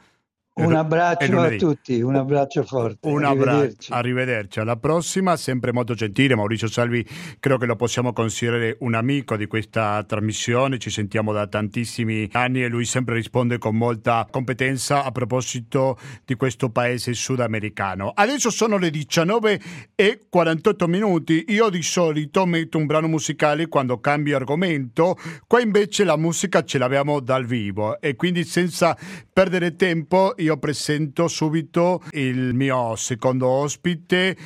Un 0.53 0.75
abbraccio 0.75 1.41
a 1.41 1.51
tutti, 1.57 2.03
un 2.03 2.17
abbraccio 2.17 2.65
forte. 2.65 3.09
Un 3.09 3.25
abbraccio, 3.25 3.95
arrivederci. 3.95 4.59
Alla 4.59 4.77
prossima, 4.77 5.37
sempre 5.37 5.73
molto 5.73 5.95
gentile. 5.95 6.35
Maurizio 6.35 6.67
Salvi, 6.67 7.07
credo 7.39 7.57
che 7.57 7.67
lo 7.67 7.77
possiamo 7.77 8.13
considerare 8.13 8.77
un 8.81 8.95
amico 8.95 9.37
di 9.37 9.47
questa 9.47 10.03
trasmissione. 10.05 10.79
Ci 10.79 10.91
sentiamo 10.91 11.33
da 11.33 11.47
tantissimi 11.47 12.29
anni 12.33 12.65
e 12.65 12.69
lui 12.69 12.85
sempre 12.85 13.15
risponde 13.15 13.59
con 13.59 13.77
molta 13.77 14.27
competenza 14.29 15.05
a 15.05 15.13
proposito 15.13 15.97
di 16.25 16.35
questo 16.35 16.71
paese 16.71 17.15
sudamericano. 17.15 18.11
Adesso 18.13 18.51
sono 18.51 18.77
le 18.77 18.91
19 18.91 19.61
e 19.95 20.21
48 20.29 20.89
minuti. 20.89 21.45
Io 21.49 21.71
di 21.71 21.83
solito 21.83 22.45
metto 22.45 22.77
un 22.77 22.87
brano 22.87 23.07
musicale 23.07 23.69
quando 23.69 24.01
cambio 24.01 24.37
argomento. 24.37 25.17
Qua 25.47 25.61
invece 25.61 26.03
la 26.03 26.17
musica 26.17 26.65
ce 26.65 26.79
l'abbiamo 26.79 27.21
dal 27.21 27.47
vivo 27.47 28.01
e 28.01 28.17
quindi 28.17 28.43
senza 28.43 28.97
perdere 29.33 29.77
tempo 29.77 30.35
io 30.41 30.57
presento 30.57 31.29
subito 31.29 32.03
il 32.13 32.55
mio 32.55 32.97
secondo 32.97 33.47
ospite, 33.47 34.37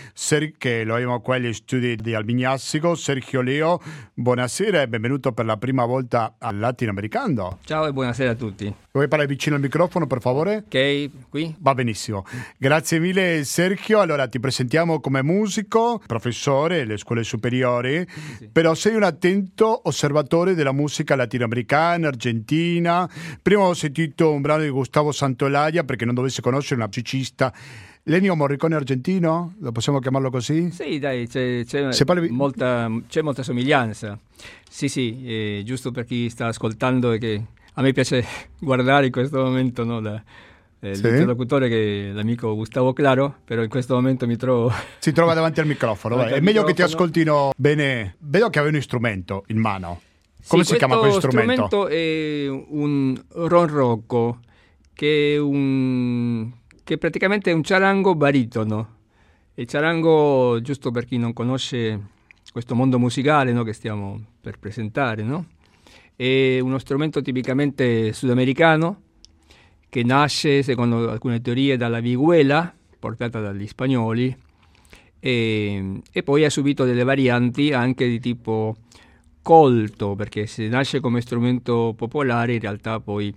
che 0.59 0.85
lo 0.85 0.95
abbiamo 0.95 1.21
qua 1.21 1.37
agli 1.37 1.53
studi 1.53 1.95
di 1.97 2.15
Albignassico, 2.15 2.95
Sergio 2.97 3.41
Leo. 3.41 3.81
Buonasera 4.13 4.83
e 4.83 4.89
benvenuto 4.89 5.33
per 5.33 5.45
la 5.45 5.57
prima 5.57 5.85
volta 5.85 6.35
al 6.39 6.59
Latinoamericano. 6.59 7.59
Ciao 7.65 7.87
e 7.87 7.93
buonasera 7.93 8.33
a 8.33 8.35
tutti. 8.35 8.75
Vuoi 8.93 9.09
parlare 9.09 9.29
vicino 9.29 9.57
al 9.57 9.61
microfono, 9.61 10.07
per 10.07 10.21
favore? 10.21 10.65
Ok, 10.67 11.29
qui. 11.29 11.53
Va 11.59 11.75
benissimo. 11.75 12.25
Grazie 12.57 13.01
mille, 13.01 13.43
Sergio. 13.43 13.99
Allora, 13.99 14.29
ti 14.29 14.39
presentiamo 14.39 15.01
come 15.01 15.21
musico, 15.23 16.01
professore 16.07 16.83
alle 16.83 16.97
scuole 16.97 17.25
superiori, 17.25 18.07
sì. 18.39 18.49
però 18.53 18.75
sei 18.75 18.95
un 18.95 19.03
attento 19.03 19.81
osservatore 19.89 20.55
della 20.55 20.73
musica 20.73 21.17
latinoamericana, 21.17 22.09
argentina. 22.09 23.09
Prima 23.43 23.63
ho 23.63 23.75
sentito 23.75 24.33
un 24.33 24.41
brano 24.41 24.63
di 24.63 24.69
Gustavo 24.69 25.11
Santolaya 25.11 25.83
perché 25.85 26.05
non 26.05 26.15
dovesse 26.15 26.43
conoscere 26.43 26.77
una 26.77 26.87
musicista. 26.87 27.53
Lenio 28.05 28.37
Morricone 28.37 28.75
argentino? 28.75 29.55
Lo 29.61 29.73
possiamo 29.73 29.99
chiamarlo 29.99 30.31
così? 30.31 30.71
Sì, 30.71 30.99
dai, 30.99 31.27
c'è, 31.27 31.65
c'è, 31.65 32.05
parli... 32.05 32.29
molta, 32.29 32.91
c'è 33.09 33.23
molta, 33.23 33.43
somiglianza. 33.43 34.19
Sì, 34.69 34.89
sì, 34.89 35.25
eh, 35.25 35.63
giusto 35.65 35.91
per 35.91 36.05
chi 36.05 36.29
sta 36.29 36.49
ascoltando 36.49 37.13
e 37.13 37.19
che 37.19 37.43
a 37.73 37.83
me 37.83 37.93
piace 37.93 38.25
guardare 38.61 39.07
in 39.07 39.13
questo 39.13 39.43
momento 39.43 39.85
no, 39.85 40.01
la, 40.01 40.23
eh, 40.81 40.95
sì. 40.95 41.03
l'interlocutore 41.03 41.69
che 41.69 42.11
è 42.11 42.13
l'amico 42.13 42.55
Gustavo 42.55 42.93
Claro, 42.93 43.37
però 43.43 43.63
in 43.63 43.71
questo 43.71 43.95
momento 43.95 44.27
mi 44.27 44.37
trovo... 44.37 44.71
Si 44.99 45.13
trova 45.13 45.33
davanti 45.33 45.61
al 45.61 45.67
microfono, 45.67 46.17
vai. 46.17 46.27
è 46.27 46.41
meglio 46.41 46.61
microfono. 46.61 46.67
che 46.67 46.75
ti 46.75 46.83
ascoltino 46.83 47.53
bene. 47.57 48.17
Vedo 48.19 48.51
che 48.51 48.59
avevi 48.59 48.77
un 48.77 48.83
strumento 48.83 49.45
in 49.47 49.59
mano. 49.59 50.01
Come 50.47 50.63
sì, 50.63 50.73
si 50.73 50.77
chiama 50.77 50.99
questo 50.99 51.21
strumento? 51.21 51.67
strumento 51.67 51.89
è 51.89 52.47
un 52.49 53.19
ronrocco, 53.31 54.41
che 54.95 55.35
è, 55.35 55.39
un, 55.39 56.51
che 56.83 56.97
praticamente 56.97 57.51
è 57.51 57.55
un 57.55 57.63
charango 57.63 58.15
baritono. 58.15 58.93
Il 59.55 59.67
charango, 59.67 60.61
giusto 60.63 60.91
per 60.91 61.05
chi 61.05 61.19
non 61.19 61.33
conosce 61.33 62.13
questo 62.51 62.75
mondo 62.75 62.99
musicale 62.99 63.53
no, 63.53 63.65
che 63.65 63.73
stiamo 63.73 64.21
per 64.41 64.59
presentare, 64.59 65.23
no? 65.23 65.47
È 66.17 66.61
uno 66.61 66.79
strumento 66.79 67.21
tipicamente 67.21 68.13
sudamericano 68.13 69.03
che 69.89 70.05
nasce, 70.05 70.63
secondo 70.63 71.11
alcune 71.11 71.41
teorie, 71.41 71.77
dalla 71.77 72.01
vihuela 72.01 72.73
portata 72.99 73.41
dagli 73.41 73.67
spagnoli 73.67 74.35
e, 75.21 76.01
e 76.11 76.23
poi 76.23 76.45
ha 76.45 76.51
subito 76.51 76.85
delle 76.85 77.03
varianti 77.03 77.73
anche 77.73 78.07
di 78.09 78.21
tipo 78.21 78.77
colto, 79.43 80.15
perché 80.15 80.47
se 80.47 80.69
nasce 80.69 81.01
come 81.01 81.21
strumento 81.21 81.93
popolare 81.97 82.55
in 82.55 82.61
realtà 82.61 83.01
poi 83.01 83.35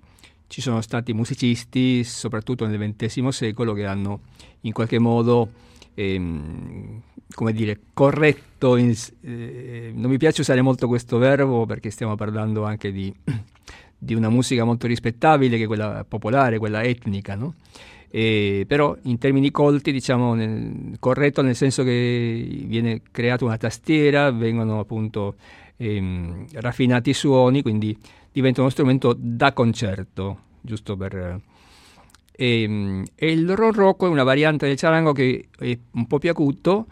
ci 0.48 0.62
sono 0.62 0.82
stati 0.82 1.14
musicisti, 1.14 2.04
soprattutto 2.04 2.66
nel 2.66 2.96
XX 2.96 3.28
secolo, 3.28 3.74
che 3.74 3.86
hanno 3.86 4.22
in 4.62 4.72
qualche 4.74 5.00
modo 5.00 5.50
ehm, 5.94 7.02
come 7.34 7.54
dire, 7.54 7.80
corretto, 7.94 8.78
in, 8.78 8.94
eh, 9.22 9.92
non 9.94 10.10
mi 10.10 10.18
piace 10.18 10.42
usare 10.42 10.62
molto 10.62 10.88
questo 10.88 11.18
verbo 11.18 11.66
perché 11.66 11.90
stiamo 11.90 12.16
parlando 12.16 12.64
anche 12.64 12.92
di, 12.92 13.14
di 13.98 14.14
una 14.14 14.30
musica 14.30 14.64
molto 14.64 14.88
rispettabile 14.88 15.58
che 15.58 15.64
è 15.64 15.68
quella 15.68 16.06
popolare, 16.08 16.58
quella 16.58 16.84
etnica, 16.84 17.36
no? 17.36 17.56
Eh, 18.10 18.64
però 18.66 18.96
in 19.04 19.18
termini 19.18 19.52
colti 19.52 19.92
diciamo 19.92 20.34
nel, 20.34 20.96
corretto 20.98 21.42
nel 21.42 21.58
senso 21.58 21.84
che 21.84 22.64
viene 22.66 23.02
creata 23.12 23.44
una 23.44 23.58
tastiera, 23.58 24.32
vengono 24.32 24.80
appunto 24.80 25.36
ehm, 25.76 26.46
raffinati 26.54 27.10
i 27.10 27.14
suoni, 27.14 27.62
quindi 27.62 27.98
diventa 28.38 28.62
uno 28.62 28.70
strumento 28.70 29.16
da 29.18 29.52
concerto, 29.52 30.42
giusto 30.62 30.96
per 30.96 31.42
e, 32.38 32.62
ehm, 32.62 33.04
e 33.16 33.32
il 33.32 33.56
ronroco 33.56 34.06
è 34.06 34.10
una 34.10 34.24
variante 34.24 34.68
del 34.68 34.78
charango 34.78 35.12
che 35.12 35.48
è 35.58 35.78
un 35.92 36.06
po' 36.06 36.20
più 36.20 36.30
acuto, 36.30 36.86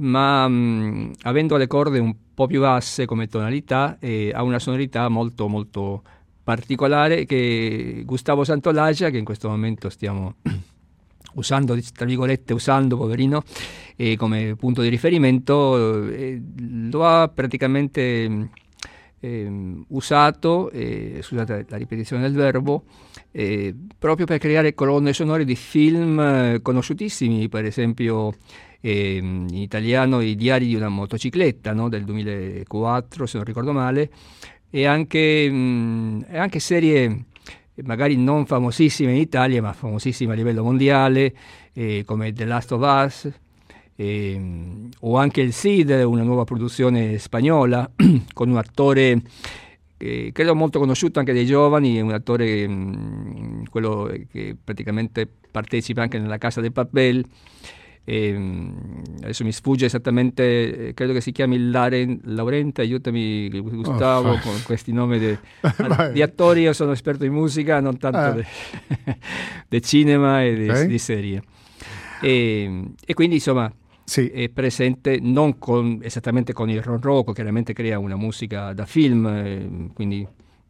ma 0.00 0.46
mh, 0.46 1.12
avendo 1.22 1.56
le 1.56 1.66
corde 1.66 1.98
un 1.98 2.14
po' 2.32 2.46
più 2.46 2.60
basse 2.60 3.04
come 3.04 3.26
tonalità, 3.26 3.98
eh, 3.98 4.30
ha 4.32 4.42
una 4.44 4.60
sonorità 4.60 5.08
molto 5.08 5.48
molto 5.48 6.02
particolare 6.44 7.24
che 7.24 8.02
Gustavo 8.04 8.44
Santolaggia, 8.44 9.10
che 9.10 9.18
in 9.18 9.24
questo 9.24 9.48
momento 9.48 9.88
stiamo 9.88 10.36
usando, 11.34 11.76
tra 11.92 12.06
virgolette, 12.06 12.52
usando, 12.52 12.96
poverino, 12.96 13.42
eh, 13.96 14.16
come 14.16 14.54
punto 14.56 14.82
di 14.82 14.88
riferimento, 14.88 16.06
eh, 16.08 16.40
lo 16.90 17.04
ha 17.04 17.28
praticamente 17.28 18.50
eh, 19.24 19.84
usato, 19.88 20.70
eh, 20.70 21.20
scusate 21.22 21.64
la 21.68 21.76
ripetizione 21.78 22.22
del 22.22 22.34
verbo, 22.34 22.84
eh, 23.30 23.74
proprio 23.98 24.26
per 24.26 24.38
creare 24.38 24.74
colonne 24.74 25.14
sonore 25.14 25.44
di 25.44 25.56
film 25.56 26.20
eh, 26.20 26.58
conosciutissimi, 26.60 27.48
per 27.48 27.64
esempio 27.64 28.34
ehm, 28.80 29.46
in 29.50 29.56
italiano 29.56 30.20
I 30.20 30.36
diari 30.36 30.66
di 30.66 30.74
una 30.74 30.88
motocicletta 30.88 31.72
no? 31.72 31.88
del 31.88 32.04
2004, 32.04 33.26
se 33.26 33.36
non 33.38 33.46
ricordo 33.46 33.72
male, 33.72 34.10
e 34.68 34.84
anche, 34.84 35.50
mh, 35.50 35.54
mm, 35.54 36.20
anche 36.32 36.58
serie 36.58 37.24
magari 37.82 38.16
non 38.16 38.46
famosissime 38.46 39.12
in 39.12 39.18
Italia, 39.18 39.60
ma 39.62 39.72
famosissime 39.72 40.34
a 40.34 40.36
livello 40.36 40.62
mondiale, 40.62 41.34
eh, 41.72 42.04
come 42.04 42.32
The 42.32 42.44
Last 42.44 42.72
of 42.72 42.82
Us, 42.82 43.32
eh, 43.96 44.40
o 45.00 45.16
anche 45.16 45.40
il 45.40 45.52
Cid, 45.52 45.90
una 45.90 46.22
nuova 46.22 46.44
produzione 46.44 47.18
spagnola 47.18 47.90
con 48.32 48.50
un 48.50 48.56
attore 48.56 49.22
che 49.96 50.30
credo 50.32 50.54
molto 50.54 50.78
conosciuto 50.78 51.18
anche 51.18 51.32
dai 51.32 51.46
giovani, 51.46 52.00
un 52.00 52.12
attore 52.12 52.66
mh, 52.66 52.72
mm, 52.72 53.64
quello 53.70 54.12
che 54.30 54.56
praticamente 54.62 55.28
partecipa 55.50 56.02
anche 56.02 56.18
nella 56.18 56.38
Casa 56.38 56.60
del 56.60 56.72
Papel. 56.72 57.24
E, 58.06 58.26
ehm, 58.28 59.02
adesso 59.22 59.44
mi 59.44 59.52
sfugge 59.52 59.86
esattamente, 59.86 60.92
credo 60.94 61.14
che 61.14 61.22
si 61.22 61.32
chiami 61.32 61.70
Laren, 61.70 62.20
Laurente, 62.24 62.82
aiutami 62.82 63.48
Gustavo 63.48 64.32
oh, 64.32 64.38
con 64.40 64.60
questi 64.62 64.92
nomi 64.92 65.18
de, 65.18 65.38
di 66.12 66.20
attori, 66.20 66.62
io 66.62 66.74
sono 66.74 66.92
esperto 66.92 67.24
in 67.24 67.32
musica, 67.32 67.80
non 67.80 67.96
tanto 67.96 68.40
eh. 68.40 69.16
di 69.68 69.80
cinema 69.80 70.42
e 70.42 70.54
di, 70.54 70.68
okay. 70.68 70.86
di 70.86 70.98
serie. 70.98 71.42
E, 72.20 72.62
ehm, 72.62 72.94
e, 73.06 73.14
quindi 73.14 73.36
insomma 73.36 73.72
sì. 74.04 74.28
è 74.28 74.48
presente 74.48 75.18
non 75.20 75.58
con, 75.58 76.00
esattamente 76.02 76.52
con 76.52 76.70
il 76.70 76.82
ronroco, 76.82 77.32
chiaramente 77.32 77.72
crea 77.72 77.98
una 77.98 78.16
musica 78.16 78.72
da 78.72 78.86
film, 78.86 79.26
eh, 79.26 79.90
quindi 79.92 80.26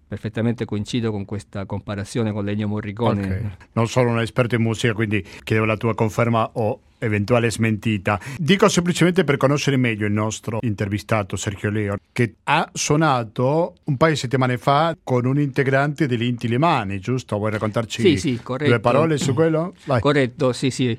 perfettamente 0.06 0.64
coincido 0.64 1.10
con 1.10 1.24
questa 1.24 1.66
comparazione 1.66 2.32
con 2.32 2.44
Legno 2.44 2.68
Morricone. 2.68 3.24
Okay. 3.24 3.50
Non 3.72 3.88
sono 3.88 4.10
un 4.10 4.20
esperto 4.20 4.54
in 4.54 4.62
musica, 4.62 4.92
quindi 4.92 5.24
chiedevo 5.42 5.66
la 5.66 5.76
tua 5.76 5.94
conferma 5.94 6.50
o 6.54 6.80
eventuale 6.98 7.50
smentita. 7.50 8.20
Dico 8.38 8.68
semplicemente 8.68 9.24
per 9.24 9.36
conoscere 9.36 9.76
meglio 9.76 10.06
il 10.06 10.12
nostro 10.12 10.58
intervistato 10.62 11.36
Sergio 11.36 11.68
Leo, 11.70 11.96
che 12.12 12.36
ha 12.44 12.68
suonato 12.72 13.74
un 13.84 13.96
paio 13.96 14.12
di 14.12 14.18
settimane 14.18 14.56
fa 14.56 14.96
con 15.02 15.26
un 15.26 15.38
integrante 15.40 16.06
degli 16.06 16.22
Inti 16.22 16.48
Limani, 16.48 17.00
giusto? 17.00 17.36
Vuoi 17.36 17.50
raccontarci 17.50 18.00
sì, 18.00 18.16
sì, 18.16 18.40
due 18.42 18.80
parole 18.80 19.18
su 19.18 19.34
quello? 19.34 19.74
Vai. 19.84 20.00
Corretto, 20.00 20.52
sì, 20.52 20.70
sì. 20.70 20.96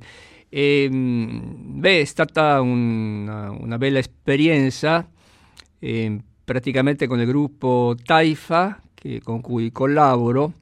E, 0.55 0.83
ehm, 0.83 1.79
beh, 1.81 1.99
è 1.99 2.05
stata 2.05 2.61
una, 2.61 3.51
una 3.51 3.77
bella 3.77 3.99
esperienza, 3.99 5.05
eh, 5.79 6.17
praticamente 6.45 7.07
con 7.07 7.19
il 7.19 7.25
gruppo 7.25 7.93
Taifa, 8.01 8.81
che, 8.93 9.19
con 9.21 9.41
cui 9.41 9.73
collaboro, 9.73 10.53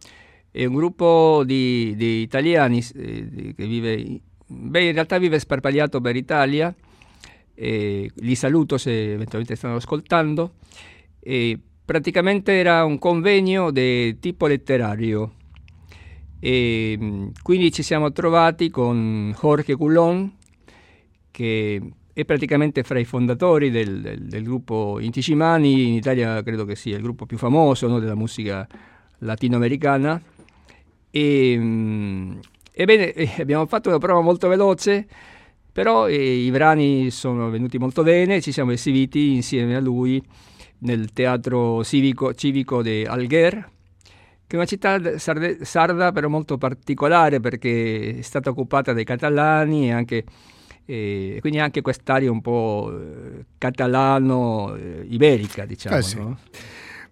è 0.49 0.65
un 0.65 0.73
gruppo 0.73 1.43
di, 1.45 1.93
di 1.95 2.21
italiani 2.21 2.84
eh, 2.95 3.53
che 3.56 3.67
vive, 3.67 4.19
beh, 4.47 4.84
in 4.84 4.93
realtà 4.93 5.19
vive 5.19 5.38
sparpagliato 5.38 6.01
per 6.01 6.15
Italia, 6.15 6.73
eh, 7.53 8.10
li 8.15 8.36
saluto 8.36 8.79
se 8.79 9.13
eventualmente 9.13 9.56
stanno 9.56 9.75
ascoltando, 9.75 10.56
praticamente 11.86 12.53
era 12.53 12.84
un 12.84 12.97
convegno 12.97 13.69
di 13.69 14.17
tipo 14.17 14.47
letterario 14.47 15.34
e 16.45 16.97
mm, 16.99 17.27
quindi 17.41 17.71
ci 17.71 17.84
siamo 17.84 18.12
trovati 18.12 18.69
con 18.69 19.34
Jorge 19.39 19.77
Coulon, 19.77 20.29
che 21.32 21.82
è 22.12 22.25
praticamente 22.25 22.84
fra 22.84 22.99
i 22.99 23.06
fondatori 23.06 23.71
del, 23.71 24.01
del, 24.01 24.23
del 24.23 24.43
gruppo 24.43 24.99
Inticimani, 24.99 25.88
in 25.88 25.93
Italia 25.93 26.43
credo 26.43 26.65
che 26.65 26.75
sia 26.75 26.97
il 26.97 27.01
gruppo 27.01 27.25
più 27.25 27.38
famoso 27.38 27.88
no, 27.88 27.97
della 27.99 28.15
musica 28.15 28.67
latinoamericana. 29.19 30.21
E, 31.10 31.56
mm, 31.58 32.39
ebbene, 32.73 33.13
eh, 33.13 33.36
abbiamo 33.39 33.65
fatto 33.65 33.88
una 33.88 33.99
prova 33.99 34.19
molto 34.19 34.49
veloce, 34.49 35.08
però 35.71 36.10
eh, 36.10 36.43
i 36.43 36.51
brani 36.51 37.10
sono 37.10 37.49
venuti 37.49 37.77
molto 37.77 38.03
bene, 38.03 38.41
ci 38.41 38.51
siamo 38.51 38.73
esibiti 38.73 39.36
insieme 39.36 39.77
a 39.77 39.79
lui 39.79 40.21
nel 40.79 41.13
teatro 41.13 41.86
civico, 41.86 42.34
civico 42.34 42.82
di 42.82 43.06
Alger, 43.06 43.71
che 44.53 44.53
è 44.53 44.55
una 44.55 44.65
città 44.65 45.17
sarde, 45.17 45.65
sarda 45.65 46.11
però 46.11 46.29
molto 46.29 46.59
particolare 46.59 47.39
perché 47.39 48.17
è 48.19 48.21
stata 48.21 48.51
occupata 48.51 48.93
dai 48.93 49.03
catalani 49.03 49.87
e 49.87 49.91
anche, 49.91 50.23
eh, 50.85 51.39
quindi 51.41 51.57
anche 51.57 51.81
quest'area 51.81 52.29
un 52.29 52.41
po' 52.41 52.95
eh, 52.95 53.45
catalano-iberica, 53.57 55.63
eh, 55.63 55.67
diciamo. 55.67 55.97
Eh 55.97 56.01
sì. 56.03 56.17
no? 56.17 56.37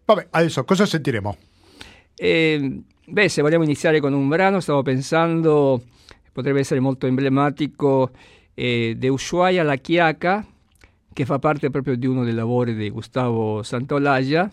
Vabbè, 0.05 0.27
adesso 0.29 0.63
cosa 0.65 0.85
sentiremo? 0.85 1.35
Eh, 2.13 2.83
beh, 3.07 3.27
se 3.27 3.41
vogliamo 3.41 3.63
iniziare 3.63 3.99
con 3.99 4.13
un 4.13 4.27
brano, 4.27 4.59
stavo 4.59 4.83
pensando, 4.83 5.81
potrebbe 6.31 6.59
essere 6.59 6.79
molto 6.79 7.07
emblematico, 7.07 8.11
eh, 8.53 8.93
De 8.95 9.07
Ushuaia 9.07 9.63
la 9.63 9.77
Chiaca, 9.77 10.45
che 11.11 11.25
fa 11.25 11.39
parte 11.39 11.71
proprio 11.71 11.95
di 11.95 12.05
uno 12.05 12.23
dei 12.23 12.35
lavori 12.35 12.75
di 12.75 12.91
Gustavo 12.91 13.63
Santolaglia, 13.63 14.47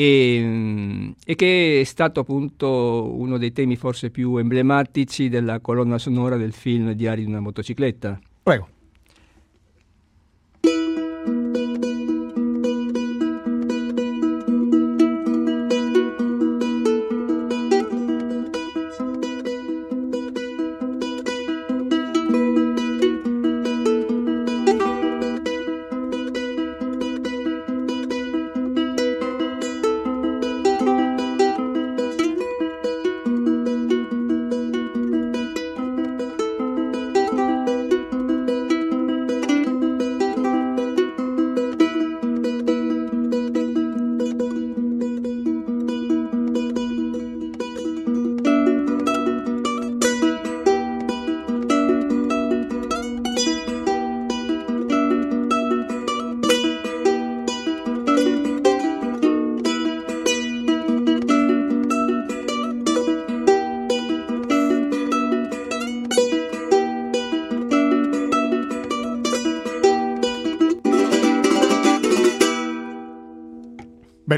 e, 0.00 1.12
e, 1.24 1.34
che 1.34 1.80
è 1.80 1.84
stato 1.84 2.20
appunto 2.20 3.12
uno 3.16 3.36
dei 3.36 3.50
temi 3.50 3.74
forse 3.74 4.10
più 4.10 4.36
emblematici 4.36 5.28
della 5.28 5.58
colonna 5.58 5.98
sonora 5.98 6.36
del 6.36 6.52
film 6.52 6.92
Diari 6.92 7.24
di 7.24 7.28
una 7.28 7.40
motocicletta. 7.40 8.16
Prego. 8.44 8.68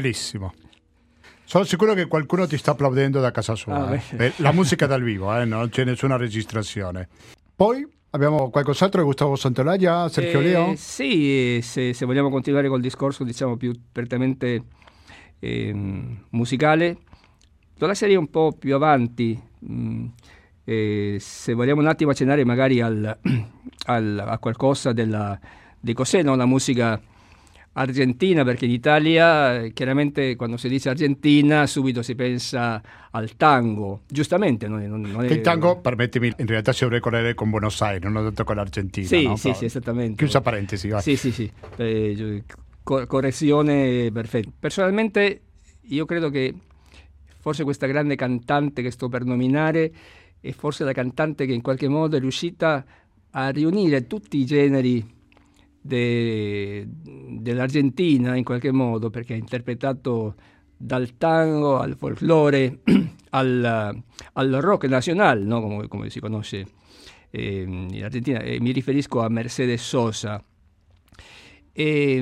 Bellissimo. 0.01 0.51
Sono 1.43 1.63
sicuro 1.63 1.93
che 1.93 2.07
qualcuno 2.07 2.47
ti 2.47 2.57
sta 2.57 2.71
applaudendo 2.71 3.19
da 3.19 3.29
casa 3.29 3.53
sua. 3.53 3.89
Ah, 3.89 4.01
eh. 4.17 4.33
La 4.37 4.51
musica 4.51 4.87
dal 4.87 5.03
vivo, 5.03 5.35
eh? 5.37 5.45
non 5.45 5.69
c'è 5.69 5.83
nessuna 5.83 6.17
registrazione. 6.17 7.07
Poi 7.55 7.87
abbiamo 8.09 8.49
qualcos'altro 8.49 9.01
di 9.01 9.05
Gustavo 9.05 9.35
Santolaglia, 9.35 10.09
Sergio 10.09 10.39
eh, 10.39 10.43
Leo? 10.43 10.73
Sì, 10.75 11.59
se, 11.61 11.93
se, 11.93 12.05
vogliamo 12.05 12.31
continuare 12.31 12.67
col 12.67 12.81
discorso 12.81 13.23
diciamo 13.23 13.57
più 13.57 13.73
prettamente 13.91 14.63
eh, 15.37 15.71
musicale, 16.29 16.97
do 17.77 17.85
la 17.85 17.93
serie 17.93 18.15
un 18.15 18.29
po' 18.29 18.55
più 18.57 18.73
avanti. 18.73 19.39
Mm, 19.69 20.05
eh, 20.63 21.17
se 21.19 21.53
vogliamo 21.53 21.81
un 21.81 21.87
attimo 21.87 22.09
accennare 22.09 22.43
magari 22.43 22.81
al, 22.81 23.17
al, 23.85 24.23
a 24.25 24.37
qualcosa 24.39 24.93
della, 24.93 25.39
di 25.79 25.93
cos'è 25.93 26.23
no? 26.23 26.35
la 26.35 26.45
musica 26.47 26.99
argentina, 27.73 28.43
perché 28.43 28.65
in 28.65 28.71
Italia 28.71 29.67
chiaramente 29.69 30.35
quando 30.35 30.57
si 30.57 30.67
dice 30.67 30.89
Argentina 30.89 31.65
subito 31.67 32.01
si 32.01 32.15
pensa 32.15 32.81
al 33.11 33.35
tango, 33.37 34.01
giustamente. 34.07 34.67
Non 34.67 34.83
non, 34.83 35.01
non 35.01 35.25
è... 35.25 35.31
Il 35.31 35.41
tango, 35.41 35.79
permettimi, 35.79 36.33
in 36.37 36.47
realtà 36.47 36.73
si 36.73 36.83
dovrebbe 36.83 37.01
correre 37.01 37.33
con 37.33 37.49
Buenos 37.49 37.81
Aires, 37.81 38.03
non 38.03 38.17
ho 38.17 38.29
detto 38.29 38.43
con 38.43 38.55
l'Argentina. 38.55 39.07
Sì, 39.07 39.23
no? 39.23 39.35
sì, 39.35 39.43
Però, 39.43 39.55
sì, 39.55 39.65
esattamente. 39.65 40.17
Chiusa 40.17 40.41
parentesi. 40.41 40.89
Vai. 40.89 41.01
Sì, 41.01 41.15
sì, 41.15 41.31
sì, 41.31 41.51
eh, 41.77 42.43
correzione 42.83 44.11
perfetta. 44.11 44.49
Personalmente 44.59 45.41
io 45.81 46.05
credo 46.05 46.29
che 46.29 46.53
forse 47.39 47.63
questa 47.63 47.87
grande 47.87 48.15
cantante 48.15 48.81
che 48.81 48.91
sto 48.91 49.07
per 49.07 49.23
nominare 49.23 49.91
è 50.39 50.51
forse 50.51 50.83
la 50.83 50.93
cantante 50.93 51.45
che 51.45 51.53
in 51.53 51.61
qualche 51.61 51.87
modo 51.87 52.17
è 52.17 52.19
riuscita 52.19 52.83
a 53.31 53.49
riunire 53.49 54.07
tutti 54.07 54.37
i 54.37 54.45
generi 54.45 55.19
de, 55.81 56.87
dell'Argentina 56.87 58.35
in 58.35 58.43
qualche 58.43 58.71
modo, 58.71 59.09
perché 59.09 59.33
ha 59.33 59.37
interpretato 59.37 60.35
dal 60.77 61.17
tango 61.17 61.77
al 61.77 61.95
folklore 61.95 62.79
al, 63.31 64.03
al 64.33 64.49
rock 64.51 64.85
nazionale, 64.85 65.43
no? 65.43 65.61
come, 65.61 65.87
come, 65.87 66.09
si 66.09 66.19
conosce 66.19 66.65
eh, 67.29 67.61
in 67.61 68.03
Argentina, 68.03 68.39
e 68.39 68.59
mi 68.59 68.71
riferisco 68.71 69.21
a 69.21 69.29
Mercedes 69.29 69.81
Sosa. 69.81 70.43
E, 71.73 72.17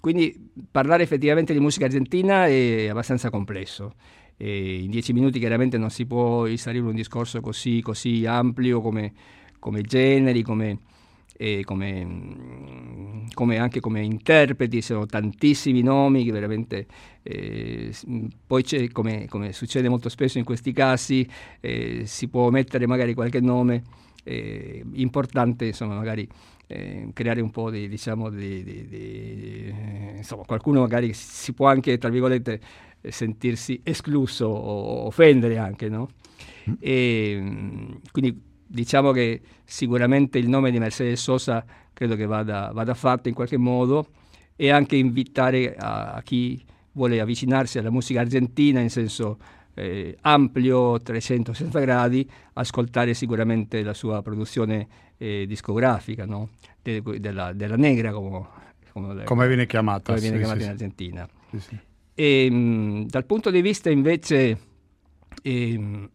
quindi 0.00 0.50
parlare 0.70 1.02
effettivamente 1.02 1.52
di 1.52 1.58
musica 1.58 1.86
argentina 1.86 2.46
è 2.46 2.88
abbastanza 2.88 3.30
complesso. 3.30 3.94
E 4.36 4.82
in 4.82 4.90
dieci 4.90 5.12
minuti 5.12 5.38
chiaramente 5.38 5.78
non 5.78 5.90
si 5.90 6.06
può 6.06 6.46
inserire 6.46 6.84
un 6.84 6.94
discorso 6.94 7.40
così, 7.40 7.80
così 7.80 8.26
ampio 8.26 8.80
come, 8.80 9.12
come 9.58 9.82
generi, 9.82 10.42
come, 10.42 10.78
e 11.36 11.62
come, 11.64 13.26
come, 13.34 13.58
anche 13.58 13.80
come 13.80 14.02
interpreti, 14.02 14.80
sono 14.82 15.06
tantissimi 15.06 15.82
nomi 15.82 16.24
che 16.24 16.32
veramente 16.32 16.86
eh, 17.22 17.92
poi 18.46 18.64
come, 18.90 19.26
come, 19.28 19.52
succede 19.52 19.88
molto 19.88 20.08
spesso 20.08 20.38
in 20.38 20.44
questi 20.44 20.72
casi, 20.72 21.28
eh, 21.60 22.02
si 22.04 22.28
può 22.28 22.50
mettere 22.50 22.86
magari 22.86 23.14
qualche 23.14 23.40
nome 23.40 23.82
eh, 24.24 24.84
importante, 24.92 25.66
insomma 25.66 25.94
magari 25.94 26.28
eh, 26.66 27.10
creare 27.12 27.40
un 27.40 27.50
po' 27.50 27.70
di, 27.70 27.88
diciamo, 27.88 28.30
di, 28.30 28.62
di, 28.62 28.86
di, 28.86 29.74
insomma 30.16 30.44
qualcuno 30.44 30.80
magari 30.80 31.12
si 31.12 31.52
può 31.52 31.66
anche, 31.66 31.98
tra 31.98 32.08
virgolette, 32.08 32.60
sentirsi 33.08 33.80
escluso 33.82 34.46
o 34.46 35.06
offendere 35.06 35.58
anche, 35.58 35.88
no? 35.88 36.08
Mm. 36.70 36.74
E, 36.78 38.00
quindi 38.12 38.50
diciamo 38.72 39.12
che 39.12 39.40
sicuramente 39.64 40.38
il 40.38 40.48
nome 40.48 40.70
di 40.70 40.78
Mercedes 40.78 41.20
Sosa 41.20 41.64
credo 41.92 42.16
che 42.16 42.26
vada, 42.26 42.70
vada 42.72 42.94
fatto 42.94 43.28
in 43.28 43.34
qualche 43.34 43.58
modo 43.58 44.08
e 44.56 44.70
anche 44.70 44.96
invitare 44.96 45.76
a, 45.76 46.14
a, 46.14 46.22
chi 46.22 46.62
vuole 46.92 47.20
avvicinarsi 47.20 47.78
alla 47.78 47.90
musica 47.90 48.20
argentina 48.20 48.80
in 48.80 48.90
senso 48.90 49.38
eh, 49.74 50.16
ampio 50.22 51.00
360 51.00 51.78
gradi, 51.80 52.28
ascoltare 52.54 53.14
sicuramente 53.14 53.82
la 53.82 53.94
sua 53.94 54.22
produzione 54.22 54.86
eh, 55.16 55.44
discografica, 55.46 56.24
no? 56.26 56.50
De, 56.82 57.02
della, 57.18 57.52
della, 57.52 57.76
Negra, 57.76 58.12
come, 58.12 58.46
come, 58.92 59.24
come, 59.24 59.46
viene 59.46 59.66
chiamata, 59.66 60.12
come 60.14 60.20
viene 60.20 60.36
sì, 60.36 60.42
chiamata 60.42 60.60
sì, 60.60 60.66
in 60.66 60.72
Argentina. 60.72 61.28
Sì, 61.56 61.78
e, 62.14 62.50
mh, 62.50 63.06
dal 63.06 63.24
punto 63.24 63.50
di 63.50 63.62
vista 63.62 63.88
invece 63.88 64.58
eh, 65.42 66.08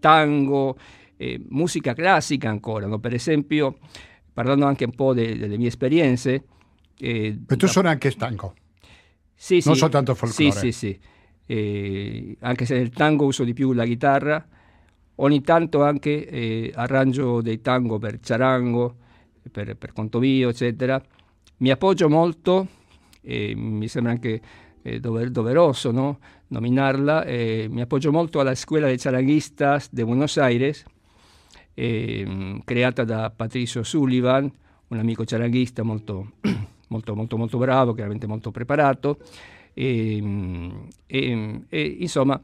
tango, 0.00 0.76
eh, 1.16 1.40
musica 1.48 1.94
classica 1.94 2.48
ancora, 2.48 2.86
no? 2.86 2.98
per 2.98 3.14
esempio, 3.14 3.78
parlando 4.32 4.66
anche 4.66 4.84
un 4.84 4.94
po' 4.94 5.14
de, 5.14 5.36
delle 5.36 5.56
mie 5.56 5.68
esperienze. 5.68 6.44
Eh, 6.98 7.38
Ma 7.46 7.56
tu 7.56 7.66
da... 7.66 7.72
suoni 7.72 7.88
anche 7.88 8.10
tango? 8.12 8.54
Sì, 9.34 9.60
non 9.64 9.76
soltanto 9.76 10.14
folklore. 10.14 10.52
Sì, 10.52 10.72
sì, 10.72 10.72
sì. 10.72 10.98
Eh, 11.46 12.36
anche 12.40 12.64
se 12.64 12.76
nel 12.76 12.90
tango 12.90 13.26
uso 13.26 13.44
di 13.44 13.52
più 13.52 13.72
la 13.72 13.84
chitarra, 13.84 14.46
ogni 15.16 15.42
tanto 15.42 15.82
anche 15.82 16.26
eh, 16.26 16.72
arrangio 16.74 17.42
dei 17.42 17.60
tango 17.60 17.98
per 17.98 18.20
charango, 18.20 18.96
per, 19.50 19.76
per 19.76 19.92
conto 19.92 20.18
mio, 20.18 20.48
eccetera. 20.48 21.02
Mi 21.58 21.70
appoggio 21.70 22.08
molto, 22.08 22.66
e 23.20 23.54
mi 23.54 23.88
sembra 23.88 24.12
anche 24.12 24.40
eh, 24.82 25.00
dover, 25.00 25.30
doveroso 25.30 25.90
no? 25.90 26.18
nominarla, 26.48 27.24
eh, 27.24 27.66
mi 27.70 27.80
appoggio 27.80 28.12
molto 28.12 28.40
alla 28.40 28.54
Scuola 28.54 28.86
de 28.86 28.96
Charanguistas 28.96 29.90
de 29.90 30.04
Buenos 30.04 30.36
Aires, 30.36 30.84
eh, 31.74 32.60
creata 32.64 33.04
da 33.04 33.30
Patricio 33.30 33.82
Sullivan, 33.82 34.50
un 34.88 34.98
amico 34.98 35.24
charanguista 35.26 35.82
molto, 35.82 36.32
molto, 36.88 37.14
molto, 37.14 37.36
molto 37.36 37.58
bravo, 37.58 37.92
chiaramente 37.92 38.26
molto 38.26 38.50
preparato, 38.50 39.18
e, 39.74 40.22
e, 41.06 41.60
e, 41.68 41.96
insomma 41.98 42.40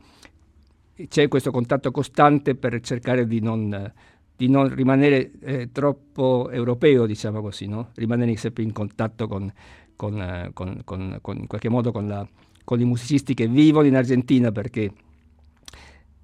c'è 1.09 1.29
questo 1.29 1.51
contatto 1.51 1.91
costante 1.91 2.55
per 2.55 2.81
cercare 2.81 3.27
di 3.27 3.41
non, 3.41 3.93
di 4.37 4.49
non 4.49 4.75
rimanere 4.75 5.31
eh, 5.41 5.69
troppo 5.73 6.51
europeo, 6.51 7.07
diciamo 7.07 7.41
così, 7.41 7.67
no? 7.67 7.91
rimanere 7.95 8.37
sempre 8.37 8.63
in 8.63 8.73
contatto 8.73 9.27
con, 9.29 9.51
con, 9.97 10.21
eh, 10.21 10.51
con, 10.53 10.81
con, 10.85 11.37
in 11.37 11.47
qualche 11.47 11.69
modo 11.69 11.93
la, 12.01 12.27
con, 12.65 12.81
i 12.81 12.85
musicisti 12.85 13.35
che 13.35 13.47
vivono 13.47 13.87
in 13.87 13.97
Argentina, 13.97 14.51
perché 14.53 14.93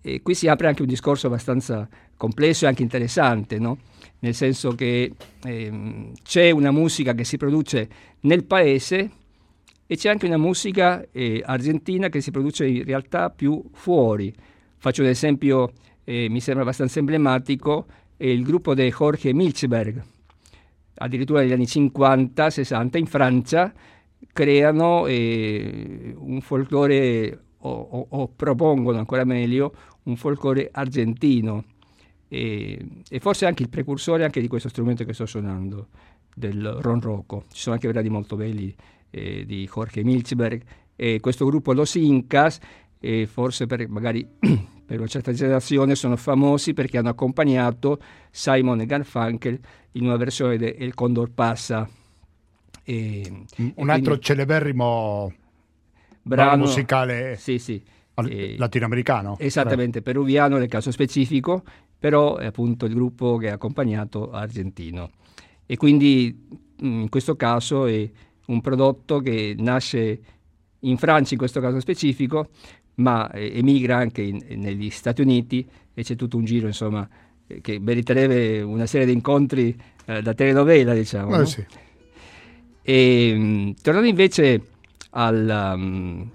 eh, 0.06 0.22
qui 0.22 0.34
si 0.34 0.46
apre 0.46 0.68
anche 0.68 0.82
un 0.82 0.88
discorso 0.88 1.26
abbastanza 1.26 1.88
complesso 2.16 2.64
e 2.64 2.68
anche 2.68 2.82
interessante, 2.82 3.58
no? 3.58 3.78
nel 4.20 4.34
senso 4.34 4.74
che 4.74 5.12
ehm, 5.44 6.12
c'è 6.22 6.50
una 6.50 6.70
musica 6.70 7.12
che 7.12 7.24
si 7.24 7.36
produce 7.36 7.88
nel 8.20 8.44
paese, 8.44 9.10
e 9.88 9.96
c'è 9.96 10.08
anche 10.08 10.26
una 10.26 10.36
musica 10.36 11.04
eh, 11.12 11.42
argentina 11.44 12.08
che 12.08 12.20
si 12.20 12.30
produce 12.30 12.66
in 12.66 12.84
realtà 12.84 13.30
più 13.30 13.62
fuori. 13.72 14.34
Faccio 14.78 15.02
un 15.02 15.08
esempio, 15.08 15.72
eh, 16.02 16.28
mi 16.28 16.40
sembra 16.40 16.64
abbastanza 16.64 16.98
emblematico, 16.98 17.86
è 18.16 18.26
il 18.26 18.42
gruppo 18.42 18.74
di 18.74 18.88
Jorge 18.90 19.32
Milchberg. 19.32 20.02
Addirittura 20.98 21.40
negli 21.40 21.52
anni 21.52 21.64
50-60 21.64 22.98
in 22.98 23.06
Francia 23.06 23.72
creano 24.32 25.06
eh, 25.06 26.14
un 26.16 26.40
folklore, 26.40 27.40
o, 27.58 27.70
o, 27.70 28.06
o, 28.08 28.28
propongono 28.28 28.98
ancora 28.98 29.24
meglio, 29.24 29.72
un 30.06 30.16
folklore 30.16 30.68
argentino. 30.72 31.64
E, 32.28 32.86
e, 33.08 33.20
forse 33.20 33.46
anche 33.46 33.62
il 33.62 33.68
precursore 33.68 34.24
anche 34.24 34.40
di 34.40 34.48
questo 34.48 34.68
strumento 34.68 35.04
che 35.04 35.12
sto 35.12 35.26
suonando, 35.26 35.88
del 36.34 36.78
ronroco. 36.80 37.44
Ci 37.52 37.62
sono 37.62 37.74
anche 37.76 37.88
brani 37.88 38.08
molto 38.08 38.36
belli 38.36 38.74
eh, 39.10 39.44
di 39.46 39.68
Jorge 39.72 40.02
Milchberg 40.02 40.62
e 40.96 41.20
questo 41.20 41.44
gruppo 41.46 41.72
Los 41.72 41.94
Incas 41.94 42.58
e 42.98 43.26
forse 43.26 43.66
per, 43.66 43.88
magari 43.88 44.26
per 44.86 44.98
una 44.98 45.06
certa 45.06 45.32
generazione 45.32 45.94
sono 45.94 46.16
famosi 46.16 46.72
perché 46.72 46.98
hanno 46.98 47.10
accompagnato 47.10 48.00
Simon 48.30 48.80
e 48.80 48.86
Garfunkel 48.86 49.58
in 49.92 50.04
una 50.04 50.16
versione 50.16 50.56
di 50.56 50.74
El 50.76 50.94
Condor 50.94 51.30
Passa. 51.32 51.88
E, 52.84 53.44
Un 53.74 53.90
altro 53.90 54.10
quindi, 54.10 54.20
celeberrimo 54.20 55.32
brano 56.22 56.64
musicale 56.64 57.36
sì, 57.36 57.58
sì, 57.58 57.82
eh, 58.24 58.56
latinoamericano. 58.56 59.36
Esattamente, 59.38 60.02
Prego. 60.02 60.20
peruviano 60.20 60.58
nel 60.58 60.68
caso 60.68 60.90
specifico, 60.90 61.62
però 61.98 62.36
è 62.36 62.46
appunto 62.46 62.86
il 62.86 62.94
gruppo 62.94 63.36
che 63.36 63.50
ha 63.50 63.54
accompagnato 63.54 64.30
argentino. 64.30 65.10
E 65.66 65.76
quindi 65.76 66.46
in 66.80 67.08
questo 67.08 67.36
caso 67.36 67.86
è 67.86 68.08
un 68.46 68.60
prodotto 68.60 69.20
che 69.20 69.54
nasce 69.58 70.20
in 70.80 70.96
Francia 70.96 71.32
in 71.34 71.38
questo 71.38 71.60
caso 71.60 71.80
specifico, 71.80 72.50
ma 72.96 73.30
emigra 73.32 73.96
anche 73.96 74.22
in, 74.22 74.38
negli 74.48 74.90
Stati 74.90 75.20
Uniti 75.20 75.66
e 75.92 76.02
c'è 76.02 76.14
tutto 76.14 76.36
un 76.36 76.44
giro 76.44 76.66
insomma 76.66 77.08
che 77.60 77.78
meriterebbe 77.78 78.60
una 78.62 78.86
serie 78.86 79.06
di 79.06 79.12
incontri 79.12 79.76
eh, 80.06 80.22
da 80.22 80.34
telenovela 80.34 80.94
diciamo. 80.94 81.34
Eh, 81.34 81.38
no? 81.38 81.44
sì. 81.44 81.64
e, 82.82 83.34
mh, 83.34 83.74
tornando 83.82 84.08
invece 84.08 84.62
al, 85.10 85.74
um, 85.74 86.30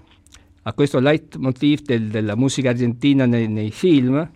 a 0.62 0.72
questo 0.74 1.00
leitmotiv 1.00 1.82
del, 1.82 2.08
della 2.08 2.36
musica 2.36 2.70
argentina 2.70 3.26
nei, 3.26 3.48
nei 3.48 3.70
film, 3.70 4.30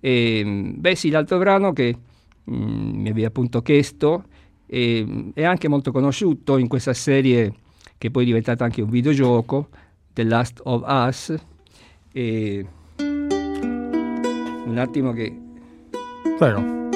e, 0.00 0.74
beh 0.76 0.94
sì, 0.94 1.10
l'altro 1.10 1.38
brano 1.38 1.72
che 1.72 1.96
mh, 2.44 2.54
mi 2.54 3.08
avevi 3.10 3.24
appunto 3.24 3.60
chiesto 3.60 4.24
e, 4.66 5.32
è 5.34 5.44
anche 5.44 5.68
molto 5.68 5.92
conosciuto 5.92 6.56
in 6.56 6.68
questa 6.68 6.94
serie 6.94 7.52
che 7.98 8.10
poi 8.10 8.22
è 8.22 8.26
diventata 8.26 8.64
anche 8.64 8.80
un 8.80 8.88
videogioco, 8.88 9.68
The 10.14 10.24
Last 10.24 10.60
of 10.64 10.84
Us. 10.86 11.34
E 12.12 12.66
un 12.96 14.76
attimo 14.78 15.12
che... 15.12 15.38
Prego. 16.38 16.88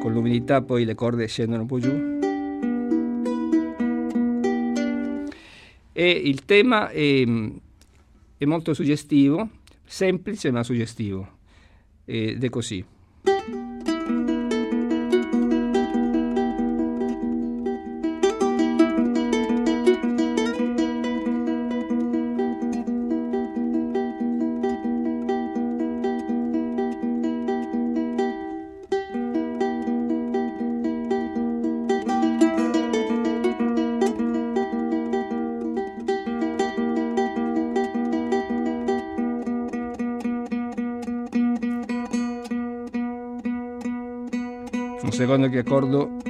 Con 0.00 0.12
l'umidità 0.12 0.62
poi 0.62 0.86
le 0.86 0.94
corde 0.94 1.26
scendono 1.26 1.60
un 1.62 1.66
po' 1.66 1.78
giù. 1.78 2.17
E 5.98 6.08
il 6.10 6.44
tema 6.44 6.90
è, 6.90 7.24
è 8.36 8.44
molto 8.44 8.72
suggestivo, 8.72 9.48
semplice 9.84 10.52
ma 10.52 10.62
suggestivo. 10.62 11.38
Ed 12.04 12.44
è 12.44 12.48
così. 12.48 12.84
Secondo 45.18 45.48
che 45.48 45.58
accordo 45.58 46.27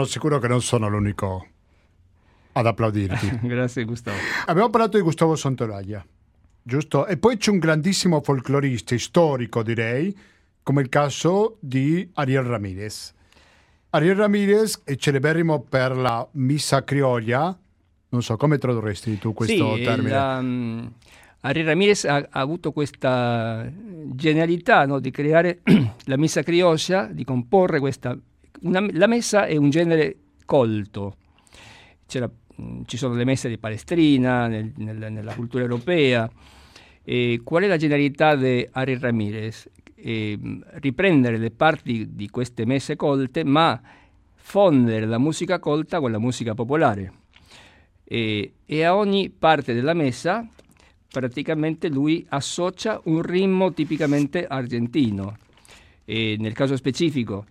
Sono 0.00 0.12
sicuro 0.12 0.38
che 0.38 0.48
non 0.48 0.62
sono 0.62 0.88
l'unico 0.88 1.46
ad 2.52 2.64
applaudirti. 2.64 3.40
Grazie 3.46 3.84
Gustavo. 3.84 4.16
Abbiamo 4.46 4.70
parlato 4.70 4.96
di 4.96 5.02
Gustavo 5.02 5.36
Santolaglia, 5.36 6.02
giusto? 6.62 7.04
E 7.04 7.18
poi 7.18 7.36
c'è 7.36 7.50
un 7.50 7.58
grandissimo 7.58 8.22
folclorista, 8.22 8.96
storico 8.96 9.62
direi, 9.62 10.16
come 10.62 10.80
il 10.80 10.88
caso 10.88 11.58
di 11.60 12.08
Ariel 12.14 12.44
Ramirez. 12.44 13.12
Ariel 13.90 14.14
Ramirez 14.14 14.80
è 14.84 14.96
celeberrimo 14.96 15.60
per 15.60 15.94
la 15.94 16.26
missa 16.32 16.82
criolla, 16.82 17.54
non 18.08 18.22
so 18.22 18.38
come 18.38 18.56
tradurresti 18.56 19.18
tu 19.18 19.34
questo 19.34 19.76
sì, 19.76 19.82
termine. 19.82 20.08
La, 20.08 20.38
um, 20.38 20.92
Ariel 21.40 21.66
Ramirez 21.66 22.06
ha, 22.06 22.26
ha, 22.30 22.40
avuto 22.40 22.72
questa 22.72 23.70
genialità 24.14 24.86
no, 24.86 24.98
di 24.98 25.10
creare 25.10 25.60
la 26.06 26.16
missa 26.16 26.42
criolla, 26.42 27.10
di 27.12 27.22
comporre 27.22 27.80
questa... 27.80 28.16
Una, 28.62 28.86
la 28.92 29.06
messa 29.06 29.46
è 29.46 29.56
un 29.56 29.70
genere 29.70 30.16
colto. 30.44 31.16
C'era 32.06 32.30
ci 32.86 32.96
sono 32.96 33.14
le 33.14 33.24
messe 33.24 33.48
di 33.48 33.58
Palestrina 33.58 34.46
nel, 34.46 34.72
nel, 34.76 35.10
nella 35.10 35.34
cultura 35.34 35.62
europea. 35.62 36.30
E 37.02 37.40
qual 37.42 37.64
è 37.64 37.66
la 37.66 37.76
genialità 37.76 38.36
di 38.36 38.66
Ari 38.70 38.98
Ramirez? 38.98 39.68
E 39.94 40.38
riprendere 40.74 41.38
le 41.38 41.50
parti 41.50 42.14
di 42.14 42.28
queste 42.30 42.64
messe 42.64 42.96
colte, 42.96 43.44
ma 43.44 43.80
fondere 44.34 45.06
la 45.06 45.18
musica 45.18 45.58
colta 45.58 46.00
con 46.00 46.10
la 46.10 46.18
musica 46.18 46.54
popolare. 46.54 47.12
E, 48.04 48.54
e 48.66 48.84
a 48.84 48.96
ogni 48.96 49.30
parte 49.30 49.72
della 49.74 49.94
messa 49.94 50.46
praticamente 51.10 51.88
lui 51.88 52.24
associa 52.28 53.00
un 53.04 53.22
ritmo 53.22 53.72
tipicamente 53.72 54.46
argentino. 54.46 55.36
E 56.04 56.36
nel 56.38 56.52
caso 56.54 56.76
specifico 56.76 57.46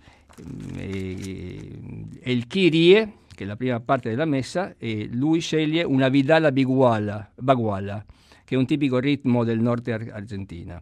è 0.75 2.29
il 2.29 2.47
Kyrie, 2.47 3.13
che 3.33 3.43
è 3.43 3.47
la 3.47 3.55
prima 3.55 3.79
parte 3.79 4.09
della 4.09 4.25
messa, 4.25 4.75
e 4.77 5.07
lui 5.11 5.39
sceglie 5.39 5.83
una 5.83 6.09
Vidala 6.09 6.51
Biguala, 6.51 7.31
Baguala, 7.35 8.03
che 8.43 8.55
è 8.55 8.57
un 8.57 8.65
tipico 8.65 8.99
ritmo 8.99 9.43
del 9.43 9.59
nord 9.59 9.87
Argentina. 9.87 10.81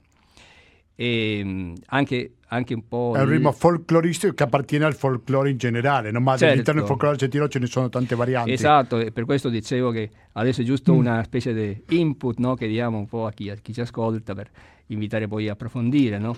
E 0.95 1.73
anche, 1.85 2.31
anche 2.47 2.73
un 2.73 2.87
po'... 2.87 3.13
È 3.15 3.21
un 3.21 3.29
ritmo 3.29 3.51
folcloristico 3.51 4.33
che 4.33 4.43
appartiene 4.43 4.85
al 4.85 4.95
folklore 4.95 5.49
in 5.49 5.57
generale, 5.57 6.11
no? 6.11 6.19
ma 6.19 6.31
certo. 6.31 6.53
all'interno 6.53 6.79
del 6.79 6.89
folklore 6.89 7.13
argentino 7.13 7.47
ce 7.47 7.59
ne 7.59 7.65
sono 7.65 7.89
tante 7.89 8.15
varianti. 8.15 8.51
Esatto, 8.51 8.99
e 8.99 9.11
per 9.11 9.25
questo 9.25 9.49
dicevo 9.49 9.91
che 9.91 10.09
adesso 10.33 10.61
è 10.61 10.63
giusto 10.63 10.93
mm. 10.93 10.97
una 10.97 11.23
specie 11.23 11.53
di 11.53 11.97
input 11.97 12.37
no? 12.37 12.55
che 12.55 12.67
diamo 12.67 12.97
un 12.97 13.07
po' 13.07 13.25
a 13.25 13.31
chi, 13.31 13.49
a 13.49 13.55
chi 13.55 13.73
ci 13.73 13.81
ascolta 13.81 14.33
per 14.33 14.49
invitare 14.87 15.27
poi 15.27 15.49
a 15.49 15.53
approfondire. 15.53 16.17
No? 16.19 16.35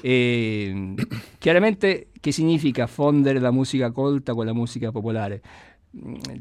E, 0.00 0.94
chiaramente 1.38 2.08
che 2.20 2.30
significa 2.30 2.86
fondere 2.86 3.40
la 3.40 3.50
musica 3.50 3.90
colta 3.90 4.34
con 4.34 4.46
la 4.46 4.54
musica 4.54 4.90
popolare? 4.90 5.40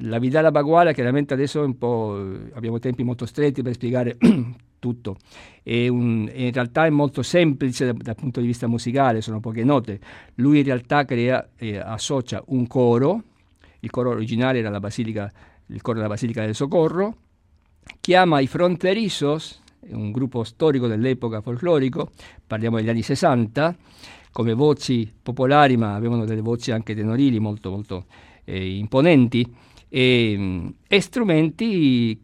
La 0.02 0.20
Vidala 0.20 0.52
Baguala 0.52 0.92
chiaramente 0.92 1.34
adesso 1.34 1.64
un 1.64 1.78
po' 1.78 2.22
abbiamo 2.54 2.80
tempi 2.80 3.04
molto 3.04 3.26
stretti 3.26 3.62
per 3.62 3.74
spiegare 3.74 4.18
tutto. 4.80 5.18
Un, 5.64 6.32
in 6.34 6.52
realtà 6.52 6.86
è 6.86 6.90
molto 6.90 7.22
semplice 7.22 7.86
dal, 7.86 7.96
dal, 7.96 8.16
punto 8.16 8.40
di 8.40 8.48
vista 8.48 8.68
musicale, 8.68 9.22
sono 9.22 9.40
poche 9.40 9.64
note. 9.64 10.00
Lui 10.36 10.60
in 10.60 10.64
realtà 10.64 11.04
crea, 11.06 11.50
eh, 11.58 11.78
associa 11.78 12.42
un 12.48 12.68
coro, 12.68 13.24
il 13.82 13.90
coro 13.90 14.12
originale 14.12 14.60
era 14.60 14.80
Basilica, 14.80 15.32
il 15.68 15.82
coro 15.82 15.98
della 15.98 16.10
Basilica 16.10 16.46
del 16.46 16.56
Socorro, 16.56 17.16
chiama 18.00 18.40
i 18.40 18.48
Fronterizos, 18.48 19.62
un 19.90 20.12
gruppo 20.12 20.44
storico 20.44 20.88
dell'epoca 20.88 21.42
folclorico, 21.42 22.12
parliamo 22.46 22.78
degli 22.78 22.90
anni 22.90 23.02
60, 23.02 23.76
come 24.32 24.54
voci 24.54 25.12
popolari, 25.22 25.78
ma 25.78 25.96
avevano 25.96 26.26
delle 26.26 26.42
voci 26.42 26.72
anche 26.72 26.94
tenorili 26.94 27.40
molto, 27.40 27.72
molto 27.72 28.06
eh, 28.44 28.78
imponenti, 28.78 29.46
e, 29.90 30.74
e, 30.88 31.02
strumenti 31.02 32.22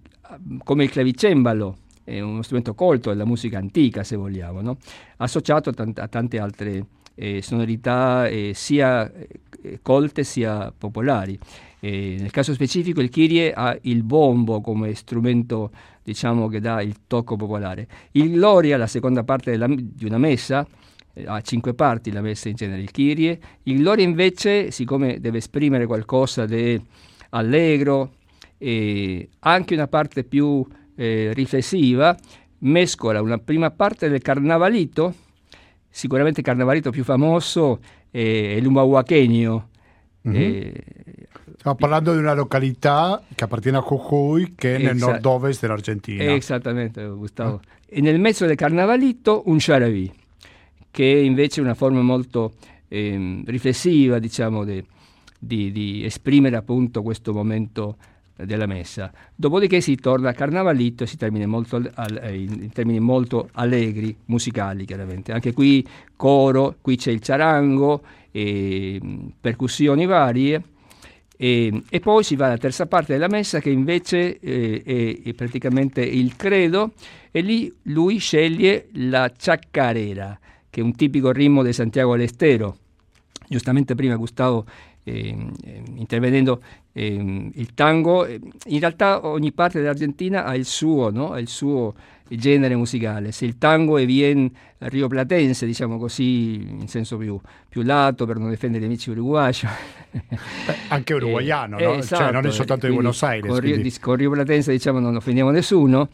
come 0.64 0.84
il 0.84 0.90
clavicembalo, 0.90 1.78
è 2.04 2.20
uno 2.20 2.42
strumento 2.42 2.74
colto 2.74 3.10
della 3.10 3.26
musica 3.26 3.58
antica, 3.58 4.04
se 4.04 4.16
vogliamo, 4.16 4.62
no? 4.62 4.78
associato 5.18 5.70
a, 5.70 5.74
tant- 5.74 6.00
a, 6.00 6.08
tante 6.08 6.40
altre 6.40 6.86
eh, 7.16 7.42
sonorità 7.42 8.28
eh, 8.28 8.52
sia 8.54 9.12
eh, 9.12 9.80
colte 9.82 10.24
sia 10.24 10.74
popolari. 10.78 11.38
nel 11.80 12.32
caso 12.32 12.54
specifico 12.54 13.02
il 13.02 13.10
Kyrie 13.10 13.54
ha 13.54 13.78
il 13.82 14.04
bombo 14.04 14.62
come 14.62 14.94
strumento 14.94 15.72
diciamo, 16.04 16.48
che 16.48 16.60
dà 16.60 16.82
il 16.82 17.08
tocco 17.08 17.36
popolare. 17.36 17.88
Il 18.12 18.32
Gloria, 18.32 18.78
la 18.78 18.88
seconda 18.88 19.24
parte 19.24 19.52
della, 19.52 19.68
di 19.68 20.06
una 20.06 20.18
messa, 20.18 20.68
eh, 21.14 21.24
ha 21.26 21.42
cinque 21.42 21.74
parti 21.74 22.12
la 22.12 22.22
messa 22.22 22.50
in 22.50 22.56
genere, 22.56 22.82
il 22.82 22.92
Kyrie. 22.92 23.40
Il 23.64 23.78
Gloria 23.78 24.06
invece, 24.06 24.70
siccome 24.72 25.20
deve 25.20 25.38
esprimere 25.38 25.86
qualcosa 25.86 26.46
di 26.46 26.80
allegro, 27.30 28.16
e 28.58 29.30
anche 29.40 29.74
una 29.74 29.88
parte 29.88 30.24
più 30.24 30.66
eh, 30.96 31.32
riflessiva, 31.34 32.16
mescola 32.60 33.22
una 33.22 33.38
prima 33.38 33.72
parte 33.72 34.10
del 34.10 34.22
Carnavalito, 34.22 35.14
sicuramente 35.90 36.42
il 36.42 36.46
Carnavalito 36.46 36.92
più 36.92 37.04
famoso 37.04 37.80
è 38.10 38.60
l'Umahuaqueño, 38.60 39.70
mm-hmm. 40.28 40.36
eh, 40.36 40.84
Stiamo 41.64 41.80
parlando 41.80 42.12
di 42.12 42.20
una 42.20 42.34
località 42.34 43.24
che 43.34 43.46
appartiene 43.46 43.78
a 43.78 43.86
Jujuy, 43.88 44.52
che 44.54 44.76
è 44.76 44.78
nel 44.80 44.98
Esa- 44.98 45.12
nord-ovest 45.12 45.62
dell'Argentina. 45.62 46.34
Esattamente, 46.34 47.06
Gustavo. 47.06 47.62
Ah. 47.64 47.68
E 47.88 48.02
nel 48.02 48.20
mezzo 48.20 48.46
del 48.46 48.58
carnavalito 48.58 49.44
un 49.46 49.56
charabì, 49.60 50.12
che 50.92 51.14
è 51.14 51.16
invece 51.20 51.62
una 51.62 51.74
forma 51.74 52.02
molto 52.02 52.56
eh, 52.90 53.44
riflessiva, 53.46 54.20
diciamo, 54.20 54.66
di, 54.66 54.84
di, 55.40 55.72
di, 55.72 56.04
esprimere 56.04 56.58
appunto 56.58 57.02
questo 57.02 57.32
momento 57.32 57.96
della 58.46 58.66
messa. 58.66 59.12
Dopodiché 59.36 59.82
si 59.82 59.96
torna 59.96 60.30
al 60.30 60.36
carnavalito 60.36 61.04
e 61.04 61.08
si 61.08 61.18
termina 61.18 61.48
molto, 61.48 61.82
eh, 62.22 62.36
in 62.36 62.72
termini 62.72 63.00
molto 63.00 63.50
allegri, 63.54 64.16
musicali 64.26 64.86
chiaramente. 64.86 65.32
Anche 65.32 65.54
qui 65.54 65.86
coro, 66.16 66.76
qui 66.82 66.96
c'è 66.96 67.12
il 67.12 67.22
ciarango, 67.22 68.02
e, 68.34 69.00
percussioni 69.40 70.08
varie 70.08 70.62
e, 71.38 71.84
e, 71.90 72.00
poi 72.00 72.24
si 72.24 72.36
va 72.36 72.48
alla 72.48 72.58
terza 72.58 72.88
parte 72.88 73.14
della 73.14 73.28
messa 73.28 73.60
che 73.60 73.70
invece 73.70 74.40
eh, 74.40 74.82
è, 74.84 75.30
è, 75.30 75.34
praticamente 75.34 76.02
il 76.02 76.36
credo 76.36 76.94
e 77.32 77.42
lì 77.42 77.72
lui 77.84 78.18
sceglie 78.18 78.88
la 78.94 79.32
ciaccarera, 79.36 80.40
che 80.70 80.82
è 80.82 80.84
un 80.84 80.96
tipico 80.96 81.32
ritmo 81.32 81.64
di 81.64 81.74
Santiago 81.74 82.14
Alestero. 82.14 82.78
Giustamente 83.48 83.94
prima 83.94 84.16
Gustavo 84.16 84.66
intervenendo 85.06 86.62
eh, 86.94 87.52
il 87.54 87.74
tango, 87.74 88.26
in 88.28 88.80
realtà 88.80 89.26
ogni 89.26 89.52
parte 89.52 89.80
dell'Argentina 89.80 90.46
ha 90.46 90.56
il 90.56 90.66
suo, 90.66 91.10
no? 91.10 91.32
ha 91.32 91.40
il 91.40 91.48
suo 91.48 91.94
genere 92.30 92.76
musicale. 92.76 93.32
Se 93.32 93.46
il 93.46 93.58
tango 93.58 93.98
è 93.98 94.06
bien 94.06 94.50
rioplatense, 94.80 95.66
diciamo 95.66 95.98
così, 95.98 96.62
in 96.62 96.88
senso 96.88 97.18
più, 97.18 97.40
più 97.68 97.82
lato 97.82 98.26
per 98.26 98.38
non 98.38 98.50
difendere 98.50 98.84
gli 98.84 98.88
amici 98.88 99.10
uruguayi. 99.10 99.54
anche 100.90 101.14
uruguaiano, 101.16 101.78
eh, 101.78 101.84
no? 101.84 101.94
esatto, 101.96 102.24
cioè, 102.24 102.32
non 102.32 102.46
è 102.46 102.52
soltanto 102.52 102.88
di 102.88 102.94
Buenos 102.94 103.22
Aires. 103.24 103.50
Con, 103.50 103.60
quindi... 103.60 104.00
con 104.00 104.16
rioplatense 104.16 104.72
diciamo 104.72 105.00
non 105.00 105.16
offendiamo 105.16 105.52
nessuno. 105.52 106.10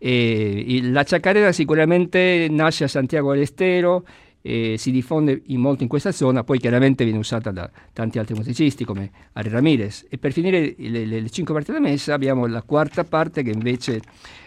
Eh, 0.00 0.78
la 0.82 1.02
chacarera 1.02 1.50
sicuramente 1.50 2.46
nasce 2.48 2.84
a 2.84 2.88
Santiago 2.88 3.32
del 3.32 3.42
Estero, 3.42 4.04
eh, 4.48 4.76
si 4.78 4.90
diffonde 4.90 5.42
in 5.46 5.60
molto 5.60 5.82
in 5.82 5.88
questa 5.90 6.10
zona, 6.10 6.42
poi 6.42 6.58
chiaramente 6.58 7.04
viene 7.04 7.18
usata 7.18 7.50
da 7.50 7.70
tanti 7.92 8.18
altri 8.18 8.34
musicisti 8.34 8.84
come 8.84 9.10
Ari 9.34 9.50
Ramirez. 9.50 10.06
E 10.08 10.16
per 10.16 10.32
finire 10.32 10.74
le, 10.78 11.04
le, 11.04 11.20
le 11.20 11.30
cinque 11.30 11.52
parti 11.52 11.70
della 11.70 11.86
messa 11.86 12.14
abbiamo 12.14 12.46
la 12.46 12.62
quarta 12.62 13.04
parte 13.04 13.42
che 13.42 13.50
invece 13.50 14.00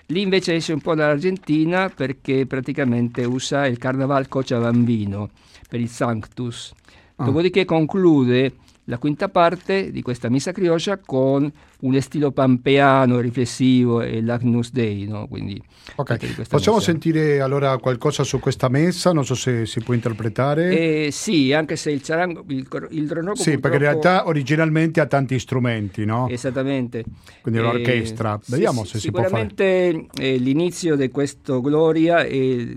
Lì 0.08 0.22
invece 0.22 0.56
esce 0.56 0.74
un 0.74 0.82
po' 0.82 0.93
dall'Argentina 0.93 1.88
perché 1.88 2.45
praticamente 2.45 3.24
usa 3.24 3.66
il 3.66 3.78
Carnaval 3.78 4.28
Cochabambino 4.28 5.30
per 5.70 5.80
il 5.80 5.88
Sanctus. 5.88 6.74
Ah. 7.16 7.24
Dopodiché 7.24 7.64
conclude 7.64 8.56
la 8.86 8.97
quinta 8.97 9.29
parte 9.29 9.91
di 9.91 10.01
questa 10.01 10.29
messa 10.29 10.51
criolla 10.51 10.99
con 11.05 11.51
un 11.82 12.01
stile 12.01 12.32
pampeano, 12.32 13.19
riflessivo 13.19 14.01
e 14.01 14.21
l'Agnus 14.21 14.71
Dei. 14.71 15.05
No? 15.07 15.27
Quindi, 15.27 15.61
okay. 15.95 16.17
Possiamo 16.49 16.77
messa. 16.77 16.91
sentire 16.91 17.41
allora 17.41 17.77
qualcosa 17.77 18.23
su 18.23 18.39
questa 18.39 18.69
messa? 18.69 19.11
Non 19.11 19.25
so 19.25 19.36
se 19.36 19.65
si 19.65 19.82
può 19.82 19.93
interpretare. 19.93 21.05
Eh, 21.05 21.11
sì, 21.11 21.53
anche 21.53 21.75
se 21.75 21.91
il 21.91 22.01
charango, 22.01 22.43
il, 22.47 22.67
il 22.91 23.07
dronroco 23.07 23.41
Sì, 23.41 23.57
perché 23.59 23.77
in 23.77 23.84
realtà 23.84 24.27
originalmente 24.27 24.99
ha 24.99 25.05
tanti 25.05 25.39
strumenti, 25.39 26.05
no? 26.05 26.27
Esattamente. 26.29 27.03
Quindi 27.41 27.59
l'orchestra. 27.59 28.36
Eh, 28.36 28.45
Vediamo 28.47 28.84
sì, 28.84 28.91
se 28.91 28.99
si 28.99 29.11
può 29.11 29.23
fare. 29.23 29.47
Sicuramente 29.49 30.07
eh, 30.19 30.38
l'inizio 30.38 30.95
di 30.95 31.09
questo 31.09 31.61
Gloria, 31.61 32.23
è, 32.23 32.67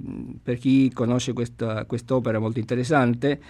per 0.42 0.58
chi 0.58 0.90
conosce 0.92 1.32
questa, 1.32 1.84
quest'opera 1.84 2.38
molto 2.38 2.58
interessante, 2.58 3.40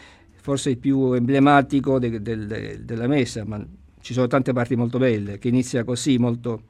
forse 0.45 0.69
il 0.69 0.77
più 0.77 1.15
emblematico 1.15 1.99
de, 1.99 2.21
de, 2.21 2.47
de, 2.47 2.85
della 2.85 3.07
messa, 3.07 3.47
ma 3.47 3.67
ci 4.03 4.13
sono 4.13 4.27
tante 4.27 4.53
parti 4.53 4.77
molto 4.77 4.99
belle, 4.99 5.39
che 5.39 5.49
inizia 5.49 5.85
così, 5.85 6.19
molto 6.19 6.61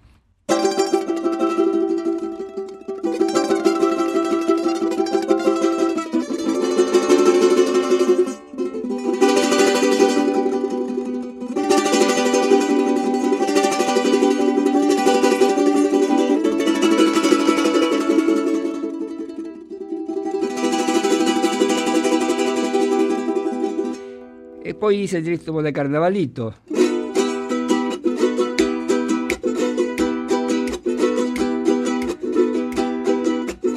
poi 24.84 25.06
c'è 25.06 25.16
il 25.16 25.24
ritmo 25.24 25.62
del 25.62 25.72
carnavalito. 25.72 26.56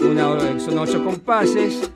Una, 0.01 0.57
sono 0.59 0.81
ocho 0.81 1.01
compases. 1.01 1.91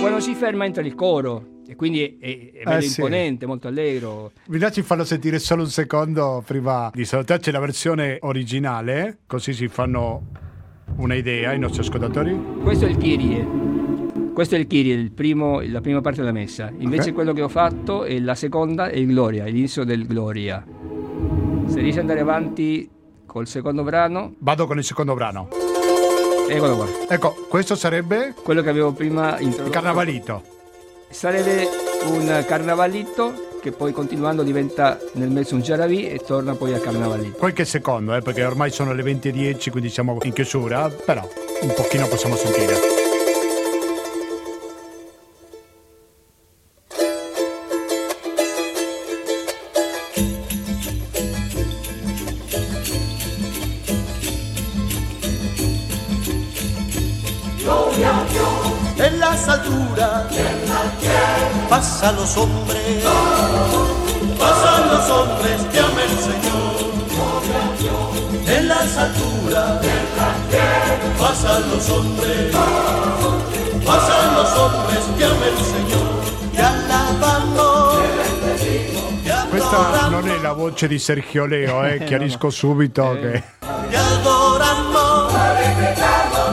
Quando 0.00 0.20
si 0.20 0.34
ferma 0.34 0.64
entra 0.64 0.82
il 0.82 0.94
coro 0.94 1.56
e 1.66 1.76
quindi 1.76 2.18
è, 2.20 2.50
è 2.52 2.62
bello 2.64 2.78
Eh, 2.78 2.82
sì. 2.82 3.00
imponente, 3.00 3.46
molto 3.46 3.68
allegro. 3.68 4.32
Vi 4.46 4.58
lasci 4.58 4.82
farlo 4.82 5.04
sentire 5.04 5.38
solo 5.38 5.62
un 5.62 5.68
secondo 5.68 6.42
prima 6.46 6.90
di 6.92 7.04
salutarci 7.04 7.50
la 7.50 7.60
versione 7.60 8.18
originale, 8.22 9.18
così 9.26 9.52
si 9.52 9.68
fanno 9.68 10.26
un'idea 10.96 11.52
i 11.52 11.58
nostri 11.58 11.80
ascoltatori. 11.82 12.36
Questo 12.62 12.86
è 12.86 12.88
il 12.88 12.96
Kyrie. 12.96 13.67
Questo 14.38 14.54
è 14.54 14.58
il 14.60 14.68
Kyrie, 14.68 14.94
il 14.94 15.10
primo- 15.10 15.60
la 15.66 15.80
prima 15.80 16.00
parte 16.00 16.20
della 16.20 16.30
messa. 16.30 16.70
Invece 16.78 17.08
Ok. 17.08 17.14
quello 17.16 17.32
che 17.32 17.42
ho 17.42 17.48
fatto 17.48 18.04
è 18.04 18.20
la 18.20 18.36
seconda 18.36 18.88
è 18.88 18.94
il 18.96 19.08
Gloria, 19.08 19.42
l'inizio 19.46 19.82
del 19.82 20.06
Gloria. 20.06 20.64
Se 21.66 21.80
riesci 21.80 21.98
ad 21.98 22.02
andare 22.04 22.20
avanti 22.20 22.88
col 23.26 23.48
secondo 23.48 23.82
brano, 23.82 24.34
Vado 24.38 24.68
con 24.68 24.78
il 24.78 24.84
secondo 24.84 25.14
brano. 25.14 25.48
eccolo 26.48 26.76
qua. 26.76 26.86
Ecco, 27.08 27.46
questo 27.48 27.74
sarebbe 27.74 28.32
Quello 28.40 28.62
che 28.62 28.68
avevo 28.68 28.92
prima 28.92 29.40
introdotto. 29.40 29.64
il 29.64 29.70
carnavalito. 29.70 30.42
Sarebbe 31.10 31.68
un 32.06 32.44
carnavalito 32.46 33.56
che 33.60 33.72
poi 33.72 33.90
continuando 33.90 34.44
diventa 34.44 35.00
nel 35.14 35.30
mezzo 35.30 35.56
un 35.56 35.62
Jaravi 35.62 36.10
e 36.10 36.18
torna 36.24 36.54
poi 36.54 36.74
al 36.74 36.80
carnavalito. 36.80 37.36
Qualche 37.38 37.64
secondo, 37.64 38.14
eh, 38.14 38.20
perché 38.22 38.44
ormai 38.44 38.70
sono 38.70 38.92
le 38.92 39.02
20.10, 39.02 39.70
quindi 39.70 39.88
siamo 39.90 40.16
in 40.22 40.32
chiusura, 40.32 40.88
però 40.88 41.28
un 41.62 41.72
pochino 41.74 42.06
possiamo 42.06 42.36
sentire. 42.36 42.97
Los 62.18 62.36
hombres, 62.36 63.04
pasan 64.38 64.88
los 64.88 65.10
hombres 65.10 65.62
que 65.70 65.78
ama 65.78 66.02
el 66.02 66.18
Señor. 66.28 66.88
En 68.46 68.68
las 68.68 68.96
alturas 68.96 69.80
pasan 71.18 71.70
los 71.70 71.88
hombres, 71.90 72.56
pasan 73.86 74.34
los 74.34 74.50
hombres 74.58 75.04
que 75.16 75.24
ama 75.24 75.46
el 75.46 75.58
Señor. 75.74 76.18
Te 76.54 76.62
alabamos, 76.62 77.98
te 78.62 78.98
Questa 79.50 79.76
non 79.76 79.94
adoramos, 79.94 80.30
è 80.30 80.40
la 80.40 80.52
voce 80.52 80.88
di 80.88 80.98
Sergio 80.98 81.46
Leo, 81.46 81.84
eh, 81.84 82.04
chiarisco 82.04 82.50
subito 82.50 83.16
che... 83.20 83.67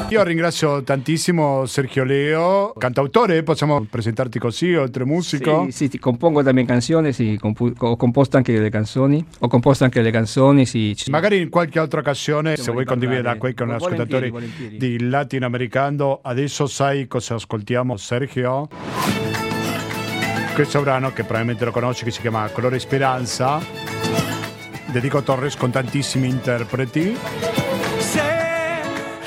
Io 0.10 0.24
ringrazio 0.24 0.84
tantissimo 0.84 1.66
Sergio 1.66 2.03
Leo, 2.03 2.74
cantautore, 2.78 3.41
possiamo 3.41 3.86
presentarti 3.89 4.38
così, 4.38 4.74
oltre 4.76 5.03
musico. 5.03 5.66
Sì, 5.66 5.72
sì, 5.72 5.89
ti 5.89 5.99
compongo 5.99 6.43
también 6.43 6.68
canzoni, 6.68 7.12
sì, 7.12 7.38
compu- 7.41 7.74
ho 7.80 7.95
composto 7.97 8.38
anche 8.38 8.53
delle 8.53 8.70
canzoni. 8.70 9.26
Ho 9.39 9.47
composto 9.47 9.84
anche 9.84 10.01
le 10.01 10.12
canzoni, 10.12 10.68
sì. 10.68 10.95
Magari 11.08 11.41
in 11.41 11.49
qualche 11.49 11.80
altra 11.80 12.01
occasione, 12.01 12.56
se 12.56 12.72
vuoi 12.72 12.86
condividere 12.86 13.36
qui 13.38 13.56
con 13.56 13.68
gli 13.68 13.72
ascoltatori 13.72 14.30
volentieri. 14.30 14.78
di 14.78 15.10
latinoamericano, 15.10 16.20
adesso 16.22 16.68
sai 16.68 17.08
cosa 17.08 17.36
ascoltiamo, 17.36 17.97
Sergio? 17.97 18.70
Questo 20.53 20.82
brano 20.82 21.12
che 21.14 21.24
probabilmente 21.24 21.66
lo 21.66 21.72
conosci, 21.72 22.03
che 22.03 22.12
si 22.12 22.22
chiama 22.22 22.47
Colore 22.49 22.78
Speranza, 22.78 23.60
dedico 24.86 25.24
Torres 25.24 25.58
con 25.58 25.72
tantissimi 25.72 26.30
interpreti. 26.30 27.64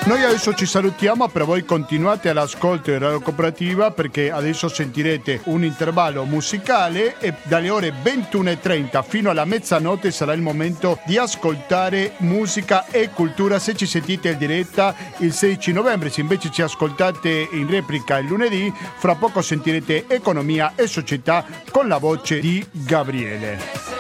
Noi 0.07 0.23
adesso 0.23 0.55
ci 0.55 0.67
salutiamo, 0.67 1.27
però 1.27 1.47
voi 1.47 1.65
continuate 1.65 2.29
all'ascolto 2.29 2.93
di 2.93 2.99
Radio 2.99 3.21
Cooperativa 3.21 3.91
perché 3.91 4.31
adesso 4.31 4.69
sentirete 4.69 5.41
un 5.47 5.65
intervallo 5.65 6.25
musicale 6.25 7.19
e 7.19 7.35
dalle 7.43 7.71
ore 7.71 7.93
21.30 8.05 9.03
fino 9.03 9.31
alla 9.31 9.45
mezzanotte 9.45 10.13
sarà 10.13 10.33
il 10.33 10.43
momento 10.43 11.01
di 11.07 11.19
ascoltare 11.19 12.13
musica 12.19 12.87
e 12.87 13.11
cultura. 13.11 13.59
Se 13.59 13.75
ci 13.75 13.87
sentite 13.87 14.29
in 14.29 14.39
diretta 14.39 14.95
il 15.19 15.33
16 15.33 15.73
novembre, 15.73 16.09
se 16.09 16.21
invece 16.21 16.53
ci 16.53 16.63
ascoltate 16.63 17.49
in 17.51 17.69
replica 17.69 18.17
il 18.19 18.29
lunedì, 18.29 18.73
fra 18.99 19.17
poco 19.17 19.43
sentirete 19.43 20.05
economia 20.07 20.75
e 20.77 20.87
società 20.87 21.45
con 21.73 21.89
la 21.89 21.99
voce 21.99 22.39
di 22.39 22.65
Gabriele. 22.71 23.96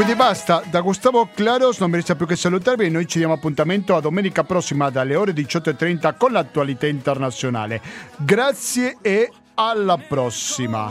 Quindi 0.00 0.16
basta, 0.16 0.62
da 0.70 0.80
Gustavo 0.80 1.28
Claros 1.34 1.78
non 1.78 1.90
mi 1.90 1.96
resta 1.96 2.14
più 2.14 2.24
che 2.24 2.34
salutarvi 2.34 2.86
e 2.86 2.88
noi 2.88 3.06
ci 3.06 3.18
diamo 3.18 3.34
appuntamento 3.34 3.94
a 3.94 4.00
domenica 4.00 4.44
prossima 4.44 4.88
dalle 4.88 5.14
ore 5.14 5.32
18.30 5.32 6.14
con 6.16 6.32
l'attualità 6.32 6.86
internazionale. 6.86 7.82
Grazie 8.16 8.96
e 9.02 9.30
alla 9.52 9.98
prossima. 9.98 10.88